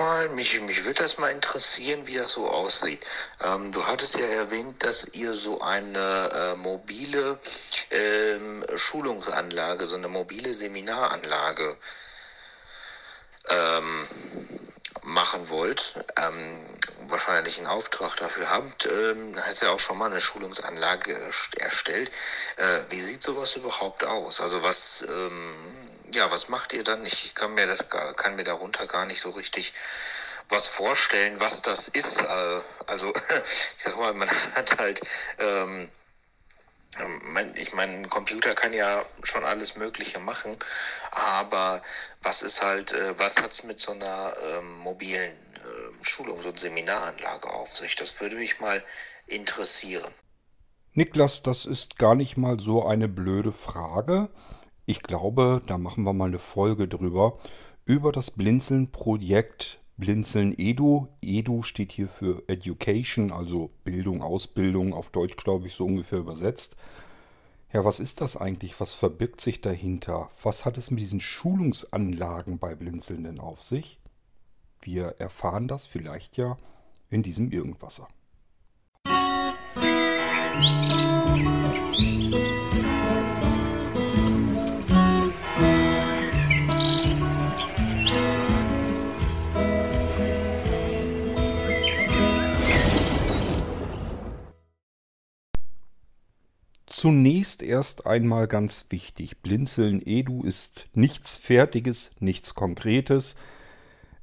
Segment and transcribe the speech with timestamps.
[0.00, 3.00] mal, mich, mich würde das mal interessieren, wie das so aussieht.
[3.44, 7.38] Ähm, du hattest ja erwähnt, dass ihr so eine äh, mobile
[7.90, 11.76] ähm, Schulungsanlage, so eine mobile Seminaranlage
[13.48, 14.08] ähm,
[15.02, 15.94] machen wollt.
[16.16, 16.66] Ähm,
[17.08, 21.12] wahrscheinlich einen Auftrag dafür habt, ähm, hast ja auch schon mal eine Schulungsanlage
[21.58, 22.10] erstellt.
[22.56, 24.40] Äh, wie sieht sowas überhaupt aus?
[24.40, 25.69] Also was, ähm,
[26.12, 27.04] ja, was macht ihr dann?
[27.04, 29.72] Ich kann mir das kann mir darunter gar nicht so richtig
[30.48, 32.20] was vorstellen, was das ist.
[32.20, 35.00] Äh, also ich sag mal, man hat halt
[35.38, 35.90] ähm,
[37.54, 40.54] ich meine, ein Computer kann ja schon alles Mögliche machen,
[41.38, 41.80] aber
[42.22, 47.48] was ist halt, äh, was hat's mit so einer ähm, mobilen äh, Schulungs- und Seminaranlage
[47.50, 47.94] auf sich?
[47.94, 48.82] Das würde mich mal
[49.28, 50.12] interessieren.
[50.92, 54.28] Niklas, das ist gar nicht mal so eine blöde Frage.
[54.90, 57.38] Ich glaube, da machen wir mal eine Folge drüber.
[57.84, 61.06] Über das Blinzeln-Projekt Blinzeln Edu.
[61.22, 66.74] Edu steht hier für Education, also Bildung, Ausbildung, auf Deutsch glaube ich so ungefähr übersetzt.
[67.72, 68.80] Ja, was ist das eigentlich?
[68.80, 70.28] Was verbirgt sich dahinter?
[70.42, 74.00] Was hat es mit diesen Schulungsanlagen bei Blinzeln denn auf sich?
[74.82, 76.56] Wir erfahren das vielleicht ja
[77.10, 78.08] in diesem Irgendwasser.
[80.56, 81.89] Musik
[97.00, 99.38] Zunächst erst einmal ganz wichtig.
[99.38, 103.36] Blinzeln Edu ist nichts Fertiges, nichts Konkretes.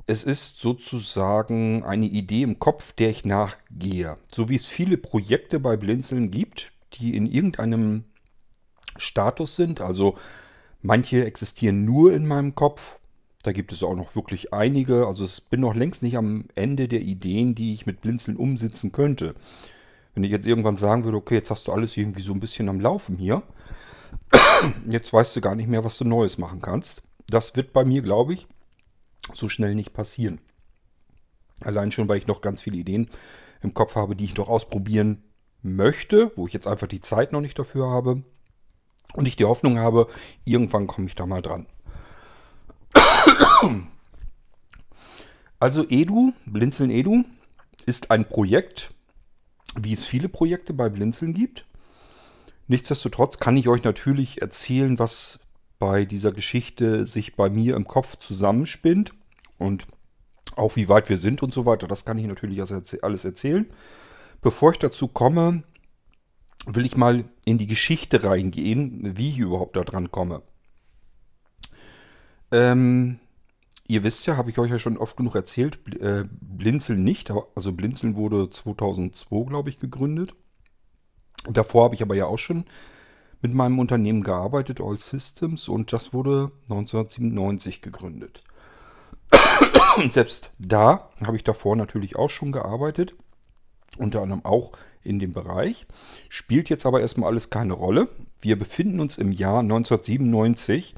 [0.05, 4.17] Es ist sozusagen eine Idee im Kopf, der ich nachgehe.
[4.31, 8.03] So wie es viele Projekte bei Blinzeln gibt, die in irgendeinem
[8.95, 9.81] Status sind.
[9.81, 10.15] Also
[10.83, 12.99] manche existieren nur in meinem Kopf.
[13.41, 15.07] Da gibt es auch noch wirklich einige.
[15.07, 18.91] Also ich bin noch längst nicht am Ende der Ideen, die ich mit Blinzeln umsetzen
[18.91, 19.33] könnte.
[20.17, 22.69] Wenn ich jetzt irgendwann sagen würde, okay, jetzt hast du alles irgendwie so ein bisschen
[22.69, 23.43] am Laufen hier,
[24.89, 27.03] jetzt weißt du gar nicht mehr, was du Neues machen kannst.
[27.27, 28.47] Das wird bei mir, glaube ich,
[29.35, 30.41] so schnell nicht passieren.
[31.61, 33.11] Allein schon, weil ich noch ganz viele Ideen
[33.61, 35.21] im Kopf habe, die ich noch ausprobieren
[35.61, 38.23] möchte, wo ich jetzt einfach die Zeit noch nicht dafür habe.
[39.13, 40.07] Und ich die Hoffnung habe,
[40.45, 41.67] irgendwann komme ich da mal dran.
[45.59, 47.23] Also Edu, Blinzeln Edu,
[47.85, 48.91] ist ein Projekt,
[49.79, 51.65] wie es viele Projekte bei Blinzeln gibt.
[52.67, 55.39] Nichtsdestotrotz kann ich euch natürlich erzählen, was
[55.79, 59.11] bei dieser Geschichte sich bei mir im Kopf zusammenspinnt
[59.57, 59.87] und
[60.55, 61.87] auch wie weit wir sind und so weiter.
[61.87, 62.59] Das kann ich natürlich
[63.03, 63.67] alles erzählen.
[64.41, 65.63] Bevor ich dazu komme,
[66.65, 70.41] will ich mal in die Geschichte reingehen, wie ich überhaupt da dran komme.
[72.51, 73.19] Ähm,
[73.87, 77.31] Ihr wisst ja, habe ich euch ja schon oft genug erzählt, äh, Blinzeln nicht.
[77.55, 80.35] Also Blinzeln wurde 2002, glaube ich, gegründet.
[81.49, 82.65] Davor habe ich aber ja auch schon
[83.41, 88.41] mit meinem Unternehmen gearbeitet, All Systems, und das wurde 1997 gegründet.
[89.97, 93.15] Und selbst da habe ich davor natürlich auch schon gearbeitet,
[93.97, 94.71] unter anderem auch
[95.03, 95.87] in dem Bereich.
[96.29, 98.09] Spielt jetzt aber erstmal alles keine Rolle.
[98.41, 100.95] Wir befinden uns im Jahr 1997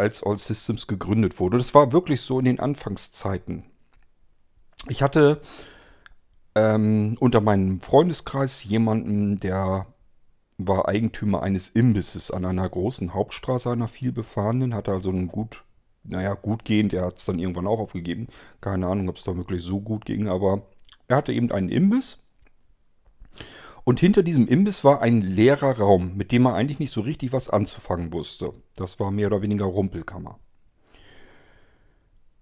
[0.00, 1.58] als All Systems gegründet wurde.
[1.58, 3.64] Das war wirklich so in den Anfangszeiten.
[4.88, 5.40] Ich hatte
[6.54, 9.86] ähm, unter meinem Freundeskreis jemanden, der
[10.58, 15.64] war Eigentümer eines Imbisses an einer großen Hauptstraße, einer vielbefahrenen, hatte also einen gut,
[16.02, 18.28] naja, gut gehend, er hat es dann irgendwann auch aufgegeben.
[18.60, 20.62] Keine Ahnung, ob es da wirklich so gut ging, aber
[21.08, 22.18] er hatte eben einen Imbiss
[23.84, 27.32] und hinter diesem Imbiss war ein leerer Raum, mit dem man eigentlich nicht so richtig
[27.32, 28.52] was anzufangen wusste.
[28.76, 30.38] Das war mehr oder weniger Rumpelkammer.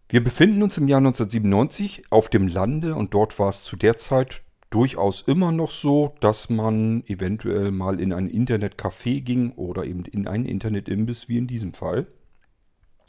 [0.09, 3.99] Wir befinden uns im Jahr 1997 auf dem Lande und dort war es zu der
[3.99, 10.05] Zeit durchaus immer noch so, dass man eventuell mal in ein Internetcafé ging oder eben
[10.05, 12.07] in einen Internetimbiss wie in diesem Fall.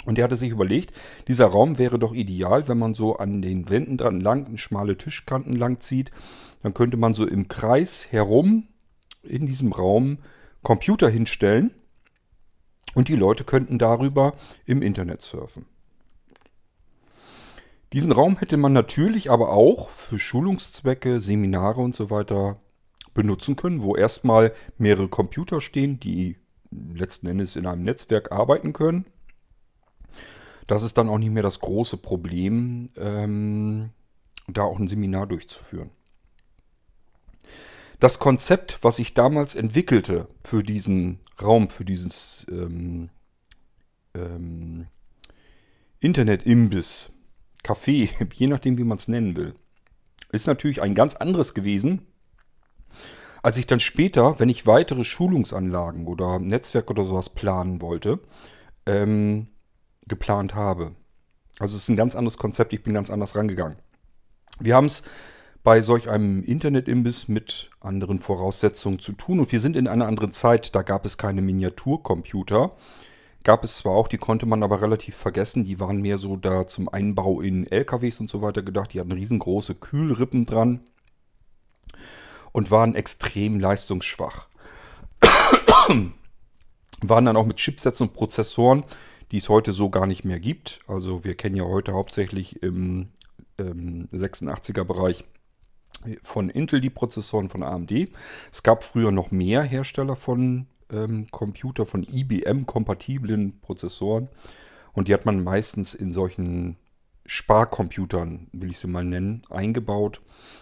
[0.05, 0.93] Und er hatte sich überlegt,
[1.27, 5.53] dieser Raum wäre doch ideal, wenn man so an den Wänden dran lang, schmale Tischkanten
[5.53, 6.11] lang zieht.
[6.61, 8.67] Dann könnte man so im Kreis herum
[9.23, 10.19] in diesem Raum
[10.61, 11.71] Computer hinstellen
[12.95, 14.33] und die Leute könnten darüber
[14.65, 15.65] im Internet surfen.
[17.93, 22.59] Diesen Raum hätte man natürlich aber auch für Schulungszwecke, Seminare und so weiter
[23.13, 26.37] benutzen können, wo erstmal mehrere Computer stehen, die
[26.71, 29.05] letzten Endes in einem Netzwerk arbeiten können
[30.69, 33.89] das ist dann auch nicht mehr das große Problem, ähm,
[34.47, 35.89] da auch ein Seminar durchzuführen.
[37.99, 43.09] Das Konzept, was ich damals entwickelte für diesen Raum, für dieses ähm,
[44.15, 44.87] ähm,
[45.99, 47.11] Internet-Imbiss,
[47.63, 49.53] Café, je nachdem, wie man es nennen will,
[50.31, 52.07] ist natürlich ein ganz anderes gewesen,
[53.41, 58.19] als ich dann später, wenn ich weitere Schulungsanlagen oder Netzwerk oder sowas planen wollte,
[58.85, 59.47] ähm,
[60.07, 60.95] geplant habe.
[61.59, 63.77] Also es ist ein ganz anderes Konzept, ich bin ganz anders rangegangen.
[64.59, 65.03] Wir haben es
[65.69, 70.31] bei solch einem Internetimbiss mit anderen Voraussetzungen zu tun und wir sind in einer anderen
[70.31, 72.71] Zeit, da gab es keine Miniaturcomputer.
[73.43, 76.65] Gab es zwar auch, die konnte man aber relativ vergessen, die waren mehr so da
[76.65, 80.79] zum Einbau in LKWs und so weiter gedacht, die hatten riesengroße Kühlrippen dran
[82.51, 84.47] und waren extrem leistungsschwach.
[87.03, 88.85] waren dann auch mit Chipsätzen und Prozessoren,
[89.31, 90.79] die es heute so gar nicht mehr gibt.
[90.87, 93.09] Also wir kennen ja heute hauptsächlich im
[93.59, 95.25] ähm, 86er Bereich
[96.23, 98.09] von Intel die Prozessoren von AMD.
[98.51, 104.29] Es gab früher noch mehr Hersteller von ähm, Computer, von IBM-kompatiblen Prozessoren.
[104.93, 106.77] Und die hat man meistens in solchen
[107.25, 110.21] Sparcomputern, will ich sie mal nennen, eingebaut.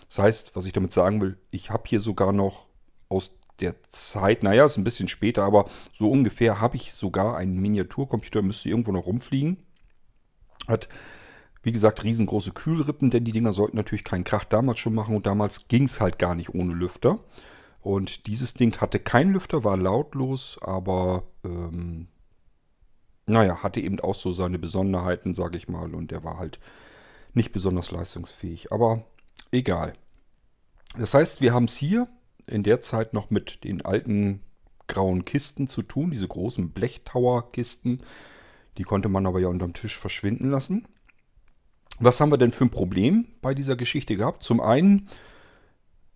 [0.10, 2.68] Das heißt, was ich damit sagen will, ich habe hier sogar noch
[3.10, 7.60] aus der Zeit, naja, ist ein bisschen später, aber so ungefähr habe ich sogar einen
[7.60, 9.64] Miniaturcomputer, müsste irgendwo noch rumfliegen.
[10.68, 10.90] Hat,
[11.68, 15.28] wie gesagt, riesengroße Kühlrippen, denn die Dinger sollten natürlich keinen Krach damals schon machen und
[15.28, 17.20] damals ging es halt gar nicht ohne Lüfter.
[17.82, 22.08] Und dieses Ding hatte keinen Lüfter, war lautlos, aber ähm,
[23.26, 25.94] naja, hatte eben auch so seine Besonderheiten, sage ich mal.
[25.94, 26.58] Und der war halt
[27.34, 28.72] nicht besonders leistungsfähig.
[28.72, 29.04] Aber
[29.52, 29.92] egal.
[30.98, 32.08] Das heißt, wir haben es hier
[32.46, 34.42] in der Zeit noch mit den alten
[34.88, 38.04] grauen Kisten zu tun, diese großen Blechtower-Kisten.
[38.78, 40.88] Die konnte man aber ja unterm Tisch verschwinden lassen.
[42.00, 44.44] Was haben wir denn für ein Problem bei dieser Geschichte gehabt?
[44.44, 45.08] Zum einen,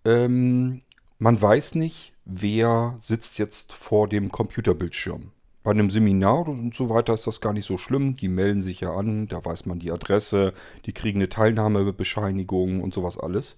[0.06, 0.80] ähm,
[1.18, 5.32] man weiß nicht, wer sitzt jetzt vor dem Computerbildschirm.
[5.64, 8.16] Bei einem Seminar und so weiter ist das gar nicht so schlimm.
[8.16, 10.54] Die melden sich ja an, da weiß man die Adresse,
[10.86, 13.58] die kriegen eine Teilnahmebescheinigung und sowas alles.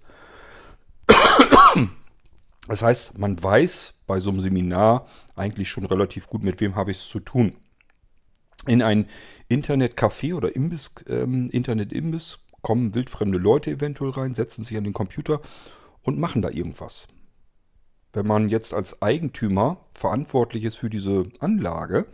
[2.67, 5.05] Das heißt, man weiß bei so einem Seminar
[5.35, 7.55] eigentlich schon relativ gut, mit wem habe ich es zu tun.
[8.65, 9.07] In ein
[9.49, 15.41] Internetcafé oder Imbiss, ähm, Internetimbiss kommen wildfremde Leute eventuell rein, setzen sich an den Computer
[16.01, 17.07] und machen da irgendwas
[18.13, 22.05] wenn man jetzt als Eigentümer verantwortlich ist für diese Anlage,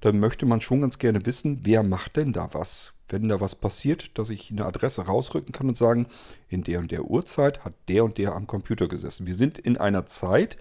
[0.00, 2.92] dann möchte man schon ganz gerne wissen, wer macht denn da was?
[3.08, 6.06] Wenn da was passiert, dass ich eine Adresse rausrücken kann und sagen,
[6.48, 9.26] in der und der Uhrzeit hat der und der am Computer gesessen.
[9.26, 10.56] Wir sind in einer Zeit,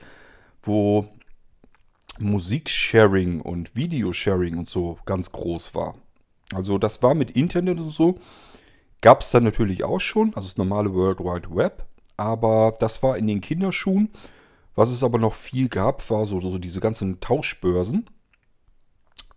[0.61, 1.07] wo
[2.19, 5.95] Musiksharing und Videosharing und so ganz groß war.
[6.53, 8.19] Also das war mit Internet und so,
[9.01, 13.17] gab es dann natürlich auch schon, also das normale World Wide Web, aber das war
[13.17, 14.09] in den Kinderschuhen
[14.75, 18.05] was es aber noch viel gab, war so, so diese ganzen Tauschbörsen.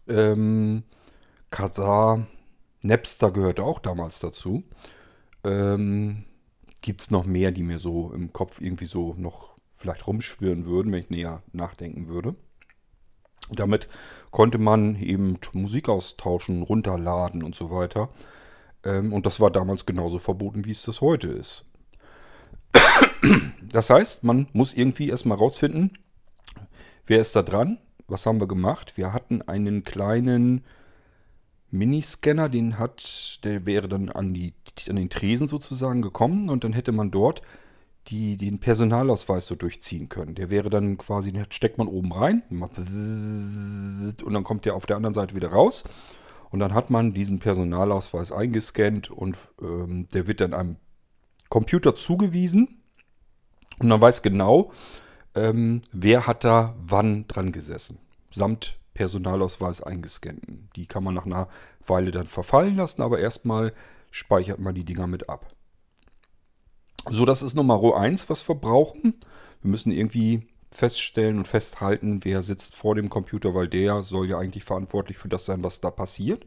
[0.08, 0.84] Ähm,
[1.50, 2.26] Katar,
[2.82, 4.64] Napster gehörte auch damals dazu.
[5.44, 6.25] Ähm,
[6.81, 10.93] Gibt es noch mehr, die mir so im Kopf irgendwie so noch vielleicht rumschwirren würden,
[10.93, 12.34] wenn ich näher nachdenken würde.
[13.51, 13.89] Damit
[14.31, 18.09] konnte man eben Musik austauschen, runterladen und so weiter.
[18.85, 21.65] Ähm, und das war damals genauso verboten, wie es das heute ist.
[23.63, 25.99] Das heißt, man muss irgendwie erstmal rausfinden,
[27.07, 28.97] wer ist da dran, was haben wir gemacht.
[28.97, 30.65] Wir hatten einen kleinen
[31.71, 34.55] Miniscanner, den hat, der wäre dann an, die,
[34.89, 37.43] an den Tresen sozusagen gekommen und dann hätte man dort
[38.09, 40.35] die, den Personalausweis so durchziehen können.
[40.35, 44.97] Der wäre dann quasi, den steckt man oben rein und dann kommt der auf der
[44.97, 45.85] anderen Seite wieder raus.
[46.51, 50.77] Und dann hat man diesen Personalausweis eingescannt und ähm, der wird dann einem
[51.49, 52.81] Computer zugewiesen
[53.79, 54.73] und man weiß genau,
[55.35, 57.99] ähm, wer hat da wann dran gesessen.
[58.31, 60.71] Samt Personalausweis eingescannten.
[60.77, 61.49] Die kann man nach einer
[61.87, 63.73] Weile dann verfallen lassen, aber erstmal
[64.11, 65.55] speichert man die Dinger mit ab.
[67.09, 69.15] So, das ist Nummer 1, was wir brauchen.
[69.63, 74.39] Wir müssen irgendwie feststellen und festhalten, wer sitzt vor dem Computer, weil der soll ja
[74.39, 76.45] eigentlich verantwortlich für das sein, was da passiert.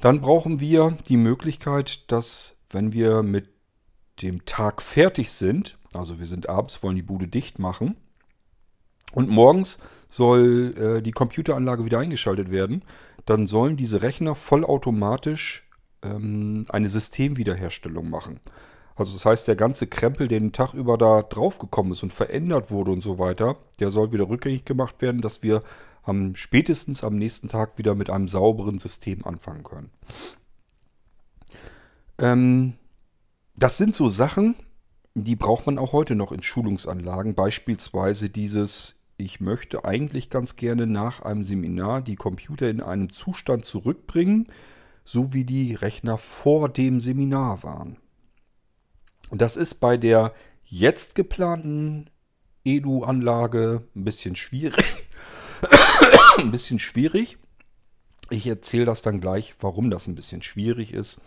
[0.00, 3.48] Dann brauchen wir die Möglichkeit, dass wenn wir mit
[4.20, 7.96] dem Tag fertig sind, also wir sind abends, wollen die Bude dicht machen
[9.12, 9.78] und morgens
[10.08, 12.84] soll äh, die Computeranlage wieder eingeschaltet werden,
[13.24, 15.66] dann sollen diese Rechner vollautomatisch
[16.02, 18.40] ähm, eine Systemwiederherstellung machen.
[18.96, 22.70] Also das heißt, der ganze Krempel, der den Tag über da draufgekommen ist und verändert
[22.70, 25.62] wurde und so weiter, der soll wieder rückgängig gemacht werden, dass wir
[26.04, 29.90] am spätestens am nächsten Tag wieder mit einem sauberen System anfangen können.
[32.18, 32.74] Ähm,
[33.56, 34.54] das sind so Sachen,
[35.14, 37.34] die braucht man auch heute noch in Schulungsanlagen.
[37.34, 43.64] Beispielsweise dieses, ich möchte eigentlich ganz gerne nach einem Seminar die Computer in einem Zustand
[43.64, 44.48] zurückbringen,
[45.04, 47.96] so wie die Rechner vor dem Seminar waren.
[49.34, 50.32] Und das ist bei der
[50.64, 52.08] jetzt geplanten
[52.64, 55.08] Edu-Anlage ein bisschen schwierig.
[56.38, 57.38] ein bisschen schwierig.
[58.30, 61.18] Ich erzähle das dann gleich, warum das ein bisschen schwierig ist.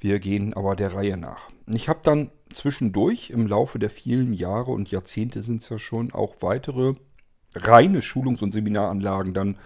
[0.00, 1.50] Wir gehen aber der Reihe nach.
[1.68, 6.10] Ich habe dann zwischendurch im Laufe der vielen Jahre und Jahrzehnte sind es ja schon
[6.10, 6.94] auch weitere
[7.54, 9.56] reine Schulungs- und Seminaranlagen dann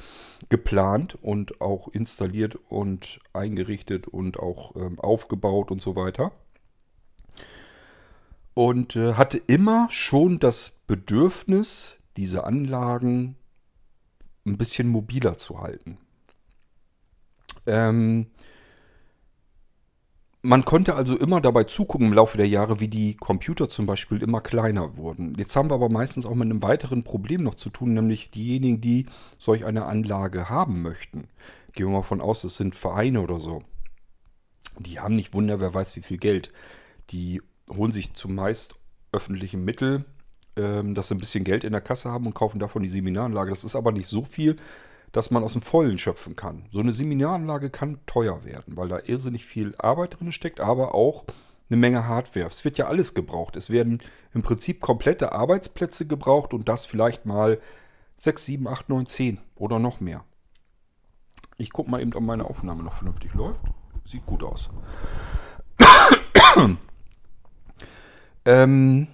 [0.50, 6.30] geplant und auch installiert und eingerichtet und auch ähm, aufgebaut und so weiter.
[8.54, 13.36] Und äh, hatte immer schon das Bedürfnis, diese Anlagen
[14.46, 15.98] ein bisschen mobiler zu halten.
[17.66, 18.26] Ähm,
[20.42, 24.22] man konnte also immer dabei zugucken im Laufe der Jahre, wie die Computer zum Beispiel
[24.22, 25.34] immer kleiner wurden.
[25.38, 28.82] Jetzt haben wir aber meistens auch mit einem weiteren Problem noch zu tun, nämlich diejenigen,
[28.82, 29.06] die
[29.38, 31.28] solch eine Anlage haben möchten.
[31.72, 33.62] Gehen wir mal von aus, es sind Vereine oder so.
[34.78, 36.52] Die haben nicht Wunder, wer weiß wie viel Geld.
[37.08, 37.40] Die
[37.72, 38.76] holen sich zumeist
[39.12, 40.04] öffentliche Mittel,
[40.56, 43.50] ähm, dass sie ein bisschen Geld in der Kasse haben und kaufen davon die Seminaranlage.
[43.50, 44.56] Das ist aber nicht so viel,
[45.12, 46.66] dass man aus dem Vollen schöpfen kann.
[46.72, 51.24] So eine Seminaranlage kann teuer werden, weil da irrsinnig viel Arbeit drin steckt, aber auch
[51.70, 52.46] eine Menge Hardware.
[52.46, 53.56] Es wird ja alles gebraucht.
[53.56, 54.02] Es werden
[54.34, 57.60] im Prinzip komplette Arbeitsplätze gebraucht und das vielleicht mal
[58.16, 60.24] 6, 7, 8, 9, 10 oder noch mehr.
[61.56, 63.60] Ich gucke mal eben, ob meine Aufnahme noch vernünftig läuft.
[64.06, 64.68] Sieht gut aus.
[68.44, 69.08] Ähm,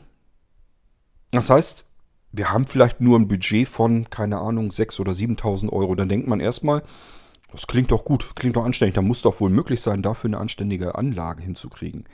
[1.30, 1.84] das heißt,
[2.32, 5.94] wir haben vielleicht nur ein Budget von, keine Ahnung, 6.000 oder 7.000 Euro.
[5.94, 6.82] Dann denkt man erstmal,
[7.52, 8.94] das klingt doch gut, klingt doch anständig.
[8.94, 12.04] Da muss doch wohl möglich sein, dafür eine anständige Anlage hinzukriegen.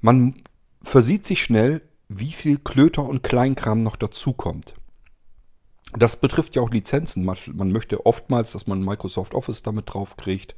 [0.00, 0.34] Man
[0.82, 4.74] versieht sich schnell, wie viel Klöter und Kleinkram noch dazukommt.
[5.92, 7.24] Das betrifft ja auch Lizenzen.
[7.24, 10.54] Man, man möchte oftmals, dass man Microsoft Office damit drauf kriegt.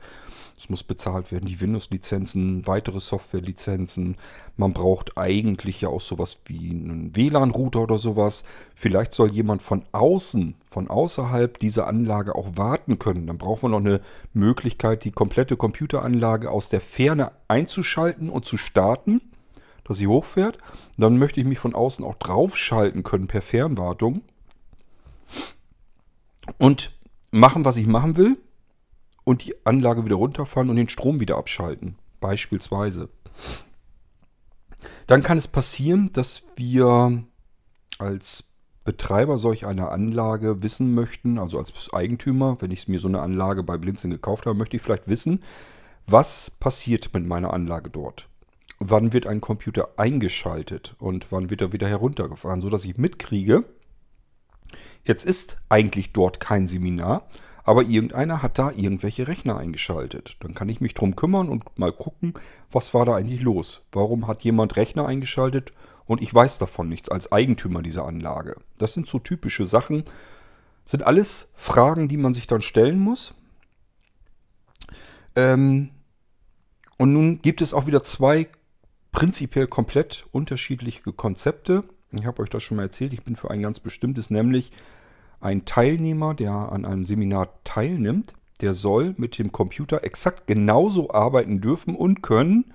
[0.60, 4.16] Es muss bezahlt werden, die Windows-Lizenzen, weitere Software-Lizenzen.
[4.58, 8.44] Man braucht eigentlich ja auch sowas wie einen WLAN-Router oder sowas.
[8.74, 13.26] Vielleicht soll jemand von außen, von außerhalb dieser Anlage auch warten können.
[13.26, 14.02] Dann braucht man noch eine
[14.34, 19.22] Möglichkeit, die komplette Computeranlage aus der Ferne einzuschalten und zu starten,
[19.84, 20.58] dass sie hochfährt.
[20.98, 24.20] Dann möchte ich mich von außen auch draufschalten können per Fernwartung.
[26.58, 26.92] Und
[27.30, 28.36] machen, was ich machen will
[29.24, 31.96] und die Anlage wieder runterfahren und den Strom wieder abschalten.
[32.20, 33.08] Beispielsweise.
[35.06, 37.24] Dann kann es passieren, dass wir
[37.98, 38.44] als
[38.84, 43.62] Betreiber solch einer Anlage wissen möchten, also als Eigentümer, wenn ich mir so eine Anlage
[43.62, 45.40] bei Blinzeln gekauft habe, möchte ich vielleicht wissen,
[46.06, 48.28] was passiert mit meiner Anlage dort.
[48.78, 53.64] Wann wird ein Computer eingeschaltet und wann wird er wieder heruntergefahren, sodass ich mitkriege,
[55.04, 57.28] jetzt ist eigentlich dort kein Seminar,
[57.70, 60.36] aber irgendeiner hat da irgendwelche Rechner eingeschaltet.
[60.40, 62.34] Dann kann ich mich drum kümmern und mal gucken,
[62.72, 63.82] was war da eigentlich los?
[63.92, 65.72] Warum hat jemand Rechner eingeschaltet
[66.04, 68.56] und ich weiß davon nichts als Eigentümer dieser Anlage?
[68.78, 70.02] Das sind so typische Sachen.
[70.84, 73.34] Sind alles Fragen, die man sich dann stellen muss.
[75.36, 75.90] Ähm,
[76.98, 78.48] und nun gibt es auch wieder zwei
[79.12, 81.84] prinzipiell komplett unterschiedliche Konzepte.
[82.10, 83.12] Ich habe euch das schon mal erzählt.
[83.12, 84.72] Ich bin für ein ganz bestimmtes, nämlich
[85.40, 91.60] ein Teilnehmer, der an einem Seminar teilnimmt, der soll mit dem Computer exakt genauso arbeiten
[91.60, 92.72] dürfen und können,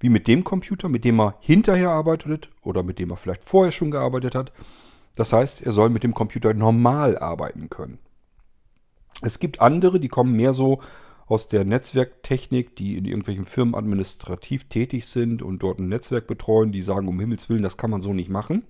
[0.00, 3.72] wie mit dem Computer, mit dem er hinterher arbeitet oder mit dem er vielleicht vorher
[3.72, 4.52] schon gearbeitet hat.
[5.14, 7.98] Das heißt, er soll mit dem Computer normal arbeiten können.
[9.22, 10.80] Es gibt andere, die kommen mehr so
[11.26, 16.72] aus der Netzwerktechnik, die in irgendwelchen Firmen administrativ tätig sind und dort ein Netzwerk betreuen,
[16.72, 18.64] die sagen, um Himmels Willen, das kann man so nicht machen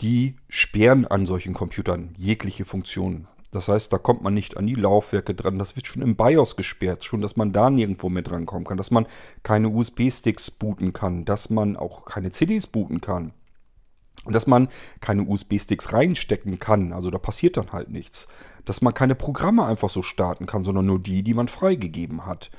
[0.00, 3.28] die sperren an solchen Computern jegliche Funktionen.
[3.50, 5.58] Das heißt, da kommt man nicht an die Laufwerke dran.
[5.58, 8.92] Das wird schon im BIOS gesperrt, schon, dass man da nirgendwo mehr drankommen kann, dass
[8.92, 9.06] man
[9.42, 13.32] keine USB-Sticks booten kann, dass man auch keine CDs booten kann.
[14.26, 14.68] Dass man
[15.00, 18.28] keine USB-Sticks reinstecken kann, also da passiert dann halt nichts.
[18.66, 22.50] Dass man keine Programme einfach so starten kann, sondern nur die, die man freigegeben hat.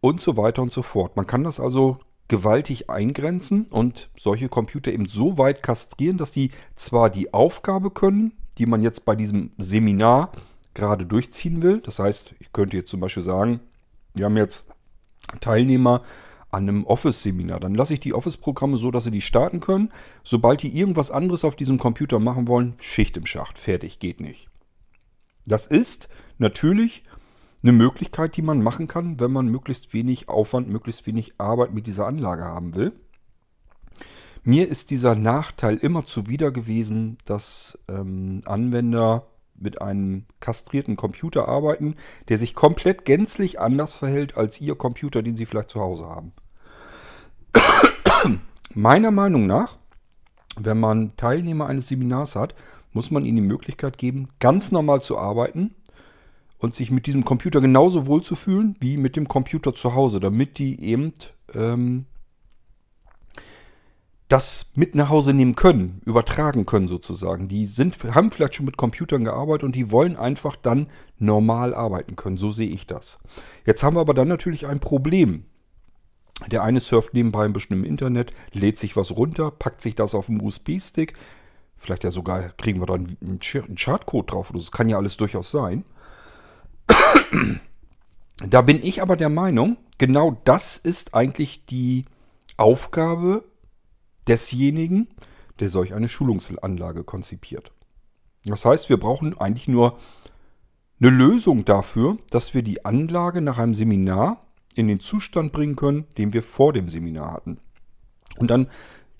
[0.00, 1.16] Und so weiter und so fort.
[1.16, 1.98] Man kann das also
[2.30, 8.32] gewaltig eingrenzen und solche Computer eben so weit kastrieren, dass die zwar die Aufgabe können,
[8.56, 10.30] die man jetzt bei diesem Seminar
[10.72, 11.80] gerade durchziehen will.
[11.80, 13.58] Das heißt, ich könnte jetzt zum Beispiel sagen,
[14.14, 14.66] wir haben jetzt
[15.40, 16.02] Teilnehmer
[16.52, 17.58] an einem Office-Seminar.
[17.58, 19.90] Dann lasse ich die Office-Programme so, dass sie die starten können.
[20.22, 24.48] Sobald die irgendwas anderes auf diesem Computer machen wollen, Schicht im Schacht, fertig, geht nicht.
[25.46, 26.08] Das ist
[26.38, 27.02] natürlich
[27.62, 31.86] eine Möglichkeit, die man machen kann, wenn man möglichst wenig Aufwand, möglichst wenig Arbeit mit
[31.86, 32.92] dieser Anlage haben will.
[34.42, 41.96] Mir ist dieser Nachteil immer zuwider gewesen, dass ähm, Anwender mit einem kastrierten Computer arbeiten,
[42.30, 46.32] der sich komplett gänzlich anders verhält als Ihr Computer, den Sie vielleicht zu Hause haben.
[48.74, 49.76] Meiner Meinung nach,
[50.58, 52.54] wenn man Teilnehmer eines Seminars hat,
[52.92, 55.74] muss man ihnen die Möglichkeit geben, ganz normal zu arbeiten
[56.60, 60.20] und sich mit diesem Computer genauso wohl zu fühlen wie mit dem Computer zu Hause,
[60.20, 61.12] damit die eben
[61.54, 62.04] ähm,
[64.28, 67.48] das mit nach Hause nehmen können, übertragen können sozusagen.
[67.48, 70.86] Die sind, haben vielleicht schon mit Computern gearbeitet und die wollen einfach dann
[71.18, 72.38] normal arbeiten können.
[72.38, 73.18] So sehe ich das.
[73.66, 75.46] Jetzt haben wir aber dann natürlich ein Problem.
[76.48, 80.14] Der eine surft nebenbei ein bisschen im Internet, lädt sich was runter, packt sich das
[80.14, 81.14] auf den USB-Stick.
[81.76, 83.40] Vielleicht ja sogar kriegen wir dann einen
[83.76, 84.52] Chartcode drauf.
[84.54, 85.84] Das kann ja alles durchaus sein.
[88.48, 92.06] Da bin ich aber der Meinung, genau das ist eigentlich die
[92.56, 93.44] Aufgabe
[94.28, 95.08] desjenigen,
[95.60, 97.72] der solch eine Schulungsanlage konzipiert.
[98.44, 99.98] Das heißt, wir brauchen eigentlich nur
[101.00, 106.06] eine Lösung dafür, dass wir die Anlage nach einem Seminar in den Zustand bringen können,
[106.16, 107.58] den wir vor dem Seminar hatten.
[108.38, 108.68] Und dann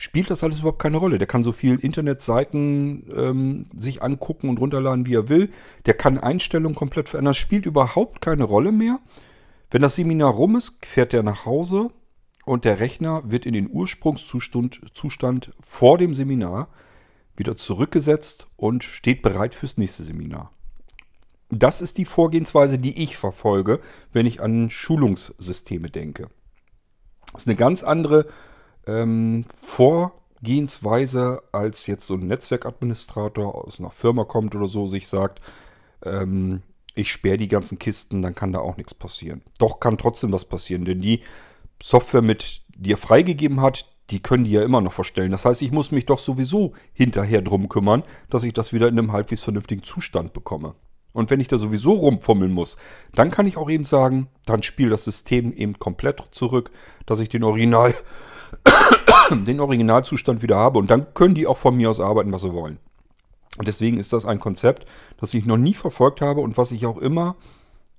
[0.01, 1.19] spielt das alles überhaupt keine Rolle.
[1.19, 5.51] Der kann so viel Internetseiten ähm, sich angucken und runterladen, wie er will.
[5.85, 7.33] Der kann Einstellungen komplett verändern.
[7.33, 8.99] Das spielt überhaupt keine Rolle mehr.
[9.71, 11.91] Wenn das Seminar rum ist, fährt er nach Hause
[12.47, 16.69] und der Rechner wird in den Ursprungszustand Zustand vor dem Seminar
[17.37, 20.51] wieder zurückgesetzt und steht bereit fürs nächste Seminar.
[21.51, 23.81] Das ist die Vorgehensweise, die ich verfolge,
[24.13, 26.31] wenn ich an Schulungssysteme denke.
[27.33, 28.27] Das ist eine ganz andere
[28.87, 35.41] ähm, Vorgehensweise, als jetzt so ein Netzwerkadministrator aus einer Firma kommt oder so, sich sagt,
[36.05, 36.63] ähm,
[36.95, 39.43] ich sperre die ganzen Kisten, dann kann da auch nichts passieren.
[39.59, 41.21] Doch kann trotzdem was passieren, denn die
[41.83, 45.31] Software mit, die er freigegeben hat, die können die ja immer noch verstellen.
[45.31, 48.99] Das heißt, ich muss mich doch sowieso hinterher drum kümmern, dass ich das wieder in
[48.99, 50.75] einem halbwegs vernünftigen Zustand bekomme.
[51.13, 52.77] Und wenn ich da sowieso rumfummeln muss,
[53.15, 56.71] dann kann ich auch eben sagen, dann spielt das System eben komplett zurück,
[57.07, 57.95] dass ich den Original,
[59.31, 60.79] den Originalzustand wieder habe.
[60.79, 62.79] Und dann können die auch von mir aus arbeiten, was sie wollen.
[63.59, 64.87] Und deswegen ist das ein Konzept,
[65.19, 67.37] das ich noch nie verfolgt habe und was ich auch immer,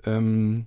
[0.05, 0.65] ähm,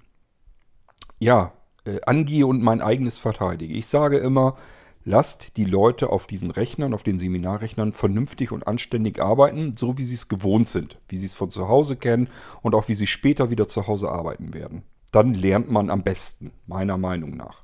[1.18, 1.53] ja,
[1.85, 3.75] äh, angehe und mein eigenes verteidige.
[3.75, 4.57] Ich sage immer,
[5.05, 10.05] lasst die Leute auf diesen Rechnern, auf den Seminarrechnern vernünftig und anständig arbeiten, so wie
[10.05, 12.29] sie es gewohnt sind, wie sie es von zu Hause kennen
[12.62, 14.83] und auch wie sie später wieder zu Hause arbeiten werden.
[15.12, 17.63] Dann lernt man am besten, meiner Meinung nach.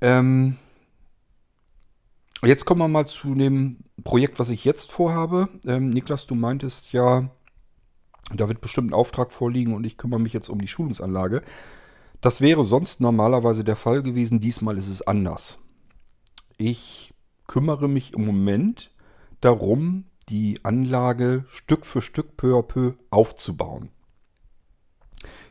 [0.00, 0.56] Ähm
[2.42, 5.48] jetzt kommen wir mal zu dem Projekt, was ich jetzt vorhabe.
[5.66, 7.30] Ähm, Niklas, du meintest ja,
[8.34, 11.42] da wird bestimmt ein Auftrag vorliegen und ich kümmere mich jetzt um die Schulungsanlage.
[12.20, 14.40] Das wäre sonst normalerweise der Fall gewesen.
[14.40, 15.58] Diesmal ist es anders.
[16.58, 17.14] Ich
[17.46, 18.90] kümmere mich im Moment
[19.40, 23.90] darum, die Anlage Stück für Stück peu à peu aufzubauen.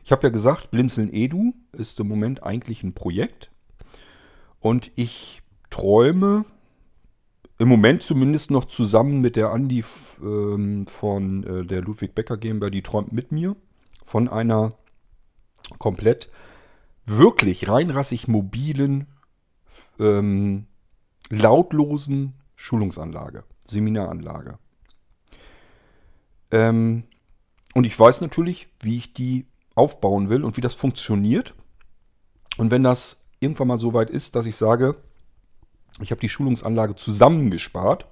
[0.04, 3.50] Ich habe ja gesagt, Blinzeln Edu ist im Moment eigentlich ein Projekt.
[4.60, 6.44] Und ich träume
[7.58, 9.84] im Moment zumindest noch zusammen mit der Andi
[10.22, 13.56] ähm, von äh, der Ludwig Becker GmbH, die träumt mit mir
[14.06, 14.74] von einer
[15.78, 16.30] komplett
[17.06, 19.06] wirklich reinrassig mobilen,
[19.98, 20.66] ähm,
[21.28, 24.58] lautlosen Schulungsanlage, Seminaranlage.
[26.50, 27.04] Ähm,
[27.74, 31.54] und ich weiß natürlich, wie ich die aufbauen will und wie das funktioniert.
[32.58, 34.96] Und wenn das irgendwann mal so weit ist, dass ich sage,
[36.00, 38.06] ich habe die Schulungsanlage zusammengespart,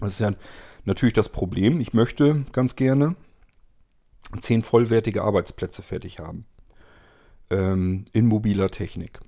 [0.00, 0.32] das ist ja
[0.84, 1.80] natürlich das Problem.
[1.80, 3.16] Ich möchte ganz gerne
[4.40, 6.46] zehn vollwertige Arbeitsplätze fertig haben
[7.50, 9.20] ähm, in mobiler Technik.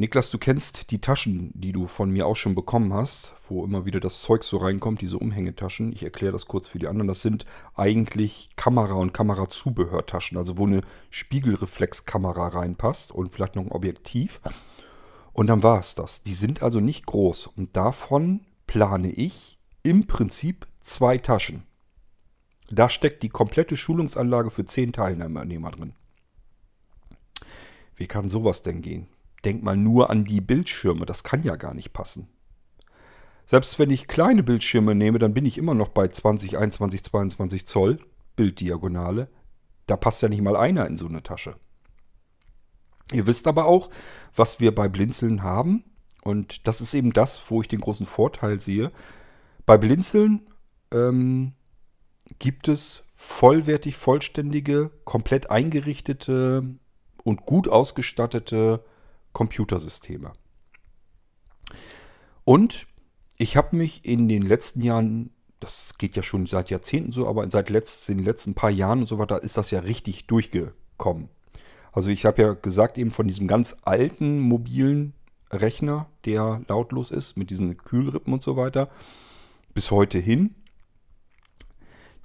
[0.00, 3.84] Niklas, du kennst die Taschen, die du von mir auch schon bekommen hast, wo immer
[3.84, 5.92] wieder das Zeug so reinkommt, diese Umhängetaschen.
[5.92, 7.08] Ich erkläre das kurz für die anderen.
[7.08, 13.72] Das sind eigentlich Kamera- und Kamerazubehörtaschen, also wo eine Spiegelreflexkamera reinpasst und vielleicht noch ein
[13.72, 14.40] Objektiv.
[15.32, 16.22] Und dann war es das.
[16.22, 21.64] Die sind also nicht groß und davon plane ich im Prinzip zwei Taschen.
[22.70, 25.96] Da steckt die komplette Schulungsanlage für zehn Teilnehmer drin.
[27.96, 29.08] Wie kann sowas denn gehen?
[29.44, 32.28] Denk mal nur an die Bildschirme, das kann ja gar nicht passen.
[33.46, 37.66] Selbst wenn ich kleine Bildschirme nehme, dann bin ich immer noch bei 20, 21, 22
[37.66, 37.98] Zoll
[38.36, 39.28] Bilddiagonale.
[39.86, 41.56] Da passt ja nicht mal einer in so eine Tasche.
[43.12, 43.88] Ihr wisst aber auch,
[44.36, 45.84] was wir bei Blinzeln haben.
[46.24, 48.92] Und das ist eben das, wo ich den großen Vorteil sehe.
[49.64, 50.46] Bei Blinzeln
[50.92, 51.54] ähm,
[52.38, 56.76] gibt es vollwertig, vollständige, komplett eingerichtete
[57.24, 58.84] und gut ausgestattete
[59.38, 60.32] Computersysteme.
[62.42, 62.88] Und
[63.36, 67.48] ich habe mich in den letzten Jahren das geht ja schon seit Jahrzehnten so, aber
[67.50, 71.28] seit letzt, den letzten paar Jahren und so weiter ist das ja richtig durchgekommen.
[71.92, 75.14] Also ich habe ja gesagt eben von diesem ganz alten mobilen
[75.50, 78.88] Rechner, der lautlos ist, mit diesen Kühlrippen und so weiter,
[79.74, 80.54] bis heute hin.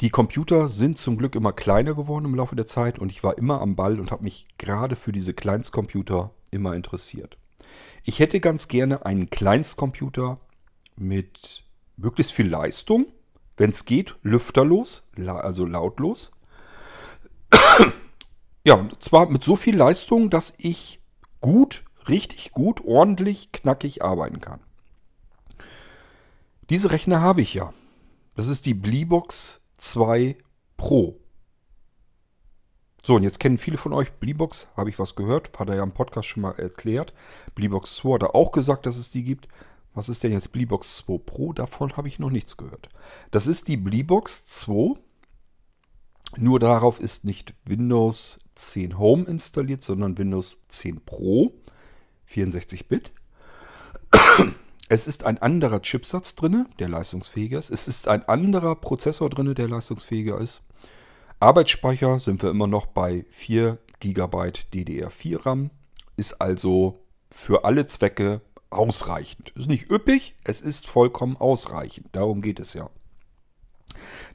[0.01, 3.37] Die Computer sind zum Glück immer kleiner geworden im Laufe der Zeit und ich war
[3.37, 7.37] immer am Ball und habe mich gerade für diese Kleinstcomputer immer interessiert.
[8.03, 10.39] Ich hätte ganz gerne einen Kleinstcomputer
[10.95, 11.63] mit
[11.97, 13.07] möglichst viel Leistung,
[13.57, 16.31] wenn es geht, lüfterlos, also lautlos.
[18.63, 21.01] ja, und zwar mit so viel Leistung, dass ich
[21.39, 24.59] gut, richtig gut, ordentlich, knackig arbeiten kann.
[26.69, 27.73] Diese Rechner habe ich ja.
[28.35, 30.37] Das ist die Bleebox 2
[30.77, 31.19] Pro.
[33.05, 35.83] So, und jetzt kennen viele von euch Bleebox, habe ich was gehört, hat er ja
[35.83, 37.13] im Podcast schon mal erklärt.
[37.53, 39.49] Bleebox 2 hat er auch gesagt, dass es die gibt.
[39.93, 41.51] Was ist denn jetzt Bleebox 2 Pro?
[41.51, 42.87] Davon habe ich noch nichts gehört.
[43.31, 44.97] Das ist die Bleebox 2.
[46.37, 51.51] Nur darauf ist nicht Windows 10 Home installiert, sondern Windows 10 Pro
[52.29, 53.11] 64-Bit.
[54.87, 57.69] Es ist ein anderer Chipsatz drin, der leistungsfähiger ist.
[57.69, 60.61] Es ist ein anderer Prozessor drin, der leistungsfähiger ist.
[61.43, 65.71] Arbeitsspeicher sind wir immer noch bei 4 GB DDR4 RAM.
[66.15, 69.49] Ist also für alle Zwecke ausreichend.
[69.49, 72.07] Ist nicht üppig, es ist vollkommen ausreichend.
[72.13, 72.89] Darum geht es ja.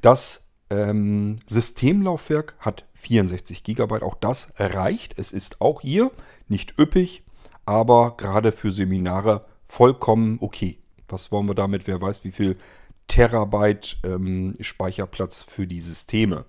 [0.03, 4.03] Das ähm, Systemlaufwerk hat 64 GB.
[4.03, 5.19] Auch das reicht.
[5.19, 6.11] Es ist auch hier
[6.47, 7.23] nicht üppig,
[7.65, 10.79] aber gerade für Seminare vollkommen okay.
[11.09, 11.87] Was wollen wir damit?
[11.87, 12.59] Wer weiß, wie viel
[13.07, 16.45] Terabyte ähm, Speicherplatz für die Systeme.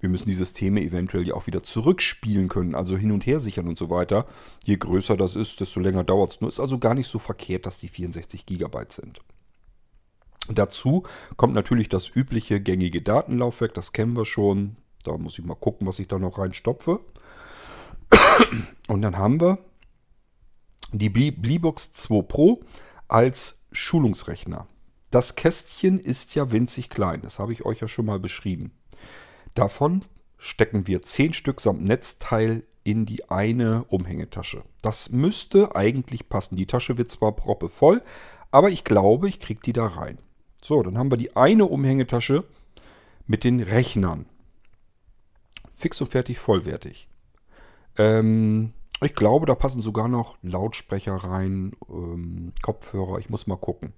[0.00, 3.66] Wir müssen die Systeme eventuell ja auch wieder zurückspielen können, also hin und her sichern
[3.66, 4.26] und so weiter.
[4.64, 6.48] Je größer das ist, desto länger dauert es nur.
[6.48, 9.20] Ist also gar nicht so verkehrt, dass die 64 GB sind.
[10.48, 11.02] Dazu
[11.36, 14.76] kommt natürlich das übliche gängige Datenlaufwerk, das kennen wir schon.
[15.04, 17.00] Da muss ich mal gucken, was ich da noch reinstopfe.
[18.88, 19.58] Und dann haben wir
[20.92, 22.60] die Bleebox 2 Pro
[23.08, 24.66] als Schulungsrechner.
[25.10, 28.72] Das Kästchen ist ja winzig klein, das habe ich euch ja schon mal beschrieben.
[29.58, 30.04] Davon
[30.36, 34.62] stecken wir 10 Stück samt Netzteil in die eine Umhängetasche.
[34.82, 36.54] Das müsste eigentlich passen.
[36.54, 38.04] Die Tasche wird zwar proppevoll,
[38.52, 40.18] aber ich glaube, ich kriege die da rein.
[40.62, 42.44] So, dann haben wir die eine Umhängetasche
[43.26, 44.26] mit den Rechnern.
[45.74, 47.08] Fix und fertig, vollwertig.
[47.96, 53.18] Ähm, ich glaube, da passen sogar noch Lautsprecher rein, ähm, Kopfhörer.
[53.18, 53.92] Ich muss mal gucken.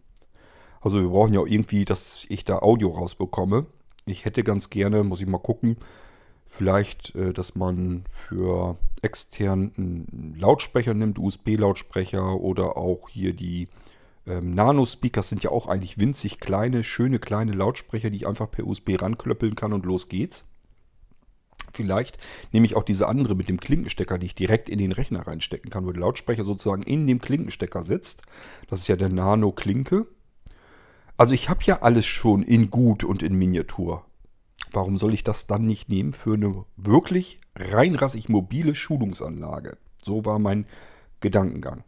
[0.81, 3.67] Also wir brauchen ja irgendwie, dass ich da Audio rausbekomme.
[4.11, 5.77] Ich hätte ganz gerne, muss ich mal gucken,
[6.47, 13.69] vielleicht, äh, dass man für extern einen Lautsprecher nimmt, USB-Lautsprecher oder auch hier die
[14.27, 18.67] ähm, Nano-Speakers sind ja auch eigentlich winzig kleine, schöne kleine Lautsprecher, die ich einfach per
[18.67, 20.45] USB ranklöppeln kann und los geht's.
[21.73, 22.19] Vielleicht
[22.53, 25.71] nehme ich auch diese andere mit dem Klinkenstecker, die ich direkt in den Rechner reinstecken
[25.71, 28.23] kann, wo der Lautsprecher sozusagen in dem Klinkenstecker sitzt.
[28.69, 30.07] Das ist ja der Nano-Klinke.
[31.21, 34.07] Also ich habe ja alles schon in gut und in Miniatur.
[34.73, 39.77] Warum soll ich das dann nicht nehmen für eine wirklich reinrassig mobile Schulungsanlage?
[40.03, 40.65] So war mein
[41.21, 41.85] Gedankengang.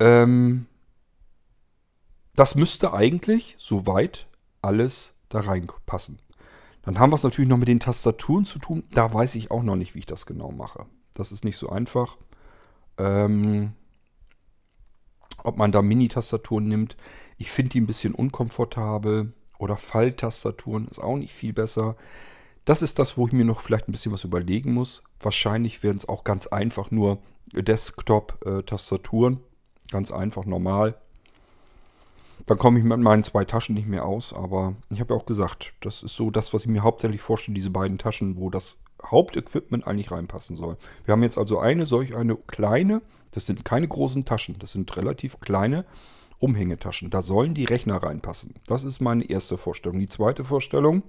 [0.00, 0.66] Ähm,
[2.34, 4.26] das müsste eigentlich soweit
[4.60, 6.18] alles da reinpassen.
[6.82, 8.84] Dann haben wir es natürlich noch mit den Tastaturen zu tun.
[8.92, 10.84] Da weiß ich auch noch nicht, wie ich das genau mache.
[11.14, 12.18] Das ist nicht so einfach.
[12.98, 13.72] Ähm,
[15.44, 16.96] ob man da Mini-Tastaturen nimmt.
[17.38, 19.32] Ich finde die ein bisschen unkomfortabel.
[19.58, 21.94] Oder Falltastaturen ist auch nicht viel besser.
[22.64, 25.04] Das ist das, wo ich mir noch vielleicht ein bisschen was überlegen muss.
[25.20, 27.18] Wahrscheinlich werden es auch ganz einfach nur
[27.52, 29.40] Desktop-Tastaturen.
[29.90, 30.98] Ganz einfach, normal.
[32.46, 35.26] Dann komme ich mit meinen zwei Taschen nicht mehr aus, aber ich habe ja auch
[35.26, 38.76] gesagt, das ist so das, was ich mir hauptsächlich vorstelle, diese beiden Taschen, wo das
[39.02, 40.76] Hauptequipment eigentlich reinpassen soll.
[41.04, 44.94] Wir haben jetzt also eine solch eine kleine, das sind keine großen Taschen, das sind
[44.96, 45.84] relativ kleine
[46.38, 47.10] Umhängetaschen.
[47.10, 48.54] Da sollen die Rechner reinpassen.
[48.66, 49.98] Das ist meine erste Vorstellung.
[49.98, 51.02] Die zweite Vorstellung,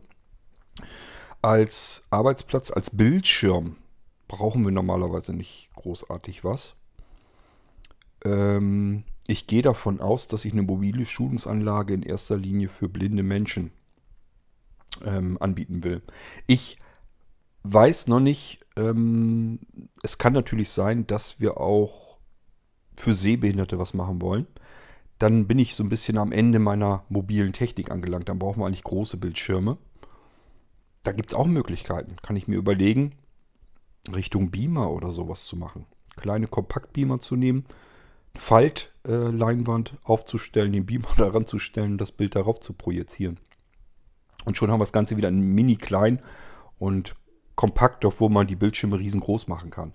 [1.42, 3.76] als Arbeitsplatz, als Bildschirm
[4.28, 6.76] brauchen wir normalerweise nicht großartig was.
[8.24, 13.24] Ähm, ich gehe davon aus, dass ich eine mobile Schulungsanlage in erster Linie für blinde
[13.24, 13.72] Menschen
[15.04, 16.02] ähm, anbieten will.
[16.46, 16.78] Ich
[17.64, 19.60] weiß noch nicht, ähm,
[20.04, 22.20] es kann natürlich sein, dass wir auch
[22.96, 24.48] für Sehbehinderte was machen wollen.
[25.18, 28.30] Dann bin ich so ein bisschen am Ende meiner mobilen Technik angelangt.
[28.30, 29.78] Dann brauchen wir eigentlich große Bildschirme.
[31.04, 32.18] Da gibt es auch Möglichkeiten.
[32.22, 33.14] Kann ich mir überlegen,
[34.14, 35.86] Richtung Beamer oder sowas zu machen.
[36.16, 37.66] Kleine Kompaktbeamer zu nehmen
[38.36, 43.39] Faltleinwand aufzustellen, den Beamer daran zu stellen und das Bild darauf zu projizieren.
[44.45, 46.21] Und schon haben wir das Ganze wieder in mini klein
[46.78, 47.15] und
[47.56, 49.93] kompakt, obwohl man die Bildschirme riesengroß machen kann.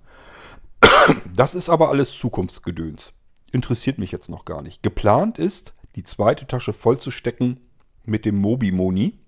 [1.34, 3.12] Das ist aber alles Zukunftsgedöns.
[3.52, 4.82] Interessiert mich jetzt noch gar nicht.
[4.82, 7.60] Geplant ist, die zweite Tasche vollzustecken
[8.04, 9.18] mit dem Mobi-Moni.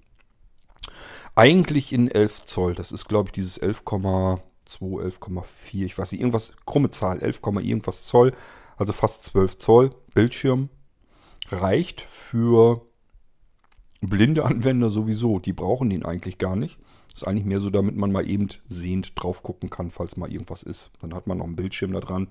[1.35, 2.75] Eigentlich in 11 Zoll.
[2.75, 4.41] Das ist, glaube ich, dieses 11,2,
[4.79, 5.85] 11,4.
[5.85, 7.21] Ich weiß nicht, irgendwas, krumme Zahl.
[7.21, 8.33] 11, irgendwas Zoll.
[8.83, 9.91] Also fast 12 Zoll.
[10.13, 10.69] Bildschirm
[11.51, 12.85] reicht für
[14.01, 15.39] blinde Anwender sowieso.
[15.39, 16.81] Die brauchen den eigentlich gar nicht.
[17.15, 20.65] Ist eigentlich mehr so, damit man mal eben sehend drauf gucken kann, falls mal irgendwas
[20.65, 20.91] ist.
[20.99, 22.27] Dann hat man noch einen Bildschirm da dran.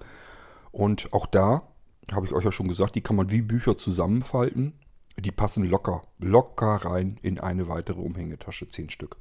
[0.73, 1.69] Und auch da,
[2.11, 4.73] habe ich euch ja schon gesagt, die kann man wie Bücher zusammenfalten.
[5.17, 9.15] Die passen locker, locker rein in eine weitere Umhängetasche, 10 Stück.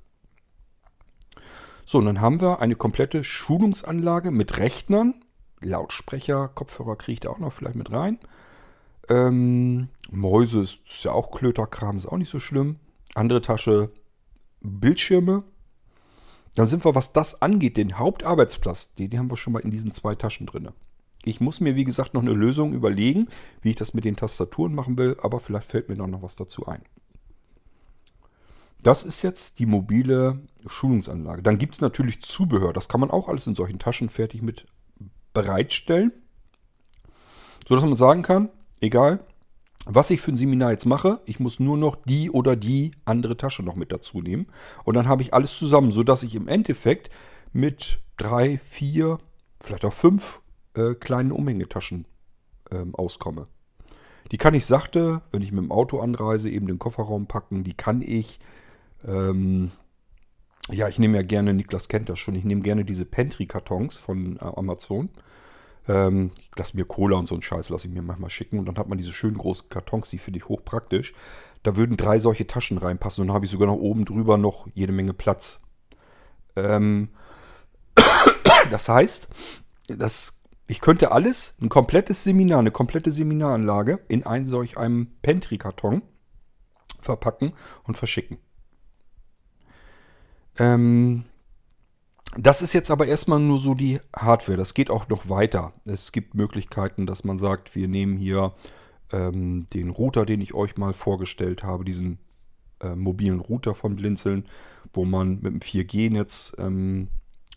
[1.87, 5.15] So, und dann haben wir eine komplette Schulungsanlage mit Rechnern.
[5.61, 8.19] Lautsprecher, Kopfhörer kriege ich da auch noch vielleicht mit rein.
[9.09, 12.77] Ähm, Mäuse ist, ist ja auch Klöterkram, ist auch nicht so schlimm.
[13.15, 13.91] Andere Tasche,
[14.61, 15.45] Bildschirme.
[16.55, 19.71] Dann sind wir, was das angeht, den Hauptarbeitsplatz, den, den haben wir schon mal in
[19.71, 20.69] diesen zwei Taschen drin.
[21.25, 23.29] Ich muss mir, wie gesagt, noch eine Lösung überlegen,
[23.63, 26.67] wie ich das mit den Tastaturen machen will, aber vielleicht fällt mir noch was dazu
[26.67, 26.83] ein.
[28.83, 31.43] Das ist jetzt die mobile Schulungsanlage.
[31.43, 32.73] Dann gibt es natürlich Zubehör.
[32.73, 34.67] Das kann man auch alles in solchen Taschen fertig mit
[35.33, 36.13] bereitstellen.
[37.67, 39.21] So dass man sagen kann, egal,
[39.87, 43.37] was ich für ein Seminar jetzt mache, ich muss nur noch die oder die andere
[43.37, 44.47] Tasche noch mit dazu nehmen.
[44.85, 47.11] Und dann habe ich alles zusammen, sodass ich im Endeffekt
[47.53, 49.19] mit drei, vier,
[49.61, 50.41] vielleicht auch fünf
[50.75, 52.07] äh, kleinen Umhängetaschen
[52.71, 53.47] ähm, auskomme.
[54.33, 57.65] Die kann ich sachte, wenn ich mit dem Auto anreise, eben den Kofferraum packen.
[57.65, 58.39] Die kann ich,
[59.07, 59.73] ähm,
[60.73, 64.37] ja, ich nehme ja gerne, Niklas kennt das schon, ich nehme gerne diese Pantry-Kartons von
[64.37, 65.11] äh, Amazon.
[65.89, 68.59] Ähm, ich lasse mir Cola und so einen Scheiß, lasse ich mir manchmal schicken.
[68.59, 71.13] Und dann hat man diese schönen großen Kartons, die finde ich hochpraktisch.
[71.63, 74.67] Da würden drei solche Taschen reinpassen und dann habe ich sogar noch oben drüber noch
[74.75, 75.61] jede Menge Platz.
[76.57, 77.11] Ähm,
[78.71, 79.29] das heißt,
[79.89, 86.03] das, ich könnte alles, ein komplettes Seminar, eine komplette Seminaranlage in einen solch einem Pantry-Karton
[87.01, 87.53] verpacken
[87.85, 88.39] und verschicken.
[90.59, 91.25] Ähm,
[92.37, 94.57] das ist jetzt aber erstmal nur so die Hardware.
[94.57, 95.73] Das geht auch noch weiter.
[95.89, 98.55] Es gibt Möglichkeiten, dass man sagt, wir nehmen hier
[99.13, 102.19] ähm, den Router, den ich euch mal vorgestellt habe, diesen
[102.81, 104.45] äh, mobilen Router von Blinzeln,
[104.93, 107.09] wo man mit dem 4G-Netz ähm,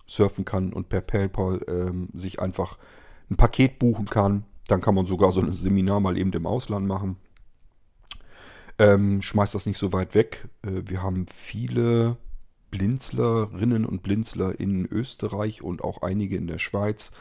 [0.07, 2.77] surfen kann und per PayPal ähm, sich einfach
[3.29, 4.45] ein Paket buchen kann.
[4.67, 7.17] Dann kann man sogar so ein Seminar mal eben im Ausland machen.
[8.79, 10.47] Ähm, schmeißt das nicht so weit weg.
[10.63, 12.17] Äh, wir haben viele
[12.73, 17.11] Blinzlerinnen und Blinzler in Österreich und auch einige in der Schweiz.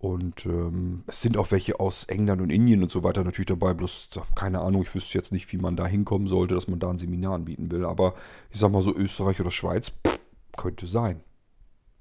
[0.00, 3.74] Und ähm, es sind auch welche aus England und Indien und so weiter natürlich dabei.
[3.74, 6.90] Bloß, keine Ahnung, ich wüsste jetzt nicht, wie man da hinkommen sollte, dass man da
[6.90, 7.84] ein Seminar anbieten will.
[7.84, 8.14] Aber
[8.50, 10.18] ich sag mal so, Österreich oder Schweiz, pff,
[10.56, 11.20] könnte sein.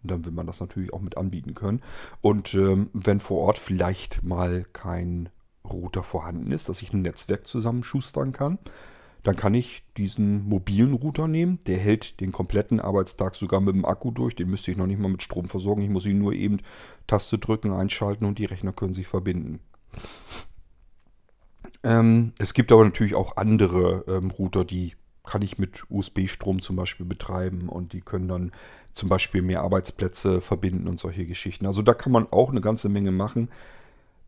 [0.01, 1.84] Und dann will man das natürlich auch mit anbieten können.
[2.21, 5.30] Und ähm, wenn vor Ort vielleicht mal kein
[5.63, 8.58] Router vorhanden ist, dass ich ein Netzwerk zusammenschustern kann,
[9.25, 11.59] dann kann ich diesen mobilen Router nehmen.
[11.65, 14.35] Der hält den kompletten Arbeitstag sogar mit dem Akku durch.
[14.35, 15.81] Den müsste ich noch nicht mal mit Strom versorgen.
[15.81, 16.59] Ich muss ihn nur eben
[17.07, 19.61] Taste drücken, einschalten und die Rechner können sich verbinden.
[21.81, 24.93] Ähm, es gibt aber natürlich auch andere ähm, Router, die
[25.25, 28.51] kann ich mit USB-Strom zum Beispiel betreiben und die können dann
[28.93, 31.65] zum Beispiel mehr Arbeitsplätze verbinden und solche Geschichten.
[31.65, 33.49] Also da kann man auch eine ganze Menge machen.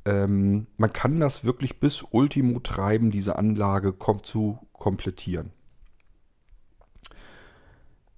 [0.08, 5.52] Ähm, man kann das wirklich bis Ultimo treiben, diese Anlage kommt zu komplettieren.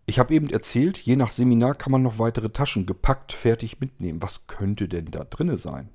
[0.05, 4.21] Ich habe eben erzählt, je nach Seminar kann man noch weitere Taschen gepackt, fertig mitnehmen.
[4.21, 5.89] Was könnte denn da drinne sein?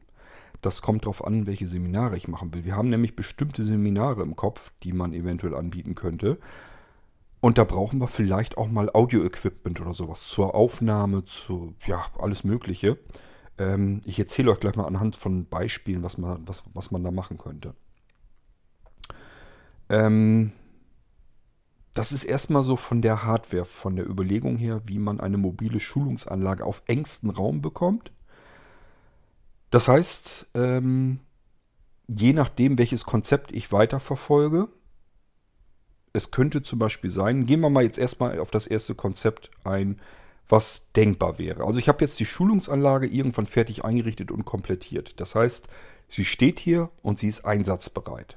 [0.62, 2.64] Das kommt darauf an, welche Seminare ich machen will.
[2.64, 6.38] Wir haben nämlich bestimmte Seminare im Kopf, die man eventuell anbieten könnte.
[7.40, 12.42] Und da brauchen wir vielleicht auch mal Audio-Equipment oder sowas zur Aufnahme, zu ja, alles
[12.42, 12.98] Mögliche.
[13.58, 17.10] Ähm, ich erzähle euch gleich mal anhand von Beispielen, was man, was, was man da
[17.10, 17.74] machen könnte.
[19.88, 20.52] Ähm,
[21.94, 25.78] das ist erstmal so von der Hardware, von der Überlegung her, wie man eine mobile
[25.78, 28.10] Schulungsanlage auf engstem Raum bekommt.
[29.70, 31.20] Das heißt, ähm,
[32.08, 34.68] je nachdem, welches Konzept ich weiterverfolge,
[36.12, 40.00] es könnte zum Beispiel sein, gehen wir mal jetzt erstmal auf das erste Konzept ein,
[40.48, 41.64] was denkbar wäre.
[41.64, 45.20] Also ich habe jetzt die Schulungsanlage irgendwann fertig eingerichtet und komplettiert.
[45.20, 45.68] Das heißt,
[46.08, 48.36] sie steht hier und sie ist einsatzbereit.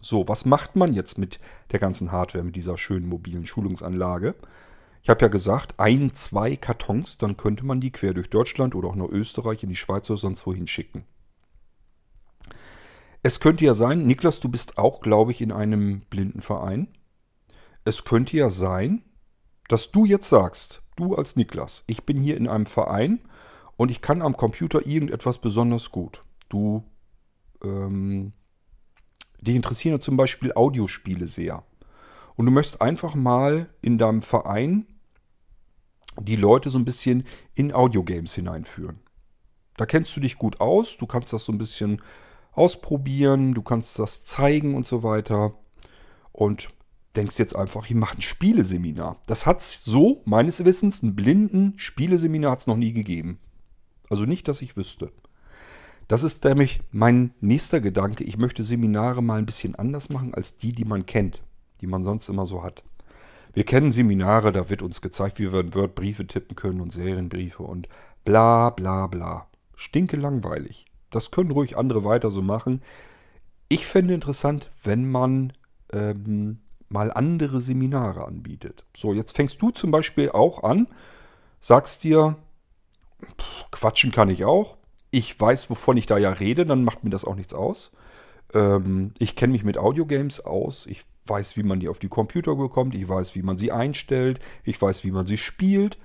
[0.00, 1.38] So, was macht man jetzt mit
[1.70, 4.34] der ganzen Hardware, mit dieser schönen mobilen Schulungsanlage?
[5.02, 8.88] Ich habe ja gesagt, ein, zwei Kartons, dann könnte man die quer durch Deutschland oder
[8.88, 11.04] auch nach Österreich, in die Schweiz oder sonst wohin schicken.
[13.22, 16.88] Es könnte ja sein, Niklas, du bist auch, glaube ich, in einem Blindenverein.
[17.84, 19.04] Es könnte ja sein,
[19.68, 23.20] dass du jetzt sagst, du als Niklas, ich bin hier in einem Verein
[23.76, 26.22] und ich kann am Computer irgendetwas besonders gut.
[26.48, 26.84] Du,
[27.62, 28.32] ähm,
[29.40, 31.64] dich interessieren zum Beispiel Audiospiele sehr.
[32.36, 34.86] Und du möchtest einfach mal in deinem Verein
[36.20, 39.00] die Leute so ein bisschen in Audiogames hineinführen.
[39.76, 42.02] Da kennst du dich gut aus, du kannst das so ein bisschen
[42.52, 45.54] ausprobieren, du kannst das zeigen und so weiter.
[46.32, 46.68] Und
[47.16, 49.20] denkst jetzt einfach, ich mache ein Spieleseminar.
[49.26, 53.38] Das hat es so, meines Wissens, ein blinden Spieleseminar hat es noch nie gegeben.
[54.08, 55.12] Also nicht, dass ich wüsste.
[56.08, 58.24] Das ist nämlich mein nächster Gedanke.
[58.24, 61.42] Ich möchte Seminare mal ein bisschen anders machen als die, die man kennt,
[61.80, 62.82] die man sonst immer so hat.
[63.54, 66.92] Wir kennen Seminare, da wird uns gezeigt, wie wir in Word Briefe tippen können und
[66.92, 67.88] Serienbriefe und
[68.24, 69.46] bla bla bla.
[69.74, 70.86] Stinke langweilig.
[71.10, 72.80] Das können ruhig andere weiter so machen.
[73.68, 75.52] Ich fände interessant, wenn man
[75.92, 76.58] ähm,
[76.92, 78.84] mal andere Seminare anbietet.
[78.96, 80.88] So, jetzt fängst du zum Beispiel auch an,
[81.60, 82.36] sagst dir,
[83.24, 84.76] pff, quatschen kann ich auch.
[85.10, 87.92] Ich weiß, wovon ich da ja rede, dann macht mir das auch nichts aus.
[88.54, 90.86] Ähm, ich kenne mich mit Audiogames aus.
[90.86, 92.94] Ich weiß, wie man die auf die Computer bekommt.
[92.94, 94.40] Ich weiß, wie man sie einstellt.
[94.64, 95.98] Ich weiß, wie man sie spielt.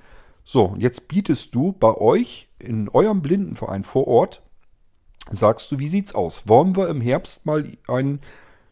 [0.44, 4.42] So, jetzt bietest du bei euch in eurem Blindenverein vor Ort,
[5.30, 6.48] sagst du, wie sieht's aus?
[6.48, 8.22] Wollen wir im Herbst mal ein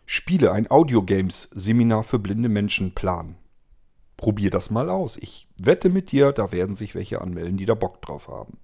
[0.05, 3.35] Spiele, ein Audiogames-Seminar für blinde Menschen planen?
[4.17, 5.17] Probier das mal aus.
[5.17, 8.57] Ich wette mit dir, da werden sich welche anmelden, die da Bock drauf haben.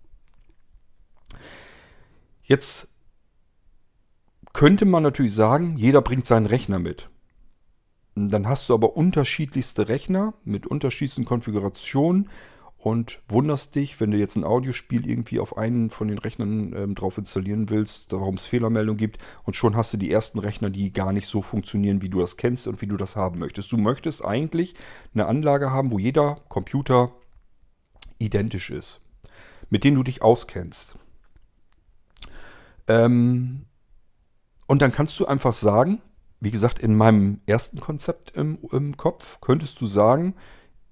[2.43, 2.89] Jetzt
[4.53, 7.09] könnte man natürlich sagen, jeder bringt seinen Rechner mit.
[8.15, 12.29] Dann hast du aber unterschiedlichste Rechner mit unterschiedlichsten Konfigurationen
[12.81, 16.95] und wunderst dich, wenn du jetzt ein Audiospiel irgendwie auf einen von den Rechnern ähm,
[16.95, 20.91] drauf installieren willst, warum es Fehlermeldungen gibt und schon hast du die ersten Rechner, die
[20.91, 23.71] gar nicht so funktionieren, wie du das kennst und wie du das haben möchtest.
[23.71, 24.73] Du möchtest eigentlich
[25.13, 27.11] eine Anlage haben, wo jeder Computer
[28.17, 29.01] identisch ist,
[29.69, 30.95] mit dem du dich auskennst.
[32.87, 33.67] Ähm,
[34.65, 36.01] und dann kannst du einfach sagen,
[36.39, 40.33] wie gesagt, in meinem ersten Konzept im, im Kopf könntest du sagen,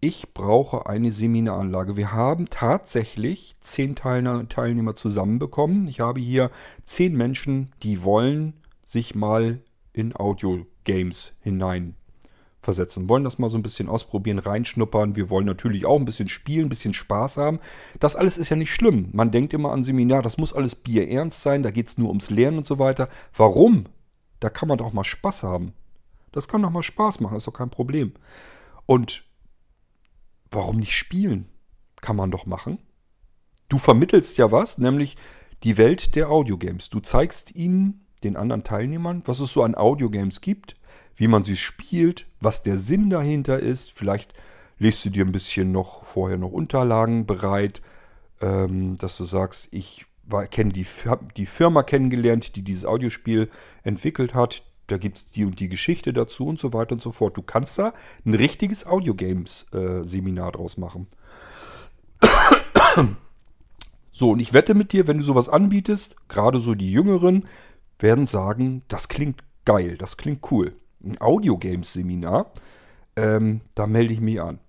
[0.02, 1.98] ich brauche eine Seminaranlage.
[1.98, 5.88] Wir haben tatsächlich zehn Teilnehmer zusammenbekommen.
[5.88, 6.52] Ich habe hier
[6.86, 8.54] zehn Menschen, die wollen
[8.86, 9.60] sich mal
[9.92, 13.10] in Audio-Games hineinversetzen.
[13.10, 15.18] Wollen das mal so ein bisschen ausprobieren, reinschnuppern.
[15.18, 17.60] Wir wollen natürlich auch ein bisschen spielen, ein bisschen Spaß haben.
[18.00, 19.10] Das alles ist ja nicht schlimm.
[19.12, 22.30] Man denkt immer an Seminar, das muss alles bierernst sein, da geht es nur ums
[22.30, 23.10] Lernen und so weiter.
[23.36, 23.88] Warum?
[24.40, 25.74] Da kann man doch mal Spaß haben.
[26.32, 28.14] Das kann doch mal Spaß machen, ist doch kein Problem.
[28.86, 29.26] Und
[30.52, 31.48] warum nicht spielen?
[32.02, 32.80] Kann man doch machen.
[33.68, 35.18] Du vermittelst ja was, nämlich
[35.64, 36.90] die Welt der Audiogames.
[36.90, 40.76] Du zeigst ihnen, den anderen Teilnehmern, was es so an Audiogames gibt,
[41.16, 43.92] wie man sie spielt, was der Sinn dahinter ist.
[43.92, 44.34] Vielleicht
[44.78, 47.82] legst du dir ein bisschen noch vorher noch Unterlagen bereit,
[48.42, 50.06] ähm, dass du sagst, ich
[50.52, 50.86] kenne die,
[51.38, 53.50] die Firma kennengelernt, die dieses Audiospiel
[53.84, 54.64] entwickelt hat.
[54.92, 57.38] Da gibt es die und die Geschichte dazu und so weiter und so fort.
[57.38, 57.94] Du kannst da
[58.26, 61.08] ein richtiges Audiogames-Seminar äh, draus machen.
[64.12, 67.46] so, und ich wette mit dir, wenn du sowas anbietest, gerade so die Jüngeren
[68.00, 70.76] werden sagen, das klingt geil, das klingt cool.
[71.04, 72.52] Ein Audiogames-Seminar,
[73.16, 74.60] ähm, da melde ich mich an.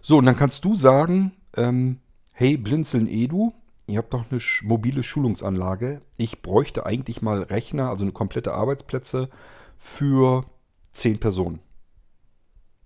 [0.00, 2.00] So, und dann kannst du sagen, ähm,
[2.32, 3.52] hey Blinzeln Edu,
[3.86, 6.02] ihr habt doch eine mobile Schulungsanlage.
[6.16, 9.28] Ich bräuchte eigentlich mal Rechner, also eine komplette Arbeitsplätze
[9.78, 10.44] für
[10.92, 11.60] 10 Personen.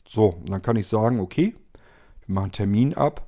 [0.08, 1.56] So, dann kann ich sagen, okay,
[2.26, 3.26] wir machen einen Termin ab.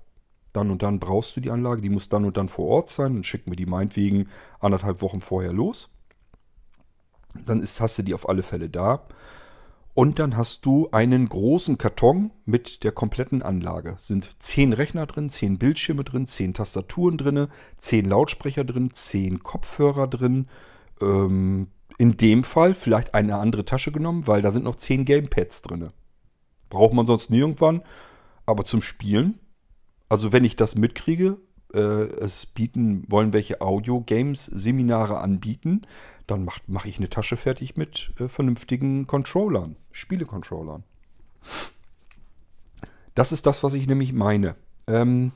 [0.53, 3.15] Dann und dann brauchst du die Anlage, die muss dann und dann vor Ort sein.
[3.15, 4.29] Dann schicken wir die meinetwegen
[4.61, 5.91] anderthalb Wochen vorher los.
[7.47, 9.07] Dann ist, hast du die auf alle Fälle da.
[9.99, 13.97] Und dann hast du einen großen Karton mit der kompletten Anlage.
[13.99, 20.07] Sind zehn Rechner drin, zehn Bildschirme drin, zehn Tastaturen drin, zehn Lautsprecher drin, zehn Kopfhörer
[20.07, 20.47] drin.
[21.01, 25.63] Ähm, in dem Fall vielleicht eine andere Tasche genommen, weil da sind noch zehn Gamepads
[25.63, 25.91] drin.
[26.71, 27.83] Braucht man sonst nie irgendwann.
[28.47, 29.41] Aber zum Spielen,
[30.09, 31.39] also wenn ich das mitkriege,
[31.75, 35.83] äh, es bieten, wollen welche Audio-Games-Seminare anbieten,
[36.27, 40.85] dann mache mach ich eine Tasche fertig mit äh, vernünftigen Controllern, Spielecontrollern.
[43.15, 44.55] Das ist das, was ich nämlich meine.
[44.87, 45.33] Ähm,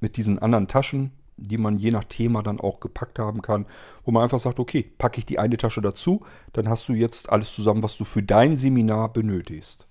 [0.00, 3.66] mit diesen anderen Taschen, die man je nach Thema dann auch gepackt haben kann,
[4.04, 7.30] wo man einfach sagt, okay, packe ich die eine Tasche dazu, dann hast du jetzt
[7.30, 9.86] alles zusammen, was du für dein Seminar benötigst.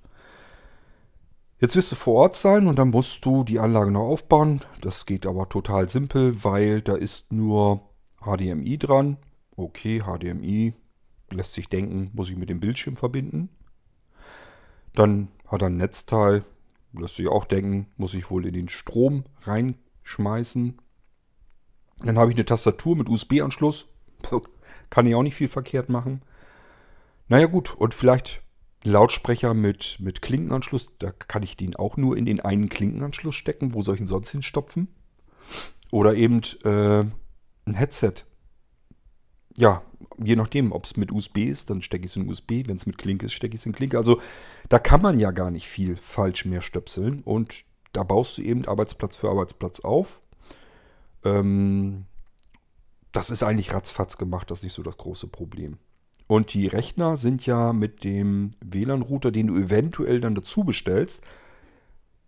[1.59, 4.61] Jetzt wirst du vor Ort sein und dann musst du die Anlage noch aufbauen.
[4.81, 7.81] Das geht aber total simpel, weil da ist nur
[8.21, 9.17] HDMI dran
[9.59, 10.73] Okay, HDMI,
[11.31, 13.49] lässt sich denken, muss ich mit dem Bildschirm verbinden.
[14.93, 16.45] Dann hat er ein Netzteil,
[16.93, 20.81] lässt sich auch denken, muss ich wohl in den Strom reinschmeißen.
[21.97, 23.87] Dann habe ich eine Tastatur mit USB-Anschluss.
[24.89, 26.21] Kann ich auch nicht viel verkehrt machen.
[27.27, 28.41] Naja gut, und vielleicht
[28.83, 30.97] Lautsprecher mit, mit Klinkenanschluss.
[30.99, 33.73] Da kann ich den auch nur in den einen Klinkenanschluss stecken.
[33.73, 34.87] Wo soll ich ihn sonst hinstopfen?
[35.91, 37.05] Oder eben äh,
[37.65, 38.13] ein Headset.
[39.57, 39.81] Ja,
[40.17, 42.67] je nachdem, ob es mit USB ist, dann stecke ich es in USB.
[42.67, 43.97] Wenn es mit Klinke ist, stecke ich es in Klinke.
[43.97, 44.21] Also
[44.69, 47.21] da kann man ja gar nicht viel falsch mehr stöpseln.
[47.23, 50.21] Und da baust du eben Arbeitsplatz für Arbeitsplatz auf.
[51.25, 52.05] Ähm,
[53.11, 55.77] das ist eigentlich ratzfatz gemacht, das ist nicht so das große Problem.
[56.29, 61.23] Und die Rechner sind ja mit dem WLAN-Router, den du eventuell dann dazu bestellst,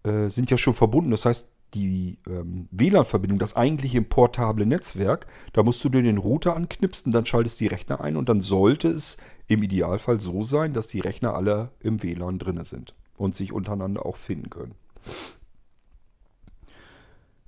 [0.01, 1.11] äh, sind ja schon verbunden.
[1.11, 6.55] Das heißt, die ähm, WLAN-Verbindung, das eigentliche portable Netzwerk, da musst du dir den Router
[6.55, 10.87] anknipsen, dann schaltest die Rechner ein und dann sollte es im Idealfall so sein, dass
[10.87, 14.73] die Rechner alle im WLAN drin sind und sich untereinander auch finden können.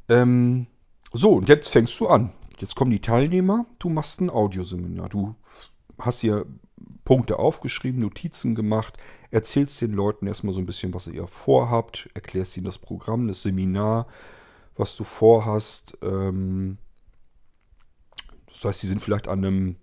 [0.07, 0.67] Ähm,
[1.11, 2.31] so, und jetzt fängst du an.
[2.59, 5.09] Jetzt kommen die Teilnehmer, du machst ein Audioseminar.
[5.09, 5.33] Du
[6.05, 6.45] hast hier
[7.05, 8.97] Punkte aufgeschrieben, Notizen gemacht,
[9.31, 13.43] erzählst den Leuten erstmal so ein bisschen, was ihr vorhabt, erklärst ihnen das Programm, das
[13.43, 14.07] Seminar,
[14.75, 15.97] was du vorhast.
[16.01, 16.77] Ähm,
[18.47, 19.75] das heißt, sie sind vielleicht an einem,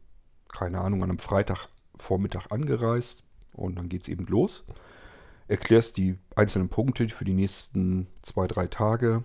[0.49, 4.65] keine Ahnung, an einem Freitagvormittag angereist und dann geht es eben los.
[5.49, 9.25] Erklärst die einzelnen Punkte für die nächsten zwei, drei Tage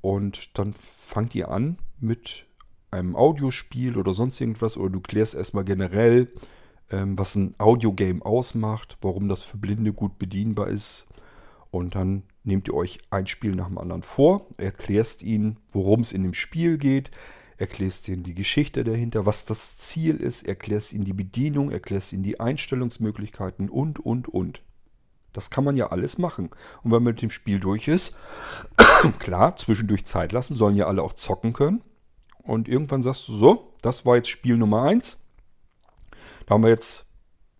[0.00, 2.46] und dann fangt ihr an mit
[2.90, 6.32] einem Audiospiel oder sonst irgendwas oder du klärst erstmal generell,
[6.90, 11.06] ähm, was ein Audiogame ausmacht, warum das für Blinde gut bedienbar ist.
[11.70, 16.12] Und dann nehmt ihr euch ein Spiel nach dem anderen vor, erklärst ihnen, worum es
[16.12, 17.10] in dem Spiel geht,
[17.58, 22.22] erklärst ihnen die Geschichte dahinter, was das Ziel ist, erklärst ihnen die Bedienung, erklärst ihnen
[22.22, 24.62] die Einstellungsmöglichkeiten und, und, und.
[25.32, 26.50] Das kann man ja alles machen.
[26.82, 28.16] Und wenn man mit dem Spiel durch ist,
[29.20, 31.82] klar, zwischendurch Zeit lassen, sollen ja alle auch zocken können.
[32.42, 35.18] Und irgendwann sagst du so, das war jetzt Spiel Nummer 1.
[36.46, 37.06] Da haben wir jetzt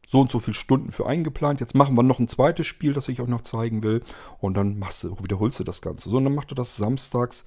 [0.07, 1.61] so und so viele Stunden für eingeplant.
[1.61, 4.03] Jetzt machen wir noch ein zweites Spiel, das ich euch noch zeigen will.
[4.41, 6.11] Und dann machst du, wiederholst du das Ganze.
[6.11, 7.45] So, und dann machst du das samstags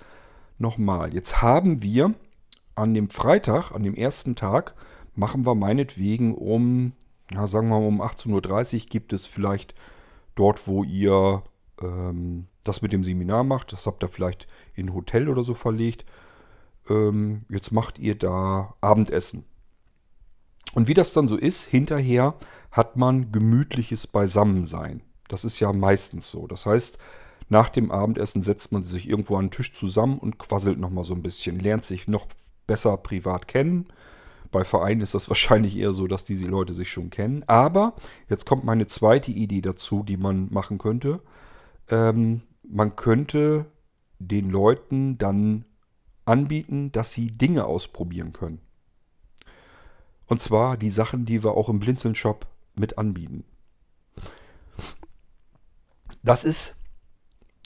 [0.57, 1.13] nochmal.
[1.13, 2.13] Jetzt haben wir
[2.75, 4.75] an dem Freitag, an dem ersten Tag,
[5.15, 6.93] machen wir meinetwegen um,
[7.31, 9.75] ja, sagen wir mal um 18.30 Uhr gibt es vielleicht
[10.35, 11.43] dort, wo ihr
[11.81, 15.53] ähm, das mit dem Seminar macht, das habt ihr vielleicht in ein Hotel oder so
[15.53, 16.05] verlegt,
[16.89, 19.45] ähm, jetzt macht ihr da Abendessen.
[20.73, 22.35] Und wie das dann so ist, hinterher
[22.71, 25.01] hat man gemütliches Beisammensein.
[25.27, 26.47] Das ist ja meistens so.
[26.47, 26.97] Das heißt,
[27.49, 31.13] nach dem Abendessen setzt man sich irgendwo an den Tisch zusammen und quasselt nochmal so
[31.13, 32.27] ein bisschen, lernt sich noch
[32.65, 33.87] besser privat kennen.
[34.51, 37.43] Bei Vereinen ist das wahrscheinlich eher so, dass diese Leute sich schon kennen.
[37.47, 37.95] Aber
[38.29, 41.21] jetzt kommt meine zweite Idee dazu, die man machen könnte.
[41.89, 43.65] Ähm, man könnte
[44.19, 45.65] den Leuten dann
[46.25, 48.61] anbieten, dass sie Dinge ausprobieren können.
[50.27, 53.43] Und zwar die Sachen, die wir auch im Blinzeln-Shop mit anbieten.
[56.23, 56.75] Das ist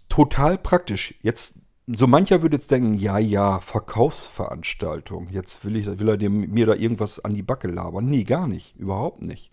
[0.10, 1.14] total praktisch.
[1.22, 5.30] Jetzt, so mancher würde jetzt denken, ja, ja, Verkaufsveranstaltung.
[5.30, 8.06] Jetzt will, ich, will er mir da irgendwas an die Backe labern.
[8.06, 8.76] Nee, gar nicht.
[8.78, 9.52] Überhaupt nicht.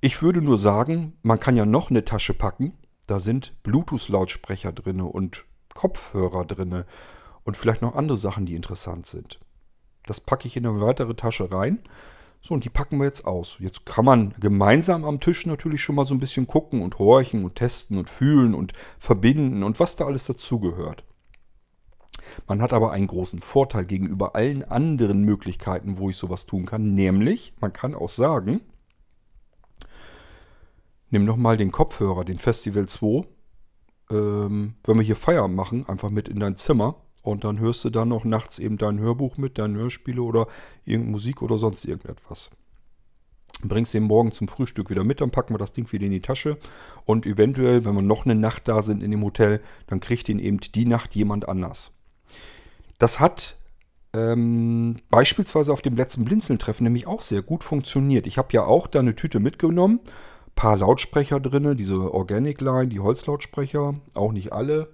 [0.00, 2.72] Ich würde nur sagen, man kann ja noch eine Tasche packen.
[3.06, 5.44] Da sind Bluetooth-Lautsprecher drin und
[5.74, 6.84] Kopfhörer drin
[7.44, 9.40] und vielleicht noch andere Sachen, die interessant sind.
[10.06, 11.80] Das packe ich in eine weitere Tasche rein.
[12.40, 13.56] So, und die packen wir jetzt aus.
[13.60, 17.44] Jetzt kann man gemeinsam am Tisch natürlich schon mal so ein bisschen gucken und horchen
[17.44, 21.04] und testen und fühlen und verbinden und was da alles dazugehört.
[22.48, 26.94] Man hat aber einen großen Vorteil gegenüber allen anderen Möglichkeiten, wo ich sowas tun kann.
[26.94, 28.60] Nämlich, man kann auch sagen,
[31.10, 33.24] nimm doch mal den Kopfhörer, den Festival 2.
[34.10, 37.90] Ähm, wenn wir hier Feierabend machen, einfach mit in dein Zimmer und dann hörst du
[37.90, 40.46] dann noch nachts eben dein Hörbuch mit, deine Hörspiele oder
[40.84, 42.50] irgendeine Musik oder sonst irgendetwas.
[43.62, 46.20] Bringst den morgen zum Frühstück wieder mit, dann packen wir das Ding wieder in die
[46.20, 46.58] Tasche.
[47.04, 50.40] Und eventuell, wenn wir noch eine Nacht da sind in dem Hotel, dann kriegt ihn
[50.40, 51.92] eben die Nacht jemand anders.
[52.98, 53.56] Das hat
[54.14, 58.26] ähm, beispielsweise auf dem letzten Blinzeln-Treffen nämlich auch sehr gut funktioniert.
[58.26, 60.00] Ich habe ja auch da eine Tüte mitgenommen,
[60.56, 64.88] paar Lautsprecher drin, diese Organic Line, die Holzlautsprecher, auch nicht alle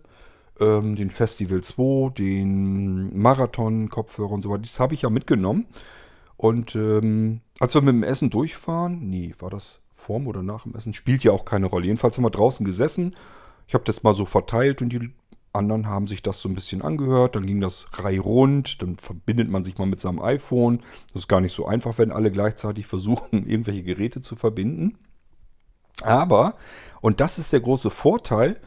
[0.60, 4.62] ähm, den Festival 2, den Marathon-Kopfhörer und so weiter.
[4.62, 5.66] Das habe ich ja mitgenommen.
[6.36, 10.74] Und ähm, als wir mit dem Essen durchfahren, nee, war das vorm oder nach dem
[10.74, 10.94] Essen?
[10.94, 11.86] Spielt ja auch keine Rolle.
[11.86, 13.16] Jedenfalls haben wir draußen gesessen.
[13.66, 15.10] Ich habe das mal so verteilt und die
[15.52, 19.64] anderen haben sich das so ein bisschen angehört, dann ging das reihrund, dann verbindet man
[19.64, 20.80] sich mal mit seinem iPhone.
[21.12, 24.98] Das ist gar nicht so einfach, wenn alle gleichzeitig versuchen, irgendwelche Geräte zu verbinden.
[26.02, 26.54] Aber,
[27.00, 28.60] und das ist der große Vorteil,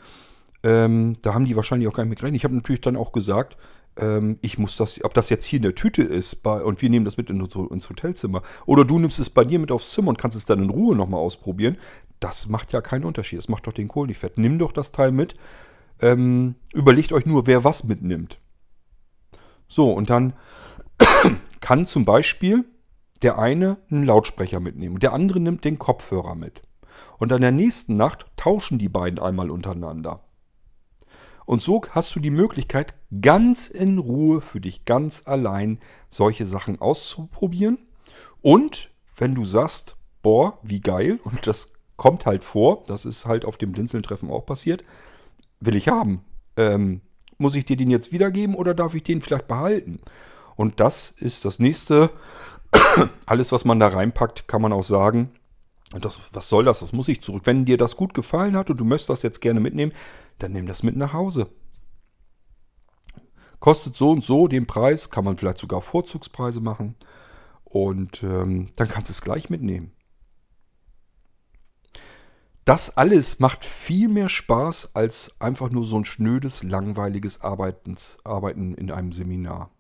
[0.64, 2.38] ähm, da haben die wahrscheinlich auch gar nicht mit gerechnet.
[2.38, 3.58] Ich habe natürlich dann auch gesagt,
[3.98, 6.90] ähm, ich muss das, ob das jetzt hier in der Tüte ist bei, und wir
[6.90, 10.10] nehmen das mit in, ins Hotelzimmer oder du nimmst es bei dir mit aufs Zimmer
[10.10, 11.78] und kannst es dann in Ruhe nochmal ausprobieren,
[12.20, 13.40] das macht ja keinen Unterschied.
[13.40, 14.38] Das macht doch den Kohl nicht fett.
[14.38, 15.34] Nimm doch das Teil mit.
[16.00, 18.40] Ähm, überlegt euch nur, wer was mitnimmt.
[19.68, 20.34] So, und dann
[21.62, 22.66] kann zum Beispiel
[23.24, 26.62] der eine einen Lautsprecher mitnehmen und der andere nimmt den Kopfhörer mit.
[27.18, 30.24] Und an der nächsten Nacht tauschen die beiden einmal untereinander.
[31.52, 36.80] Und so hast du die Möglichkeit, ganz in Ruhe für dich ganz allein solche Sachen
[36.80, 37.78] auszuprobieren.
[38.42, 43.44] Und wenn du sagst, boah, wie geil, und das kommt halt vor, das ist halt
[43.44, 44.86] auf dem Blinzeln-Treffen auch passiert,
[45.60, 46.24] will ich haben.
[46.56, 47.02] Ähm,
[47.38, 50.00] muss ich dir den jetzt wiedergeben oder darf ich den vielleicht behalten?
[50.56, 52.12] Und das ist das nächste.
[53.26, 55.32] Alles, was man da reinpackt, kann man auch sagen,
[56.00, 56.80] das, was soll das?
[56.80, 57.44] Das muss ich zurück.
[57.46, 59.92] Wenn dir das gut gefallen hat und du möchtest das jetzt gerne mitnehmen,
[60.40, 61.50] dann nimm das mit nach Hause.
[63.60, 66.96] Kostet so und so den Preis, kann man vielleicht sogar Vorzugspreise machen.
[67.64, 69.92] Und ähm, dann kannst du es gleich mitnehmen.
[72.66, 78.76] Das alles macht viel mehr Spaß als einfach nur so ein schnödes, langweiliges Arbeitens, Arbeiten
[78.76, 79.72] in einem Seminar.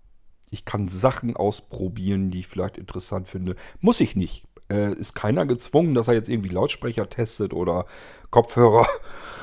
[0.49, 3.55] Ich kann Sachen ausprobieren, die ich vielleicht interessant finde.
[3.80, 7.86] Muss ich nicht äh, ist keiner gezwungen, dass er jetzt irgendwie Lautsprecher testet oder
[8.30, 8.88] Kopfhörer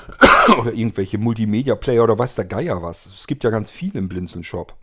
[0.59, 3.07] oder irgendwelche Multimedia-Player oder weiß der Geier was.
[3.07, 4.75] Es gibt ja ganz viel im Blinzeln-Shop.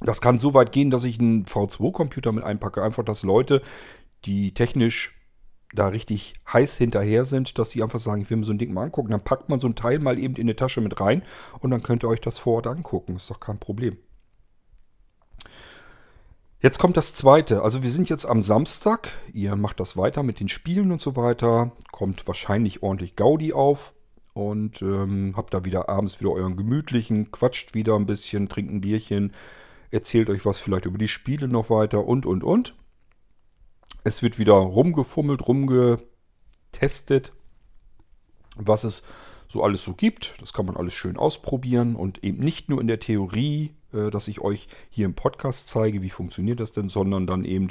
[0.00, 2.82] Das kann so weit gehen, dass ich einen V2-Computer mit einpacke.
[2.82, 3.62] Einfach, dass Leute,
[4.24, 5.18] die technisch
[5.74, 8.74] da richtig heiß hinterher sind, dass die einfach sagen, ich will mir so ein Ding
[8.74, 9.10] mal angucken.
[9.10, 11.22] Dann packt man so ein Teil mal eben in eine Tasche mit rein
[11.60, 13.16] und dann könnt ihr euch das vor Ort angucken.
[13.16, 13.96] Ist doch kein Problem.
[16.62, 17.62] Jetzt kommt das zweite.
[17.62, 19.08] Also wir sind jetzt am Samstag.
[19.32, 21.72] Ihr macht das weiter mit den Spielen und so weiter.
[21.90, 23.94] Kommt wahrscheinlich ordentlich Gaudi auf.
[24.32, 28.80] Und ähm, habt da wieder abends wieder euren gemütlichen, quatscht wieder ein bisschen, trinkt ein
[28.80, 29.32] Bierchen,
[29.90, 32.74] erzählt euch was vielleicht über die Spiele noch weiter und, und, und.
[34.04, 37.32] Es wird wieder rumgefummelt, rumgetestet,
[38.56, 39.02] was es
[39.48, 40.34] so alles so gibt.
[40.40, 44.40] Das kann man alles schön ausprobieren und eben nicht nur in der Theorie dass ich
[44.40, 47.68] euch hier im Podcast zeige, wie funktioniert das denn, sondern dann eben,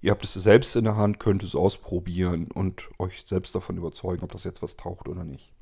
[0.00, 4.22] ihr habt es selbst in der Hand, könnt es ausprobieren und euch selbst davon überzeugen,
[4.22, 5.52] ob das jetzt was taucht oder nicht.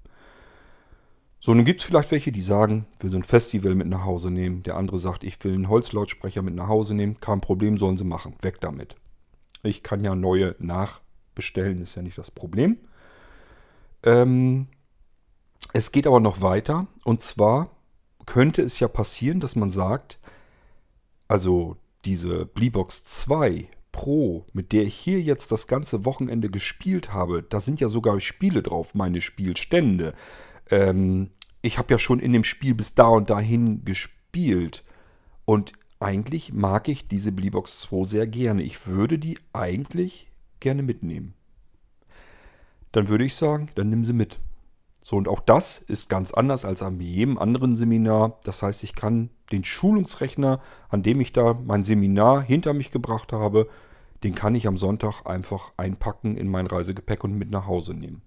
[1.42, 4.30] So, nun gibt es vielleicht welche, die sagen, will so ein Festival mit nach Hause
[4.30, 4.62] nehmen.
[4.62, 7.18] Der andere sagt, ich will einen Holzlautsprecher mit nach Hause nehmen.
[7.18, 8.34] Kein Problem, sollen sie machen.
[8.42, 8.94] Weg damit.
[9.62, 12.76] Ich kann ja neue nachbestellen, ist ja nicht das Problem.
[14.02, 14.66] Ähm,
[15.72, 16.88] es geht aber noch weiter.
[17.04, 17.70] Und zwar
[18.26, 20.18] könnte es ja passieren, dass man sagt,
[21.28, 27.42] also diese Bleebox 2 Pro, mit der ich hier jetzt das ganze Wochenende gespielt habe,
[27.42, 30.14] da sind ja sogar Spiele drauf, meine Spielstände.
[30.70, 31.30] Ähm,
[31.62, 34.84] ich habe ja schon in dem Spiel bis da und dahin gespielt.
[35.44, 38.62] Und eigentlich mag ich diese Bleebox 2 sehr gerne.
[38.62, 41.34] Ich würde die eigentlich gerne mitnehmen.
[42.92, 44.40] Dann würde ich sagen, dann nimm sie mit.
[45.00, 48.38] So, und auch das ist ganz anders als an jedem anderen Seminar.
[48.44, 53.32] Das heißt, ich kann den Schulungsrechner, an dem ich da mein Seminar hinter mich gebracht
[53.32, 53.66] habe,
[54.22, 58.22] den kann ich am Sonntag einfach einpacken in mein Reisegepäck und mit nach Hause nehmen.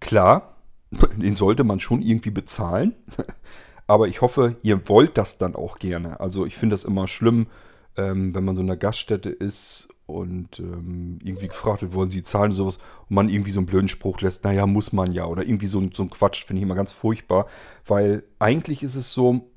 [0.00, 0.56] Klar,
[1.16, 2.94] den sollte man schon irgendwie bezahlen,
[3.88, 6.20] aber ich hoffe, ihr wollt das dann auch gerne.
[6.20, 7.48] Also ich finde das immer schlimm,
[7.96, 12.22] ähm, wenn man so in einer Gaststätte ist und ähm, irgendwie gefragt wird, wollen Sie
[12.22, 12.78] zahlen und sowas.
[13.08, 15.26] Und man irgendwie so einen blöden Spruch lässt, naja, muss man ja.
[15.26, 17.46] Oder irgendwie so, so ein Quatsch finde ich immer ganz furchtbar,
[17.86, 19.50] weil eigentlich ist es so,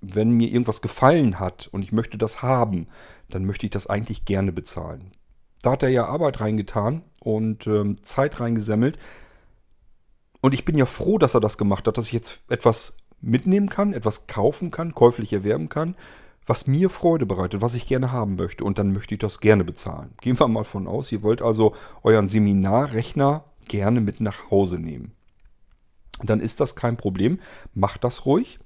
[0.00, 2.86] wenn mir irgendwas gefallen hat und ich möchte das haben,
[3.28, 5.12] dann möchte ich das eigentlich gerne bezahlen.
[5.62, 8.98] Da hat er ja Arbeit reingetan und ähm, Zeit reingesammelt
[10.42, 13.68] und ich bin ja froh, dass er das gemacht hat, dass ich jetzt etwas mitnehmen
[13.68, 15.96] kann, etwas kaufen kann, käuflich erwerben kann
[16.46, 18.64] was mir Freude bereitet, was ich gerne haben möchte.
[18.64, 20.14] Und dann möchte ich das gerne bezahlen.
[20.20, 25.12] Gehen wir mal von aus, ihr wollt also euren Seminarrechner gerne mit nach Hause nehmen.
[26.22, 27.40] Dann ist das kein Problem.
[27.74, 28.58] Macht das ruhig.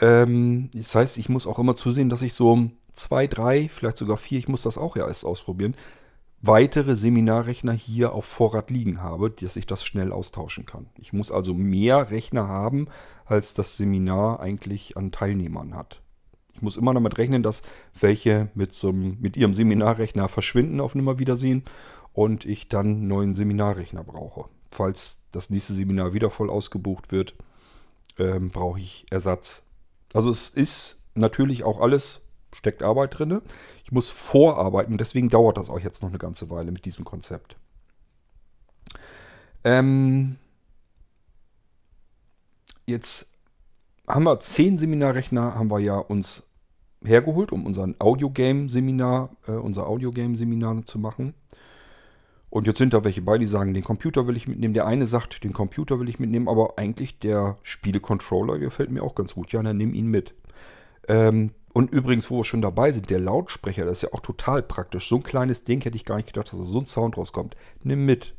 [0.00, 4.16] Ähm, das heißt, ich muss auch immer zusehen, dass ich so zwei, drei, vielleicht sogar
[4.16, 5.76] vier, ich muss das auch ja erst ausprobieren,
[6.42, 10.86] weitere Seminarrechner hier auf Vorrat liegen habe, dass ich das schnell austauschen kann.
[10.98, 12.88] Ich muss also mehr Rechner haben,
[13.26, 16.02] als das Seminar eigentlich an Teilnehmern hat.
[16.62, 17.62] Muss immer damit rechnen, dass
[17.98, 21.64] welche mit, so einem, mit ihrem Seminarrechner verschwinden auf Nimmerwiedersehen
[22.12, 24.48] und ich dann einen neuen Seminarrechner brauche.
[24.68, 27.34] Falls das nächste Seminar wieder voll ausgebucht wird,
[28.18, 29.62] ähm, brauche ich Ersatz.
[30.12, 32.20] Also es ist natürlich auch alles,
[32.52, 33.40] steckt Arbeit drin.
[33.84, 37.56] Ich muss vorarbeiten, deswegen dauert das auch jetzt noch eine ganze Weile mit diesem Konzept.
[39.62, 40.36] Ähm,
[42.86, 43.32] jetzt
[44.08, 46.42] haben wir zehn Seminarrechner, haben wir ja uns
[47.04, 51.34] hergeholt, um unseren Audiogame-Seminar, äh, unser Audiogame-Seminar zu machen.
[52.50, 54.74] Und jetzt sind da welche bei, die sagen, den Computer will ich mitnehmen.
[54.74, 59.14] Der eine sagt, den Computer will ich mitnehmen, aber eigentlich der Spiele-Controller gefällt mir auch
[59.14, 59.52] ganz gut.
[59.52, 60.34] Ja, dann nimm ihn mit.
[61.06, 64.62] Ähm, und übrigens, wo wir schon dabei sind, der Lautsprecher, das ist ja auch total
[64.62, 65.08] praktisch.
[65.08, 67.56] So ein kleines Ding hätte ich gar nicht gedacht, dass da so ein Sound rauskommt.
[67.84, 68.34] Nimm mit.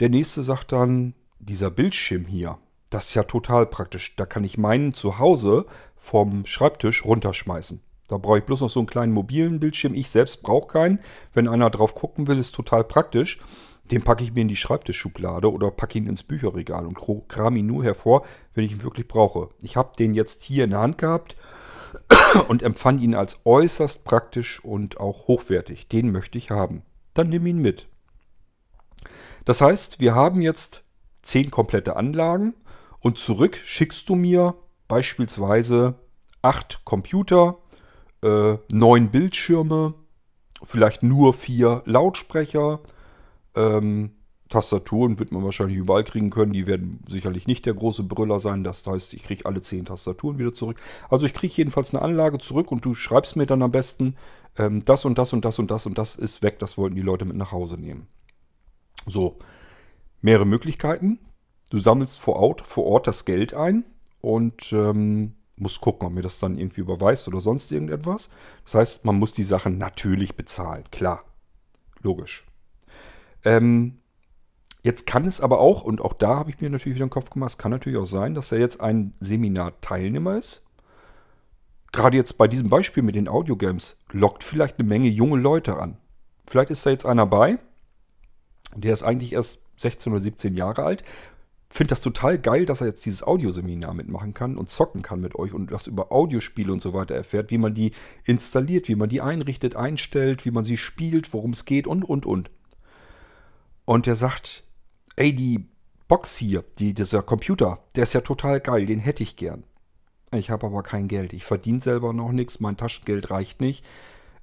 [0.00, 2.58] Der nächste sagt dann, dieser Bildschirm hier,
[2.94, 4.14] das ist ja total praktisch.
[4.14, 5.66] Da kann ich meinen zu Hause
[5.96, 7.82] vom Schreibtisch runterschmeißen.
[8.06, 9.94] Da brauche ich bloß noch so einen kleinen mobilen Bildschirm.
[9.94, 11.00] Ich selbst brauche keinen.
[11.32, 13.40] Wenn einer drauf gucken will, ist total praktisch.
[13.90, 16.96] Den packe ich mir in die Schreibtischschublade oder packe ihn ins Bücherregal und
[17.28, 18.24] kram ihn nur hervor,
[18.54, 19.48] wenn ich ihn wirklich brauche.
[19.60, 21.36] Ich habe den jetzt hier in der Hand gehabt
[22.48, 25.88] und empfand ihn als äußerst praktisch und auch hochwertig.
[25.88, 26.82] Den möchte ich haben.
[27.12, 27.88] Dann nimm ihn mit.
[29.44, 30.84] Das heißt, wir haben jetzt
[31.22, 32.54] zehn komplette Anlagen
[33.04, 34.54] und zurück schickst du mir
[34.88, 35.96] beispielsweise
[36.40, 37.58] acht Computer,
[38.22, 39.92] äh, neun Bildschirme,
[40.62, 42.80] vielleicht nur vier Lautsprecher.
[43.54, 44.12] Ähm,
[44.48, 46.54] Tastaturen wird man wahrscheinlich überall kriegen können.
[46.54, 48.64] Die werden sicherlich nicht der große Brüller sein.
[48.64, 50.80] Das heißt, ich kriege alle zehn Tastaturen wieder zurück.
[51.10, 54.16] Also ich kriege jedenfalls eine Anlage zurück und du schreibst mir dann am besten,
[54.56, 56.58] ähm, das und das und das und das und das ist weg.
[56.58, 58.06] Das wollten die Leute mit nach Hause nehmen.
[59.04, 59.38] So,
[60.22, 61.18] mehrere Möglichkeiten.
[61.74, 63.84] Du sammelst vor Ort, vor Ort das Geld ein
[64.20, 68.30] und ähm, muss gucken, ob mir das dann irgendwie überweist oder sonst irgendetwas.
[68.62, 70.84] Das heißt, man muss die Sachen natürlich bezahlen.
[70.92, 71.24] Klar.
[72.00, 72.46] Logisch.
[73.44, 73.98] Ähm,
[74.84, 77.30] jetzt kann es aber auch, und auch da habe ich mir natürlich wieder den Kopf
[77.30, 80.64] gemacht, es kann natürlich auch sein, dass er jetzt ein Seminar-Teilnehmer ist.
[81.90, 85.96] Gerade jetzt bei diesem Beispiel mit den Audiogames lockt vielleicht eine Menge junge Leute an.
[86.46, 87.58] Vielleicht ist da jetzt einer bei,
[88.76, 91.02] der ist eigentlich erst 16 oder 17 Jahre alt
[91.74, 95.34] finde das total geil, dass er jetzt dieses Audioseminar mitmachen kann und zocken kann mit
[95.34, 97.90] euch und das über Audiospiele und so weiter erfährt, wie man die
[98.24, 102.26] installiert, wie man die einrichtet, einstellt, wie man sie spielt, worum es geht und, und,
[102.26, 102.52] und.
[103.86, 104.62] Und er sagt,
[105.16, 105.66] ey, die
[106.06, 109.64] Box hier, die, dieser Computer, der ist ja total geil, den hätte ich gern.
[110.30, 111.32] Ich habe aber kein Geld.
[111.32, 113.84] Ich verdiene selber noch nichts, mein Taschengeld reicht nicht.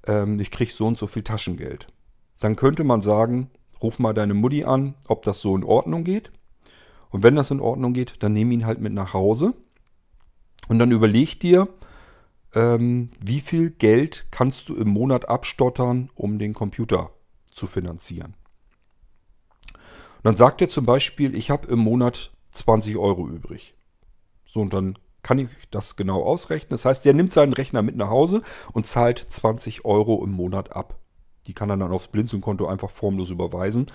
[0.06, 1.86] Ähm, ich kriege so und so viel Taschengeld.
[2.40, 3.50] Dann könnte man sagen,
[3.82, 6.30] ruf mal deine Mutti an, ob das so in Ordnung geht.
[7.12, 9.54] Und wenn das in Ordnung geht, dann nimm ihn halt mit nach Hause.
[10.68, 11.68] Und dann überleg dir,
[12.54, 17.10] ähm, wie viel Geld kannst du im Monat abstottern, um den Computer
[17.52, 18.34] zu finanzieren.
[19.74, 23.74] Und dann sagt er zum Beispiel, ich habe im Monat 20 Euro übrig.
[24.44, 26.70] So, und dann kann ich das genau ausrechnen.
[26.70, 28.42] Das heißt, der nimmt seinen Rechner mit nach Hause
[28.72, 30.98] und zahlt 20 Euro im Monat ab.
[31.46, 33.86] Die kann er dann aufs Blinzelkonto einfach formlos überweisen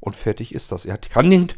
[0.00, 0.84] und fertig ist das.
[0.84, 1.48] Er kann den,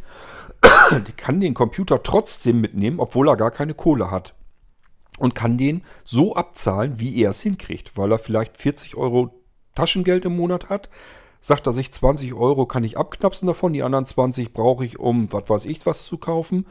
[1.17, 4.35] kann den Computer trotzdem mitnehmen, obwohl er gar keine Kohle hat.
[5.19, 9.43] Und kann den so abzahlen, wie er es hinkriegt, weil er vielleicht 40 Euro
[9.75, 10.91] Taschengeld im Monat hat.
[11.41, 15.33] Sagt er sich, 20 Euro kann ich abknapsen davon, die anderen 20 brauche ich, um
[15.33, 16.67] was weiß ich was zu kaufen.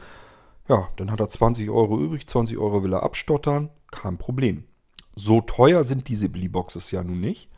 [0.68, 4.64] Ja, dann hat er 20 Euro übrig, 20 Euro will er abstottern, kein Problem.
[5.14, 7.48] So teuer sind diese Billy-Boxes ja nun nicht.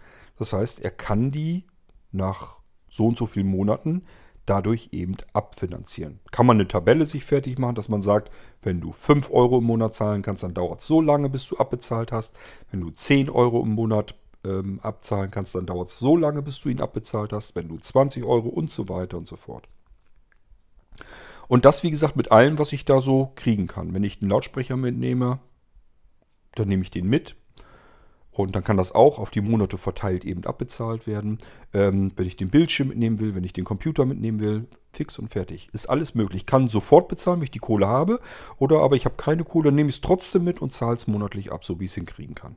[0.41, 1.67] Das heißt, er kann die
[2.13, 2.61] nach
[2.91, 4.05] so und so vielen Monaten
[4.47, 6.19] dadurch eben abfinanzieren.
[6.31, 8.33] Kann man eine Tabelle sich fertig machen, dass man sagt,
[8.63, 11.59] wenn du 5 Euro im Monat zahlen kannst, dann dauert es so lange, bis du
[11.59, 12.39] abbezahlt hast.
[12.71, 16.59] Wenn du 10 Euro im Monat ähm, abzahlen kannst, dann dauert es so lange, bis
[16.59, 17.55] du ihn abbezahlt hast.
[17.55, 19.69] Wenn du 20 Euro und so weiter und so fort.
[21.49, 23.93] Und das, wie gesagt, mit allem, was ich da so kriegen kann.
[23.93, 25.39] Wenn ich einen Lautsprecher mitnehme,
[26.55, 27.37] dann nehme ich den mit.
[28.33, 31.39] Und dann kann das auch auf die Monate verteilt eben abbezahlt werden.
[31.73, 35.29] Ähm, wenn ich den Bildschirm mitnehmen will, wenn ich den Computer mitnehmen will, fix und
[35.29, 35.69] fertig.
[35.73, 36.47] Ist alles möglich.
[36.47, 38.21] Kann sofort bezahlen, wenn ich die Kohle habe.
[38.57, 41.53] Oder aber ich habe keine Kohle, nehme ich es trotzdem mit und zahle es monatlich
[41.53, 42.57] ab, so wie ich es hinkriegen kann.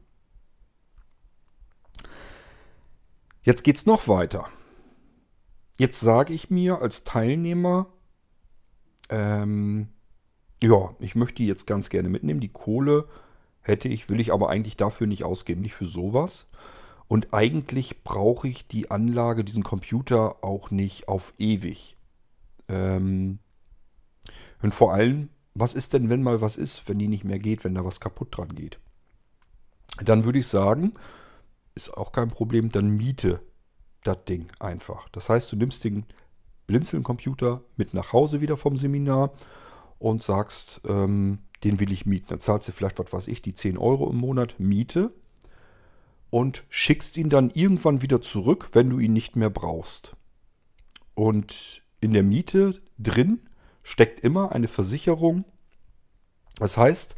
[3.42, 4.48] Jetzt geht es noch weiter.
[5.78, 7.88] Jetzt sage ich mir als Teilnehmer,
[9.10, 9.90] ähm,
[10.62, 12.40] ja, ich möchte die jetzt ganz gerne mitnehmen.
[12.40, 13.08] Die Kohle
[13.64, 16.50] hätte ich, will ich aber eigentlich dafür nicht ausgeben, nicht für sowas.
[17.08, 21.98] Und eigentlich brauche ich die Anlage, diesen Computer auch nicht auf ewig.
[22.68, 23.40] Ähm
[24.62, 27.64] und vor allem, was ist denn, wenn mal was ist, wenn die nicht mehr geht,
[27.64, 28.80] wenn da was kaputt dran geht?
[30.04, 30.94] Dann würde ich sagen,
[31.76, 33.42] ist auch kein Problem, dann miete
[34.04, 35.10] das Ding einfach.
[35.10, 36.06] Das heißt, du nimmst den
[36.68, 39.32] Blinzeln-Computer mit nach Hause wieder vom Seminar
[40.00, 42.28] und sagst, ähm, den will ich mieten.
[42.30, 45.14] Dann zahlst du vielleicht, was weiß ich, die 10 Euro im Monat Miete
[46.30, 50.16] und schickst ihn dann irgendwann wieder zurück, wenn du ihn nicht mehr brauchst.
[51.14, 53.40] Und in der Miete drin
[53.84, 55.46] steckt immer eine Versicherung.
[56.58, 57.16] Das heißt,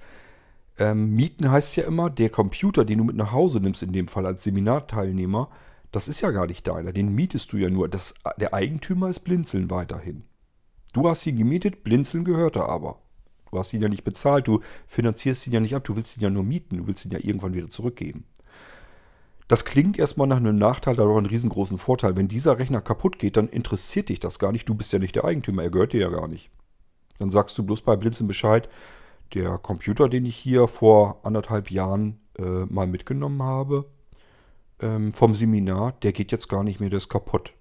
[0.78, 4.08] ähm, Mieten heißt ja immer, der Computer, den du mit nach Hause nimmst, in dem
[4.08, 5.50] Fall als Seminarteilnehmer,
[5.92, 6.92] das ist ja gar nicht deiner.
[6.92, 7.88] Den mietest du ja nur.
[7.88, 10.26] Das, der Eigentümer ist Blinzeln weiterhin.
[10.92, 13.02] Du hast ihn gemietet, Blinzeln gehörte aber.
[13.56, 16.24] Du hast ihn ja nicht bezahlt, du finanzierst ihn ja nicht ab, du willst ihn
[16.24, 18.26] ja nur mieten, du willst ihn ja irgendwann wieder zurückgeben.
[19.48, 22.18] Das klingt erstmal nach einem Nachteil, aber einen riesengroßen Vorteil.
[22.18, 24.68] Wenn dieser Rechner kaputt geht, dann interessiert dich das gar nicht.
[24.68, 26.50] Du bist ja nicht der Eigentümer, er gehört dir ja gar nicht.
[27.18, 28.68] Dann sagst du bloß bei Blinzeln Bescheid,
[29.34, 33.86] der Computer, den ich hier vor anderthalb Jahren äh, mal mitgenommen habe
[34.82, 37.54] ähm, vom Seminar, der geht jetzt gar nicht mehr, der ist kaputt.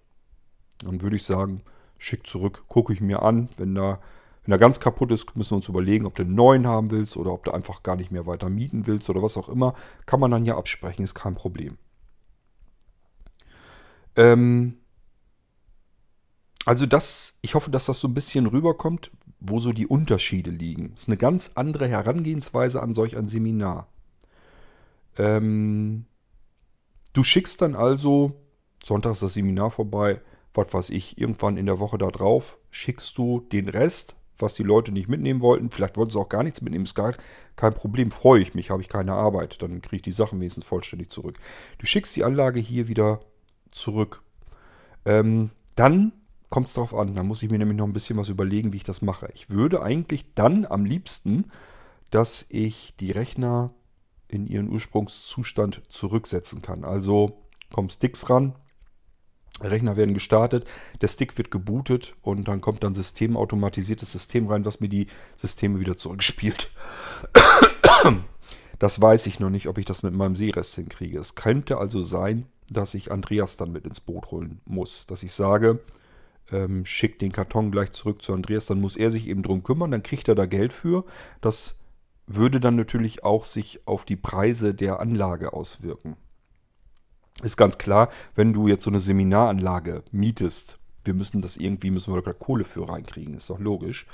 [0.79, 1.63] Dann würde ich sagen,
[1.99, 3.49] schick zurück, gucke ich mir an.
[3.57, 4.01] Wenn da
[4.45, 7.17] wenn er ganz kaputt ist, müssen wir uns überlegen, ob du einen neuen haben willst
[7.17, 9.75] oder ob du einfach gar nicht mehr weiter mieten willst oder was auch immer.
[10.05, 11.79] Kann man dann ja absprechen, ist kein Problem.
[14.17, 14.79] Ähm
[16.67, 20.93] also das, ich hoffe, dass das so ein bisschen rüberkommt, wo so die Unterschiede liegen.
[20.93, 23.89] Das ist eine ganz andere Herangehensweise an solch ein Seminar.
[25.17, 26.07] Ähm
[27.15, 28.43] du schickst dann also,
[28.83, 30.21] Sonntag ist das Seminar vorbei,
[30.53, 34.63] was weiß ich, irgendwann in der Woche da drauf, schickst du den Rest, was die
[34.63, 35.71] Leute nicht mitnehmen wollten.
[35.71, 36.85] Vielleicht wollten sie auch gar nichts mitnehmen.
[36.85, 37.15] Ist gar
[37.57, 38.11] kein Problem.
[38.11, 39.63] Freue ich mich, habe ich keine Arbeit.
[39.63, 41.39] Dann kriege ich die Sachen wenigstens vollständig zurück.
[41.79, 43.21] Du schickst die Anlage hier wieder
[43.71, 44.23] zurück.
[45.05, 46.13] Ähm, dann
[46.51, 47.15] kommt es darauf an.
[47.15, 49.29] Da muss ich mir nämlich noch ein bisschen was überlegen, wie ich das mache.
[49.35, 51.47] Ich würde eigentlich dann am liebsten,
[52.11, 53.75] dass ich die Rechner
[54.29, 56.85] in ihren Ursprungszustand zurücksetzen kann.
[56.85, 58.55] Also kommen Sticks ran,
[59.61, 60.67] Rechner werden gestartet,
[61.01, 65.81] der Stick wird gebootet und dann kommt dann systemautomatisiertes System rein, was mir die Systeme
[65.81, 66.71] wieder zurückspielt.
[68.81, 71.19] Das weiß ich noch nicht, ob ich das mit meinem Seerest hinkriege.
[71.19, 75.07] Es könnte also sein, dass ich Andreas dann mit ins Boot holen muss.
[75.07, 75.79] Dass ich sage,
[76.51, 79.93] ähm, schick den Karton gleich zurück zu Andreas, dann muss er sich eben drum kümmern,
[79.93, 81.05] dann kriegt er da Geld für.
[81.41, 81.77] Das
[82.27, 86.17] würde dann natürlich auch sich auf die Preise der Anlage auswirken
[87.43, 92.15] ist ganz klar, wenn du jetzt so eine Seminaranlage mietest, wir müssen das irgendwie, müssen
[92.15, 94.07] wir da Kohle für reinkriegen, ist doch logisch.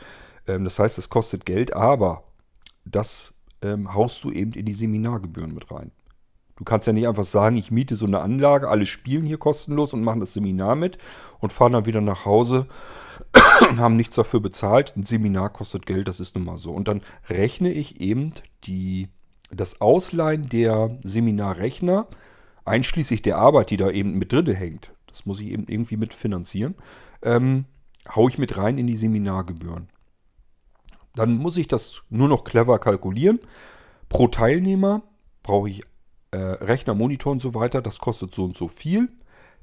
[0.47, 2.25] Ähm, das heißt, es kostet Geld, aber
[2.85, 5.93] das ähm, haust du eben in die Seminargebühren mit rein.
[6.57, 9.95] Du kannst ja nicht einfach sagen, ich miete so eine Anlage, alle spielen hier kostenlos
[9.95, 10.99] und machen das Seminar mit
[11.39, 12.67] und fahren dann wieder nach Hause
[13.71, 14.95] und haben nichts dafür bezahlt.
[14.95, 16.73] Ein Seminar kostet Geld, das ist nun mal so.
[16.73, 17.01] Und dann
[17.31, 18.33] rechne ich eben
[18.65, 19.09] die,
[19.51, 22.09] das Ausleihen der Seminarrechner
[22.71, 26.15] einschließlich der Arbeit, die da eben mit drin hängt, das muss ich eben irgendwie mit
[26.15, 26.77] finanzieren,
[27.23, 27.67] ähm,
[28.15, 29.89] haue ich mit rein in die Seminargebühren.
[31.15, 33.41] Dann muss ich das nur noch clever kalkulieren.
[34.09, 35.03] Pro Teilnehmer
[35.43, 35.83] brauche ich
[36.31, 37.83] äh, Rechner, Monitor und so weiter.
[37.83, 39.09] Das kostet so und so viel.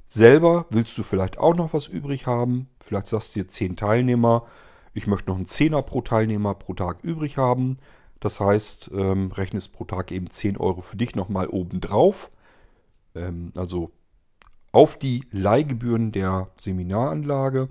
[0.06, 2.68] Selber willst du vielleicht auch noch was übrig haben.
[2.80, 4.44] Vielleicht sagst du dir 10 Teilnehmer.
[4.92, 7.76] Ich möchte noch einen Zehner pro Teilnehmer pro Tag übrig haben.
[8.20, 12.30] Das heißt, ähm, rechnest pro Tag eben 10 Euro für dich nochmal oben drauf
[13.18, 13.90] ähm, also
[14.72, 17.68] auf die Leihgebühren der Seminaranlage.